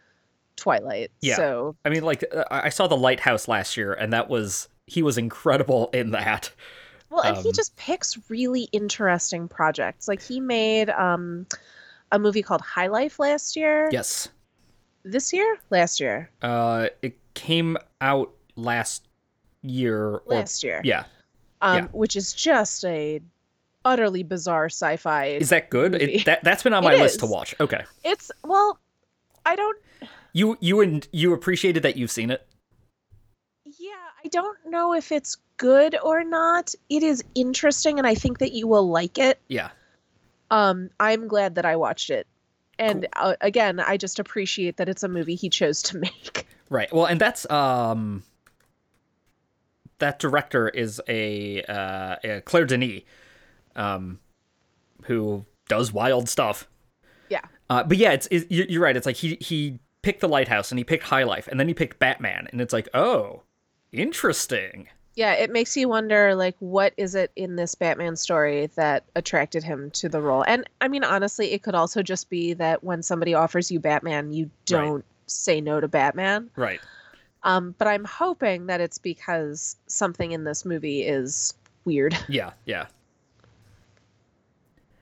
Twilight. 0.57 1.11
Yeah. 1.21 1.37
So, 1.37 1.77
I 1.85 1.91
mean, 1.91 2.03
like, 2.03 2.25
uh, 2.35 2.45
I 2.51 2.69
saw 2.71 2.87
The 2.87 2.97
Lighthouse 2.97 3.49
last 3.49 3.77
year, 3.77 3.93
and 3.93 4.13
that 4.13 4.29
was, 4.29 4.69
he 4.87 5.03
was 5.03 5.19
incredible 5.19 5.91
in 5.93 6.11
that. 6.13 6.51
well, 7.11 7.23
and 7.23 7.37
he 7.37 7.49
Um, 7.49 7.55
just 7.55 7.77
picks 7.77 8.19
really 8.29 8.69
interesting 8.73 9.49
projects. 9.49 10.09
Like 10.09 10.23
he 10.23 10.41
made 10.41 10.91
um, 10.91 11.47
a 12.13 12.19
movie 12.19 12.43
called 12.43 12.61
High 12.61 12.89
Life 12.89 13.19
last 13.19 13.57
year. 13.57 13.89
Yes. 13.93 14.29
This 15.03 15.33
year? 15.33 15.59
Last 15.71 16.01
year. 16.01 16.31
Uh, 16.43 16.89
it 17.03 17.17
came 17.35 17.77
out 18.01 18.33
last 18.57 19.09
year. 19.63 20.17
Or, 20.17 20.23
Last 20.27 20.63
year. 20.63 20.81
Yeah. 20.85 21.05
Um, 21.61 21.77
Yeah. 21.77 21.85
which 21.93 22.17
is 22.17 22.33
just 22.33 22.85
a 22.85 23.21
utterly 23.85 24.23
bizarre 24.23 24.67
sci-fi. 24.67 25.27
Is 25.27 25.49
that 25.51 25.71
good? 25.71 25.95
It, 25.95 26.25
that 26.27 26.45
that's 26.45 26.63
been 26.63 26.75
on 26.75 26.83
It 26.85 26.87
my 26.87 26.95
list 26.97 27.21
to 27.21 27.27
watch. 27.27 27.55
Okay. 27.61 27.85
It's 28.05 28.31
well, 28.45 28.79
I 29.47 29.57
don't. 29.57 29.79
You 30.33 30.57
you 30.61 30.81
and 30.81 31.07
you 31.13 31.33
appreciated 31.33 31.83
that 31.83 31.97
you've 31.97 32.11
seen 32.11 32.31
it. 32.31 32.47
Yeah, 33.65 33.91
I 34.25 34.29
don't 34.29 34.59
know 34.67 34.95
if 34.95 35.13
it's 35.13 35.37
good 35.57 35.97
or 36.03 36.25
not. 36.25 36.75
It 36.89 37.03
is 37.03 37.23
interesting, 37.35 37.99
and 37.99 38.07
I 38.07 38.15
think 38.15 38.39
that 38.39 38.53
you 38.53 38.67
will 38.67 38.89
like 38.89 39.19
it. 39.19 39.41
Yeah. 39.49 39.71
Um, 40.51 40.91
I'm 40.99 41.29
glad 41.29 41.55
that 41.55 41.65
I 41.65 41.77
watched 41.77 42.11
it, 42.11 42.27
and 42.79 43.07
uh, 43.17 43.35
again, 43.41 43.79
I 43.81 43.97
just 43.97 44.19
appreciate 44.19 44.77
that 44.79 44.89
it's 44.89 45.03
a 45.03 45.09
movie 45.09 45.37
he 45.37 45.49
chose 45.49 45.83
to 45.85 45.99
make. 46.07 46.47
Right. 46.69 46.93
Well, 46.93 47.07
and 47.07 47.21
that's 47.21 47.49
um 47.51 48.23
that 50.01 50.19
director 50.19 50.69
is 50.69 51.01
a 51.09 51.63
uh 51.65 52.17
a 52.25 52.41
Claire 52.43 52.67
Denis 52.67 53.03
um 53.77 54.19
who 55.05 55.45
does 55.69 55.93
wild 55.93 56.29
stuff. 56.29 56.69
Yeah. 57.29 57.41
Uh 57.71 57.85
but 57.85 57.97
yeah, 57.97 58.13
it's 58.13 58.27
it, 58.31 58.51
you- 58.51 58.67
you're 58.69 58.83
right. 58.83 58.97
It's 58.97 59.07
like 59.07 59.17
he 59.17 59.37
he 59.41 59.79
picked 60.03 60.21
The 60.21 60.29
Lighthouse 60.29 60.71
and 60.73 60.79
he 60.79 60.85
picked 60.85 61.05
High 61.05 61.25
Life 61.25 61.47
and 61.49 61.61
then 61.61 61.69
he 61.69 61.75
picked 61.75 61.99
Batman 61.99 62.49
and 62.53 62.61
it's 62.61 62.73
like, 62.73 62.89
"Oh, 62.95 63.43
interesting." 63.93 64.89
Yeah, 65.17 65.33
it 65.35 65.51
makes 65.51 65.77
you 65.77 65.89
wonder, 65.89 66.35
like, 66.37 66.55
what 66.61 66.95
is 66.97 67.15
it 67.15 67.33
in 67.37 67.57
this 67.57 67.75
Batman 67.75 68.15
story 68.17 68.67
that 68.77 69.05
attracted 69.17 69.63
him 69.65 69.91
to 69.91 70.09
the 70.09 70.21
role? 70.23 70.45
And 70.47 70.65
I 70.81 70.89
mean, 70.89 71.05
honestly, 71.05 71.53
it 71.53 71.63
could 71.63 71.75
also 71.75 72.03
just 72.03 72.31
be 72.31 72.55
that 72.55 72.83
when 72.85 73.03
somebody 73.03 73.35
offers 73.35 73.71
you 73.71 73.81
Batman, 73.81 74.33
you 74.33 74.49
don't 74.67 75.05
say 75.27 75.61
no 75.61 75.81
to 75.81 75.89
Batman. 75.89 76.49
Right. 76.57 76.81
Um, 77.43 77.75
but 77.79 77.89
I'm 77.89 78.05
hoping 78.05 78.67
that 78.67 78.81
it's 78.81 78.99
because 78.99 79.77
something 79.87 80.33
in 80.33 80.45
this 80.45 80.65
movie 80.65 81.03
is 81.03 81.55
weird. 81.85 82.17
Yeah, 82.29 82.53
yeah. 82.67 82.87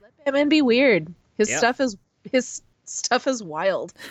Let 0.01 0.13
Batman 0.25 0.49
be 0.49 0.63
weird. 0.63 1.13
His 1.37 1.49
Yeah. 1.51 1.59
stuff 1.59 1.81
is 1.81 1.97
his 2.31 2.63
stuff 2.85 3.27
is 3.27 3.43
wild. 3.43 3.93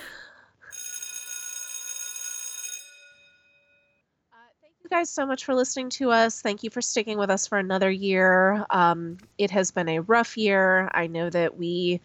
Uh, 4.31 4.37
Thank 4.61 4.73
you 4.83 4.89
guys 4.89 5.09
so 5.09 5.25
much 5.25 5.45
for 5.45 5.55
listening 5.55 5.89
to 5.91 6.11
us. 6.11 6.41
Thank 6.41 6.63
you 6.63 6.69
for 6.69 6.81
sticking 6.81 7.17
with 7.17 7.29
us 7.29 7.47
for 7.47 7.57
another 7.57 7.89
year. 7.89 8.65
Um, 8.69 9.17
it 9.37 9.51
has 9.51 9.71
been 9.71 9.89
a 9.89 9.99
rough 9.99 10.37
year. 10.37 10.89
I 10.93 11.07
know 11.07 11.29
that 11.29 11.57
we 11.57 12.01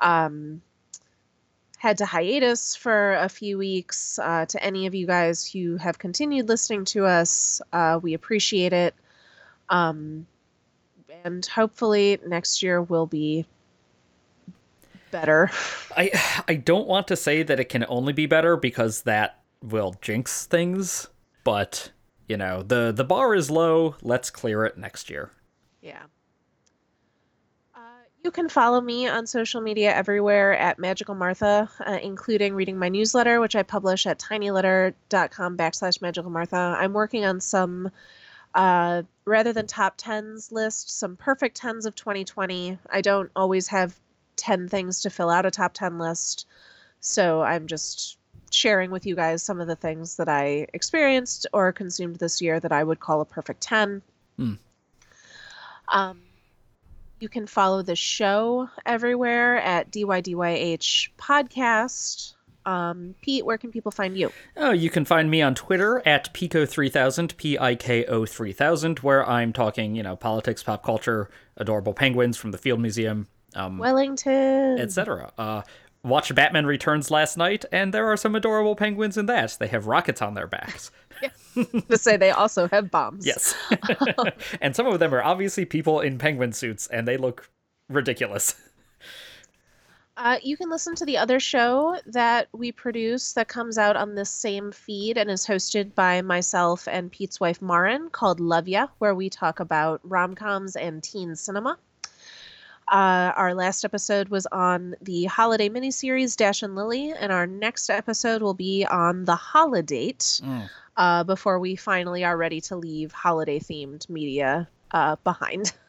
um, 0.00 0.60
had 1.82 1.98
to 1.98 2.06
hiatus 2.06 2.76
for 2.76 3.14
a 3.14 3.28
few 3.28 3.58
weeks. 3.58 4.16
Uh, 4.20 4.46
to 4.46 4.62
any 4.62 4.86
of 4.86 4.94
you 4.94 5.04
guys 5.04 5.44
who 5.44 5.76
have 5.78 5.98
continued 5.98 6.48
listening 6.48 6.84
to 6.84 7.04
us, 7.04 7.60
uh, 7.72 7.98
we 8.00 8.14
appreciate 8.14 8.72
it. 8.72 8.94
Um, 9.68 10.28
and 11.24 11.44
hopefully 11.44 12.20
next 12.24 12.62
year 12.62 12.80
will 12.80 13.06
be 13.06 13.46
better. 15.10 15.50
I 15.96 16.44
I 16.46 16.54
don't 16.54 16.86
want 16.86 17.08
to 17.08 17.16
say 17.16 17.42
that 17.42 17.58
it 17.58 17.68
can 17.68 17.84
only 17.88 18.12
be 18.12 18.26
better 18.26 18.56
because 18.56 19.02
that 19.02 19.42
will 19.60 19.96
jinx 20.00 20.46
things, 20.46 21.08
but 21.42 21.90
you 22.28 22.36
know, 22.36 22.62
the 22.62 22.92
the 22.94 23.02
bar 23.02 23.34
is 23.34 23.50
low. 23.50 23.96
Let's 24.02 24.30
clear 24.30 24.64
it 24.64 24.78
next 24.78 25.10
year. 25.10 25.32
Yeah. 25.80 26.02
You 28.24 28.30
can 28.30 28.48
follow 28.48 28.80
me 28.80 29.08
on 29.08 29.26
social 29.26 29.60
media 29.60 29.92
everywhere 29.92 30.56
at 30.56 30.78
Magical 30.78 31.16
Martha, 31.16 31.68
uh, 31.84 31.98
including 32.00 32.54
reading 32.54 32.78
my 32.78 32.88
newsletter, 32.88 33.40
which 33.40 33.56
I 33.56 33.64
publish 33.64 34.06
at 34.06 34.20
tinyletter.com 34.20 35.56
backslash 35.56 36.00
Magical 36.00 36.30
Martha. 36.30 36.76
I'm 36.78 36.92
working 36.92 37.24
on 37.24 37.40
some, 37.40 37.90
uh, 38.54 39.02
rather 39.24 39.52
than 39.52 39.66
top 39.66 39.94
tens 39.96 40.52
list, 40.52 40.96
some 40.96 41.16
perfect 41.16 41.56
tens 41.56 41.84
of 41.84 41.96
2020. 41.96 42.78
I 42.88 43.00
don't 43.00 43.30
always 43.34 43.66
have 43.68 43.98
10 44.36 44.68
things 44.68 45.00
to 45.00 45.10
fill 45.10 45.28
out 45.28 45.44
a 45.44 45.50
top 45.50 45.74
10 45.74 45.98
list. 45.98 46.46
So 47.00 47.42
I'm 47.42 47.66
just 47.66 48.18
sharing 48.52 48.92
with 48.92 49.04
you 49.04 49.16
guys 49.16 49.42
some 49.42 49.60
of 49.60 49.66
the 49.66 49.74
things 49.74 50.16
that 50.16 50.28
I 50.28 50.68
experienced 50.72 51.48
or 51.52 51.72
consumed 51.72 52.16
this 52.16 52.40
year 52.40 52.60
that 52.60 52.70
I 52.70 52.84
would 52.84 53.00
call 53.00 53.20
a 53.20 53.24
perfect 53.24 53.62
10. 53.62 54.00
Hmm. 54.36 54.52
Um, 55.88 56.22
you 57.22 57.28
can 57.28 57.46
follow 57.46 57.82
the 57.82 57.94
show 57.94 58.68
everywhere 58.84 59.58
at 59.58 59.92
DYDYH 59.92 61.10
Podcast. 61.16 62.34
Um, 62.66 63.14
Pete, 63.22 63.46
where 63.46 63.58
can 63.58 63.70
people 63.70 63.92
find 63.92 64.16
you? 64.16 64.32
Oh, 64.56 64.72
you 64.72 64.90
can 64.90 65.04
find 65.04 65.30
me 65.30 65.40
on 65.40 65.54
Twitter 65.54 66.02
at 66.04 66.34
Piko3000, 66.34 67.36
P 67.36 67.56
I 67.56 67.76
K 67.76 68.04
O 68.06 68.26
3000, 68.26 68.98
where 69.00 69.28
I'm 69.28 69.52
talking, 69.52 69.94
you 69.94 70.02
know, 70.02 70.16
politics, 70.16 70.64
pop 70.64 70.84
culture, 70.84 71.30
adorable 71.56 71.94
penguins 71.94 72.36
from 72.36 72.50
the 72.50 72.58
Field 72.58 72.80
Museum, 72.80 73.28
um, 73.54 73.78
Wellington. 73.78 74.80
etc. 74.80 75.32
Uh, 75.38 75.62
watched 76.04 76.34
Batman 76.34 76.66
Returns 76.66 77.10
last 77.10 77.36
night, 77.36 77.64
and 77.70 77.92
there 77.92 78.10
are 78.10 78.16
some 78.16 78.34
adorable 78.34 78.74
penguins 78.74 79.16
in 79.16 79.26
that. 79.26 79.56
They 79.58 79.68
have 79.68 79.86
rockets 79.86 80.22
on 80.22 80.34
their 80.34 80.46
backs. 80.46 80.90
to 81.54 81.98
say 81.98 82.16
they 82.16 82.30
also 82.30 82.68
have 82.68 82.90
bombs. 82.90 83.26
Yes. 83.26 83.54
and 84.60 84.74
some 84.74 84.86
of 84.86 84.98
them 84.98 85.14
are 85.14 85.22
obviously 85.22 85.64
people 85.64 86.00
in 86.00 86.18
penguin 86.18 86.52
suits, 86.52 86.86
and 86.88 87.06
they 87.06 87.16
look 87.16 87.50
ridiculous. 87.88 88.54
Uh, 90.16 90.38
you 90.42 90.58
can 90.58 90.68
listen 90.68 90.94
to 90.94 91.06
the 91.06 91.16
other 91.16 91.40
show 91.40 91.98
that 92.06 92.46
we 92.52 92.70
produce 92.70 93.32
that 93.32 93.48
comes 93.48 93.78
out 93.78 93.96
on 93.96 94.14
this 94.14 94.28
same 94.28 94.70
feed 94.70 95.16
and 95.16 95.30
is 95.30 95.46
hosted 95.46 95.94
by 95.94 96.20
myself 96.20 96.86
and 96.86 97.10
Pete's 97.10 97.40
wife 97.40 97.62
Marin 97.62 98.10
called 98.10 98.38
Love 98.38 98.68
Ya, 98.68 98.88
where 98.98 99.14
we 99.14 99.30
talk 99.30 99.58
about 99.58 100.00
rom 100.04 100.34
coms 100.34 100.76
and 100.76 101.02
teen 101.02 101.34
cinema. 101.34 101.78
Uh, 102.90 103.32
our 103.36 103.54
last 103.54 103.84
episode 103.84 104.28
was 104.28 104.46
on 104.52 104.94
the 105.00 105.24
holiday 105.24 105.68
miniseries 105.68 106.36
Dash 106.36 106.62
and 106.62 106.74
Lily, 106.74 107.12
and 107.12 107.32
our 107.32 107.46
next 107.46 107.88
episode 107.90 108.42
will 108.42 108.54
be 108.54 108.84
on 108.84 109.24
the 109.24 109.36
holiday 109.36 110.12
Mm. 110.12 110.68
uh, 110.96 111.24
before 111.24 111.58
we 111.58 111.76
finally 111.76 112.24
are 112.24 112.36
ready 112.36 112.60
to 112.62 112.76
leave 112.76 113.12
holiday 113.12 113.58
themed 113.58 114.08
media 114.10 114.68
uh, 114.90 115.16
behind. 115.24 115.72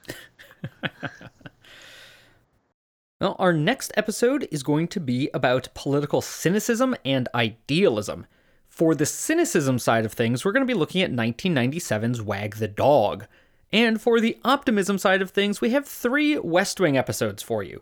Well, 3.22 3.38
our 3.40 3.54
next 3.54 3.94
episode 3.96 4.50
is 4.52 4.64
going 4.64 4.90
to 4.90 5.00
be 5.00 5.30
about 5.34 5.70
political 5.74 6.20
cynicism 6.22 6.94
and 7.06 7.30
idealism. 7.34 8.26
For 8.68 8.96
the 8.96 9.06
cynicism 9.06 9.80
side 9.80 10.04
of 10.04 10.12
things, 10.12 10.44
we're 10.44 10.52
going 10.52 10.68
to 10.68 10.74
be 10.74 10.78
looking 10.78 11.02
at 11.02 11.12
1997's 11.12 12.22
Wag 12.22 12.56
the 12.58 12.68
Dog. 12.68 13.28
And 13.74 14.00
for 14.00 14.22
the 14.22 14.38
optimism 14.46 15.00
side 15.00 15.24
of 15.24 15.32
things, 15.32 15.60
we 15.60 15.72
have 15.72 15.88
three 15.88 16.38
West 16.38 16.80
Wing 16.80 16.96
episodes 16.96 17.42
for 17.42 17.64
you. 17.64 17.82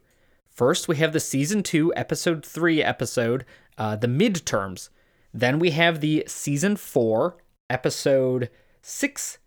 First, 0.50 0.88
we 0.88 0.96
have 0.96 1.12
the 1.12 1.20
season 1.20 1.64
2, 1.64 1.94
episode 1.96 2.46
3 2.46 2.82
episode, 2.82 3.46
uh, 3.78 3.98
The 3.98 4.08
Midterms. 4.08 4.88
Then 5.34 5.60
we 5.60 5.72
have 5.72 6.00
the 6.00 6.24
season 6.28 6.78
4, 6.78 7.36
episode 7.70 8.50
6 8.82 9.38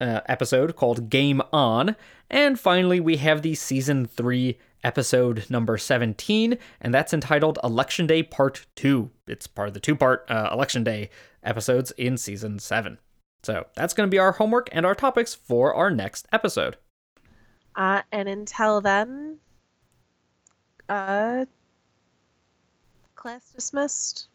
uh, 0.00 0.20
episode 0.26 0.74
called 0.74 1.10
Game 1.10 1.42
On. 1.52 1.96
And 2.30 2.58
finally, 2.58 2.98
we 2.98 3.18
have 3.18 3.42
the 3.42 3.54
season 3.54 4.06
3 4.06 4.58
episode 4.82 5.46
number 5.48 5.78
17, 5.78 6.58
and 6.80 6.94
that's 6.94 7.14
entitled 7.14 7.58
Election 7.62 8.06
Day 8.06 8.22
Part 8.22 8.66
2. 8.76 9.10
It's 9.26 9.46
part 9.46 9.68
of 9.68 9.74
the 9.74 9.80
two 9.80 9.96
part 9.96 10.24
uh, 10.28 10.48
Election 10.52 10.82
Day 10.82 11.10
episodes 11.42 11.90
in 11.92 12.16
season 12.16 12.58
7. 12.58 12.98
So 13.44 13.66
that's 13.74 13.94
going 13.94 14.08
to 14.08 14.10
be 14.10 14.18
our 14.18 14.32
homework 14.32 14.68
and 14.72 14.86
our 14.86 14.94
topics 14.94 15.34
for 15.34 15.74
our 15.74 15.90
next 15.90 16.26
episode. 16.32 16.76
Uh, 17.76 18.02
and 18.10 18.28
until 18.28 18.80
then, 18.80 19.38
uh, 20.88 21.44
class 23.14 23.50
dismissed. 23.50 24.28